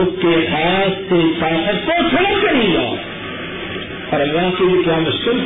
اس 0.00 0.22
کے 0.22 0.46
ہاتھ 0.46 0.98
سے 1.08 1.40
طاقت 1.40 1.86
کو 1.86 1.92
سڑک 2.10 2.42
کر 2.42 2.52
لیا 2.52 2.80
اور 4.10 4.20
اللہ 4.20 4.58
کے 4.58 4.64
لیے 4.64 4.82
کیا 4.84 4.98
مشکل؟ 4.98 5.40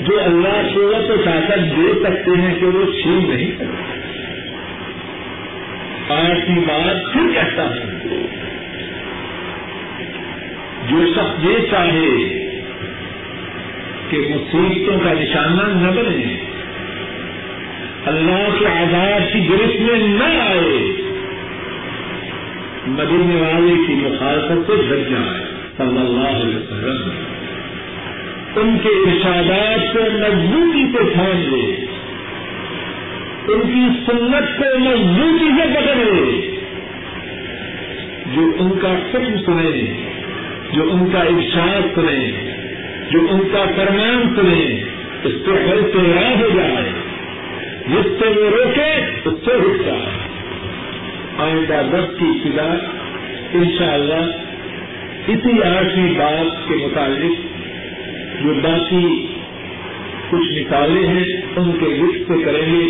جو 0.00 0.20
اللہ 0.24 0.74
قوت 0.74 1.10
و 1.10 1.16
طاقت 1.24 1.58
دے 1.58 1.92
سکتے 2.02 2.40
ہیں 2.40 2.58
کہ 2.58 2.66
وہ 2.66 2.92
چھین 3.02 3.30
نہیں 3.30 3.52
سکتے۔ 3.52 3.64
آج 6.08 6.58
بات 6.66 7.12
پھر 7.12 7.34
کہتا 7.34 7.64
ہوں۔ 7.64 8.26
جو 10.88 11.12
شخص 11.14 11.44
یہ 11.44 11.70
چاہے 11.70 12.28
کہ 14.08 14.18
مصیبتوں 14.18 15.00
کا 15.00 15.12
نشانہ 15.12 15.86
نہ 15.86 15.90
بنے، 15.90 16.36
اللہ 18.06 18.58
کے 18.58 18.66
آزاد 18.66 19.32
کی 19.32 19.48
گرفت 19.48 19.80
میں 19.80 19.98
نہ 19.98 20.24
آئے۔ 20.24 21.09
مدینے 22.86 23.40
والے 23.40 23.74
کی 23.86 23.94
مخالفت 23.94 24.66
سے 24.66 24.72
بچ 24.72 25.10
جائے، 25.10 25.44
صلی 25.76 25.98
اللہ 25.98 26.28
علیہ 26.28 26.56
وسلم۔ 26.56 27.10
ان 28.56 28.78
کے 28.82 28.88
ارشادات 28.88 29.94
کو 29.94 30.00
مضبوطی 30.02 30.84
سے 30.92 31.12
تھام 31.12 31.54
لے 31.54 31.86
ان 33.48 33.60
کی 33.60 34.00
سنت 34.06 34.58
کو 34.58 34.78
مضبوطی 34.78 35.48
سے 35.48 35.68
پکڑ 35.74 35.96
لے 35.96 36.50
جو 38.34 38.40
ان 38.58 38.78
کا 38.82 38.92
حکم 38.92 39.36
سنے، 39.46 39.92
جو 40.72 40.82
ان 40.82 41.10
کا 41.12 41.20
ارشاد 41.20 41.94
سنے، 41.94 42.30
جو 43.10 43.18
ان 43.30 43.40
کا 43.52 43.64
فرمان 43.76 44.36
سنے، 44.36 44.84
اس 45.24 45.32
سے 45.32 45.50
ہر 45.50 45.80
سے 45.92 46.12
راہ 46.14 46.40
ہو 46.40 46.48
جائے۔ 46.56 46.92
جس 47.88 48.06
سے 48.20 48.28
وہ 48.28 48.50
روکے، 48.50 48.94
اس 49.24 49.34
سے 49.44 49.52
رک 49.54 49.86
جائے۔ 49.86 50.19
آئندہ 51.40 51.80
دس 51.92 52.18
کی 52.18 52.26
ابتدا 52.26 52.70
ان 53.52 53.64
شاء 53.78 53.92
اللہ 53.92 54.24
اسی 55.28 55.62
آٹھویں 55.62 56.14
بات 56.18 56.68
کے 56.68 56.74
متعلق 56.74 58.42
جو 58.42 58.54
باقی 58.62 59.06
کچھ 60.30 60.52
نکالے 60.58 61.06
ہیں، 61.06 61.24
ان 61.56 61.70
کے 61.80 61.86
لکھ 61.86 62.18
سے 62.28 62.42
کریں 62.44 62.66
گے 62.72 62.84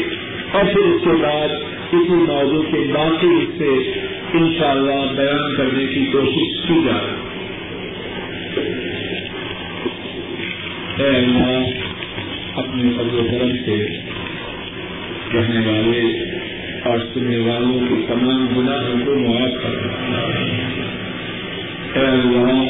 اور 0.53 0.65
پھر 0.65 0.85
اس 0.85 1.01
کے 1.05 1.13
بعد 1.23 1.55
کسی 1.91 2.19
موضوع 2.27 2.63
کے 2.63 2.81
باقی 2.93 3.27
حصے 3.27 3.73
ان 4.39 4.53
شاء 4.59 4.71
اللہ 4.71 5.13
بیان 5.17 5.57
کرنے 5.57 5.87
کی 5.87 6.05
کوشش 6.13 6.61
کی 6.69 6.81
جا 6.85 6.99
رہی 6.99 7.19
اے 10.99 11.09
اللہ، 11.17 11.63
اپنے 12.57 12.93
قبل 12.99 13.19
و 13.19 13.27
کرم 13.31 13.57
سے 13.65 13.77
کہنے 15.33 15.67
والے 15.67 16.03
اور 16.85 16.99
سننے 17.15 17.39
والوں 17.39 17.87
کے 17.89 17.95
تمام 18.09 18.47
گناہوں 18.57 19.07
کو 19.07 19.15
معاف 19.15 19.63
کر 19.63 19.75
اے 21.99 22.07
اللہ، 22.07 22.63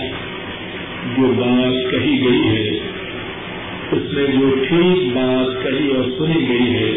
جو 1.17 1.33
بات 1.37 1.91
کہی 1.91 2.21
گئی 2.21 2.49
ہے، 2.49 2.79
اس 3.93 4.13
میں 4.13 4.27
جو 4.27 4.55
ٹھیک 4.69 5.17
بات 5.17 5.63
کہی 5.63 5.91
اور 5.97 6.05
سنی 6.19 6.49
گئی 6.49 6.75
ہے، 6.75 6.91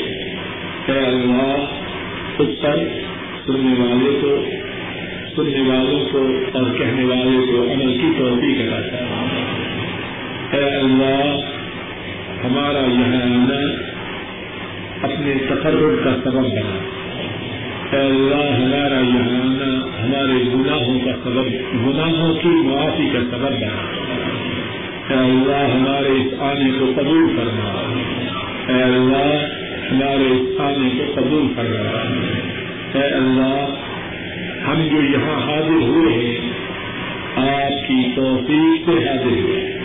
اے 0.87 1.05
اللہ، 1.05 1.55
اس 2.39 2.61
پر 2.61 2.83
سننے 3.45 3.73
والے 3.79 4.19
کو، 4.21 4.43
سننے 5.35 5.61
والوں 5.69 6.05
کو 6.11 6.27
اور 6.53 6.77
کہنے 6.77 7.03
والے 7.03 7.45
کو 7.51 7.73
عمل 7.73 7.97
کی 7.97 8.07
توفیق 8.17 8.57
کراتا 8.57 8.97
ہے 8.97 10.57
اے 10.57 10.75
اللہ، 10.75 11.35
ہمارا 12.43 12.79
یہاں 12.79 13.21
آنا 13.21 13.93
اپنے 15.01 15.33
تقرر 15.49 16.03
کا 16.03 16.15
سبب 16.23 16.45
بنا۔ 16.49 17.02
اللہ 17.95 18.35
ہمارا 18.35 18.99
یہاں 18.99 19.41
آنا 19.41 20.03
ہمارے 20.03 20.43
گناہوں 20.53 20.99
کا 20.99 21.11
سبب 21.23 21.47
گناہوں 21.73 22.33
کی 22.33 22.47
معافی 22.47 23.09
کا 23.13 23.19
سبب 23.31 23.51
بنا۔ 23.51 24.03
اے 25.09 25.15
اللہ 25.15 25.75
ہمارے 25.75 26.07
اس 26.07 26.33
آنے 26.39 26.71
کو 26.79 26.85
قبول 26.95 27.37
کرنا 27.37 27.69
اے 28.67 28.83
اللہ 28.83 29.45
ہمارے 29.91 30.31
اس 30.31 30.59
آنے 30.59 30.89
کو 30.89 31.21
قبول 31.21 31.53
کرنا 31.55 32.03
اے 32.99 33.07
اللہ 33.07 33.65
ہم 34.67 34.87
جو 34.91 35.01
یہاں 35.01 35.47
حاضر 35.47 35.87
ہوئے 35.87 36.13
ہیں، 36.13 36.51
آپ 37.35 37.87
کی 37.87 38.03
توفیق 38.15 38.89
سے 38.89 39.07
حاضر 39.07 39.41
ہوئے۔ 39.41 39.79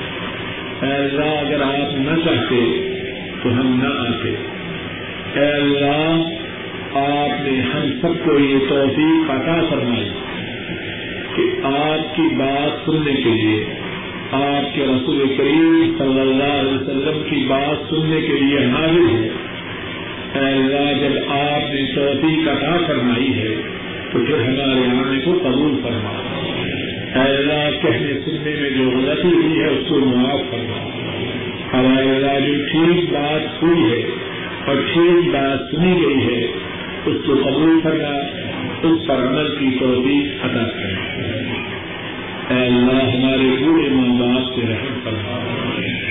اے 0.82 0.92
اللہ 0.92 1.24
اگر 1.24 1.60
آپ 1.62 1.94
نہ 1.94 2.24
چاہتے 2.24 2.88
تو 3.42 3.48
ہم 3.48 3.80
نہ 3.82 3.88
آتے۔ 3.88 4.34
اے 5.40 5.52
اللہ 5.52 6.37
آپ 6.98 7.46
نے 7.46 7.60
ہم 7.60 7.90
سب 8.02 8.24
کو 8.24 8.38
یہ 8.38 8.58
توفیق 8.68 9.30
عطا 9.30 9.60
فرمائی 9.70 10.08
کہ 11.36 11.42
آپ 11.64 12.16
کی 12.16 12.22
بات 12.22 12.86
سننے 12.86 13.12
کے 13.12 13.30
لیے، 13.30 13.64
آپ 14.32 14.74
کے 14.74 14.82
رسول 14.82 15.34
کریم 15.38 15.94
صلی 15.98 16.20
اللہ 16.20 16.52
علیہ 16.60 16.72
وسلم 16.72 17.22
کی 17.30 17.44
بات 17.48 17.90
سننے 17.90 18.20
کے 18.20 18.32
لیے 18.32 18.58
حاضر 18.58 19.14
ہے 19.14 19.28
اللہ، 20.34 20.92
جب 21.00 21.30
آپ 21.30 21.74
نے 21.74 21.82
توفیق 21.94 22.48
عطا 22.48 22.76
فرمائی 22.86 23.38
ہے، 23.38 23.54
تو 24.12 24.18
پھر 24.26 24.34
ہمارے 24.34 24.98
آنے 24.98 25.18
کو 25.24 25.38
قبول 25.42 25.80
فرما۔ 25.82 26.12
اللہ، 27.14 27.82
کہنے 27.82 28.20
سننے 28.24 28.54
میں 28.60 28.70
جو 28.70 28.90
غلطی 28.90 29.28
ہوئی 29.28 29.60
ہے، 29.60 29.66
اس 29.66 29.88
کو 29.88 29.98
معاف 29.98 30.40
کرنا 30.50 30.88
ہمارے 31.72 32.10
اللہ 32.10 32.46
جو 32.46 32.54
ٹھیک 32.70 33.12
بات 33.12 33.62
ہوئی 33.62 33.92
ہے 33.92 34.06
اور 34.66 34.76
ٹھیک 34.92 35.28
بات 35.34 35.70
سنی 35.70 35.94
گئی 35.94 36.26
ہے 36.26 36.67
اس 37.06 37.16
کو 37.26 37.34
قبول 37.34 37.80
کرنا، 37.82 38.18
اس 38.82 39.06
پر 39.06 39.14
عمل 39.14 39.56
کی 39.58 39.78
توفیق 39.80 40.44
عطا 40.44 40.64
کرنا۔ 40.64 41.28
اے 42.48 42.66
اللہ، 42.66 43.02
ہمارے 43.02 43.56
پورے 43.58 43.88
ماں 43.90 44.20
باپ 44.20 44.54
سے 44.54 44.60
رحم 44.68 44.98
کرنا 45.04 45.38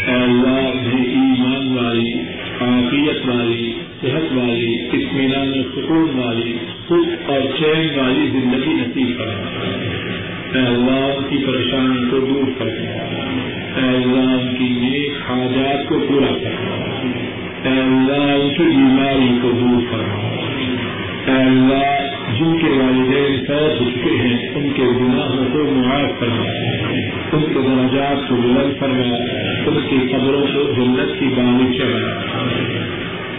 اے 0.08 0.14
اللہ 0.14 0.48
انہیں 0.48 1.06
ایمان 1.06 1.78
والی، 1.78 2.14
عافیت 2.62 3.28
والی، 3.28 3.74
صحت 4.02 4.38
والی، 4.38 4.76
اطمینان 4.94 5.50
و 5.50 5.64
سکون 5.64 6.20
والی 6.20 6.58
سکھ 6.86 7.32
اور 7.32 7.42
چین 7.60 8.00
والی 8.00 8.28
زندگی 8.28 8.74
نصیب 8.74 9.18
کرنا 9.18 9.50
اے 10.60 10.66
اللہ، 10.66 11.18
ان 11.18 11.24
کی 11.30 11.38
پریشانی 11.38 12.10
کو 12.10 12.20
دور 12.20 12.60
کرنا۔ 12.60 12.92
اے 13.80 13.96
اللہ، 13.96 14.30
ان 14.30 14.56
کی 14.58 14.70
نیک 14.70 15.32
حاجات 15.32 15.90
کو 15.90 16.00
پورا 16.00 16.34
کرنا۔ 16.44 16.76
اے 17.70 17.80
اللہ، 17.80 18.34
ان 18.34 18.50
کی 18.58 18.64
بیماری 18.64 19.40
کو 19.42 19.52
دور 19.52 19.92
کرنا 19.92 20.37
اے 21.28 21.34
اللہ 21.34 22.36
جن 22.38 22.58
کے 22.58 22.70
والدین 22.70 23.46
فوت 23.46 23.82
ہو 23.82 23.86
چکے 23.90 24.16
ہیں، 24.20 24.38
ان 24.56 24.68
کے 24.76 24.84
گناہوں 25.00 25.46
کو 25.54 25.64
معاف 25.72 26.20
کرنا 26.20 26.52
ان 27.34 27.44
کے 27.54 27.62
درجات 27.62 28.28
کو 28.30 28.36
بلند 28.36 28.80
کرنا 28.80 29.18
ان 29.68 29.80
کی 29.90 29.98
قبروں 30.12 30.46
کو 30.54 30.64
جنت 30.78 31.20
کی 31.20 31.28
بانی 31.38 31.78
چڑھنا 31.78 32.46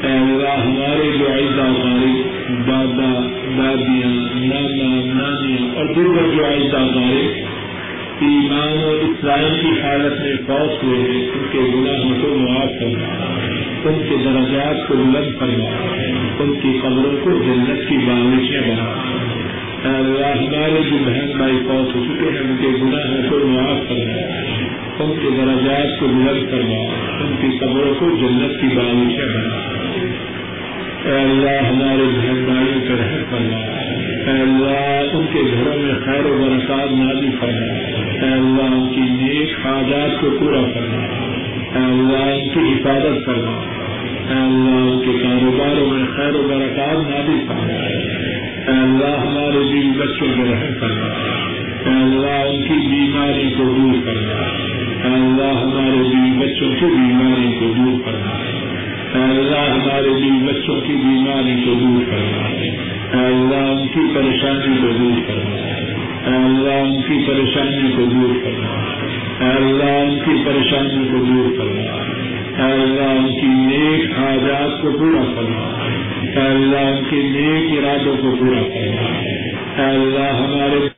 اے 0.02 0.12
اللہ، 0.16 0.58
ہمارے 0.64 1.10
جو 1.18 1.30
عائدہ 1.32 1.66
غالب 1.78 2.66
دادا، 2.66 3.10
دادیاں، 3.58 4.12
نانا، 4.34 4.90
نانیاں 5.14 5.74
اور 5.76 5.86
دیگر 5.96 6.28
جو 6.36 6.44
عائدہ 6.46 6.84
غالب 6.94 7.46
ایمان 8.26 8.78
اور 8.84 9.02
اسلام 9.08 9.50
کی 9.62 9.80
حالت 9.80 10.20
میں 10.20 10.36
فوت 10.46 10.84
ہوئے 10.84 10.98
ہیں، 10.98 11.26
ان 11.28 11.46
کے 11.52 11.58
گناہوں 11.74 12.14
کو 12.22 12.36
معاف 12.38 12.78
کرنا 12.80 13.37
ان 13.84 14.02
کے 14.08 14.16
درجات 14.24 14.88
کو 14.88 14.94
بلند 14.94 15.38
کرنا 15.38 15.70
ان 16.38 16.54
کی 16.54 16.78
قبروں 16.82 17.16
کو 17.24 17.30
جنت 17.30 17.88
کی 17.88 17.96
بانشیں 17.96 18.60
بنا۔ 18.60 18.94
اللہ، 19.84 20.26
ہمارے 20.26 20.80
جو 20.90 20.96
بہن 21.06 21.32
بھائی 21.36 21.52
فوت 21.52 21.96
ہو 21.96 22.04
چکے 22.04 22.30
ہیں، 22.30 22.38
ان 22.38 22.56
کے 22.60 22.66
گناہوں 22.66 23.30
کو 23.30 23.46
معاف 23.46 23.88
کرنا 23.88 24.16
ان 25.04 25.12
کے 25.22 25.28
درجات 25.36 26.00
کو 26.00 26.06
بلند 26.06 26.50
کرنا 26.50 26.80
ان 27.20 27.36
کی 27.40 27.58
قبروں 27.58 27.94
کو 27.98 28.06
جنت 28.20 28.60
کی 28.60 28.66
بانشیں 28.76 29.26
بنا۔ 29.26 29.56
اے 31.04 31.20
اللہ، 31.20 31.66
ہمارے 31.68 32.04
بہن 32.16 32.44
بھائیوں 32.44 32.80
پر 32.88 32.94
رحم 32.94 33.22
کرنا 33.30 33.56
اے 34.30 34.42
اللہ، 34.42 35.16
ان 35.16 35.26
کے 35.32 35.38
گھروں 35.38 35.82
میں 35.82 35.94
خیر 36.04 36.26
و 36.26 36.44
برکات 36.44 36.92
نازی 36.92 37.30
کرنا 37.40 37.72
اے 38.26 38.32
اللہ، 38.32 38.74
ان 38.74 38.88
کی 38.94 39.00
نیک 39.00 39.66
حاجات 39.66 40.20
کو 40.20 40.30
پورا 40.40 40.60
کرنا 40.74 41.27
اللہ 41.74 42.28
ان 42.28 42.48
کی 42.48 42.60
حفاظت 42.72 43.24
کرنا 43.26 43.56
اللہ 44.34 44.76
ان 44.82 45.00
کے 45.04 45.12
کاروباروں 45.22 45.86
میں 45.90 46.04
خیر 46.16 46.34
و 46.34 46.42
برکات 46.48 47.10
نازی 47.10 47.38
کرنا 47.48 47.82
اللہ 48.74 49.16
ہمارے 49.18 49.62
دل 49.72 49.90
بچوں 49.98 50.28
کو 50.36 50.44
رحم 50.44 50.72
کرنا 50.80 51.10
اللہ 51.92 52.40
ان 52.46 52.62
کی 52.62 52.78
بیماری 52.86 53.48
کو 53.56 53.64
دور 53.74 54.00
کرنا 54.06 54.46
اللہ 55.10 55.58
ہمارے 55.58 56.02
دل 56.04 56.32
بچوں 56.38 56.70
کی 56.80 56.90
بیماری 56.94 57.52
کو 57.58 57.72
دور 57.76 58.00
کرنا 58.04 58.36
اے 59.08 59.22
اللہ 59.28 59.68
ہمارے 59.68 60.14
دل 60.14 60.38
بچوں 60.46 60.80
کی 60.80 60.96
بیماری 60.96 61.56
کو 61.64 61.74
دور 61.74 62.02
کرنا 62.10 62.46
اے 62.46 63.26
اللہ 63.26 63.70
ان 63.70 63.86
کی 63.86 64.06
پریشانی 64.14 64.76
کو 64.80 64.92
دور 64.98 65.20
کرنا 65.28 66.34
اللہ 66.34 66.80
ان 66.80 67.00
کی 67.02 67.24
پریشانی 67.26 67.92
کو 67.96 68.04
دور 68.06 68.34
کرنا 68.44 69.06
اے 69.40 69.46
اللہ، 69.46 69.84
ان 69.84 70.18
کی 70.24 70.44
پریشانی 70.46 71.08
کو 71.12 71.18
دور 71.24 71.58
کرنا 71.58 71.92
اے 72.64 72.72
اللہ، 72.72 73.10
ان 73.10 73.40
کی 73.40 73.46
نیک 73.46 74.18
حاجات 74.18 74.82
کو 74.82 74.90
پورا 74.98 75.24
کرنا 75.36 75.60
اے 76.40 76.46
اللہ، 76.46 76.76
ان 76.76 77.04
کے 77.10 77.16
نیک 77.16 77.78
ارادوں 77.78 78.16
کو 78.16 78.36
پورا 78.36 78.62
کرنا 78.62 79.02
اے 79.82 79.96
اللہ، 79.96 80.32
ہمارے 80.32 80.88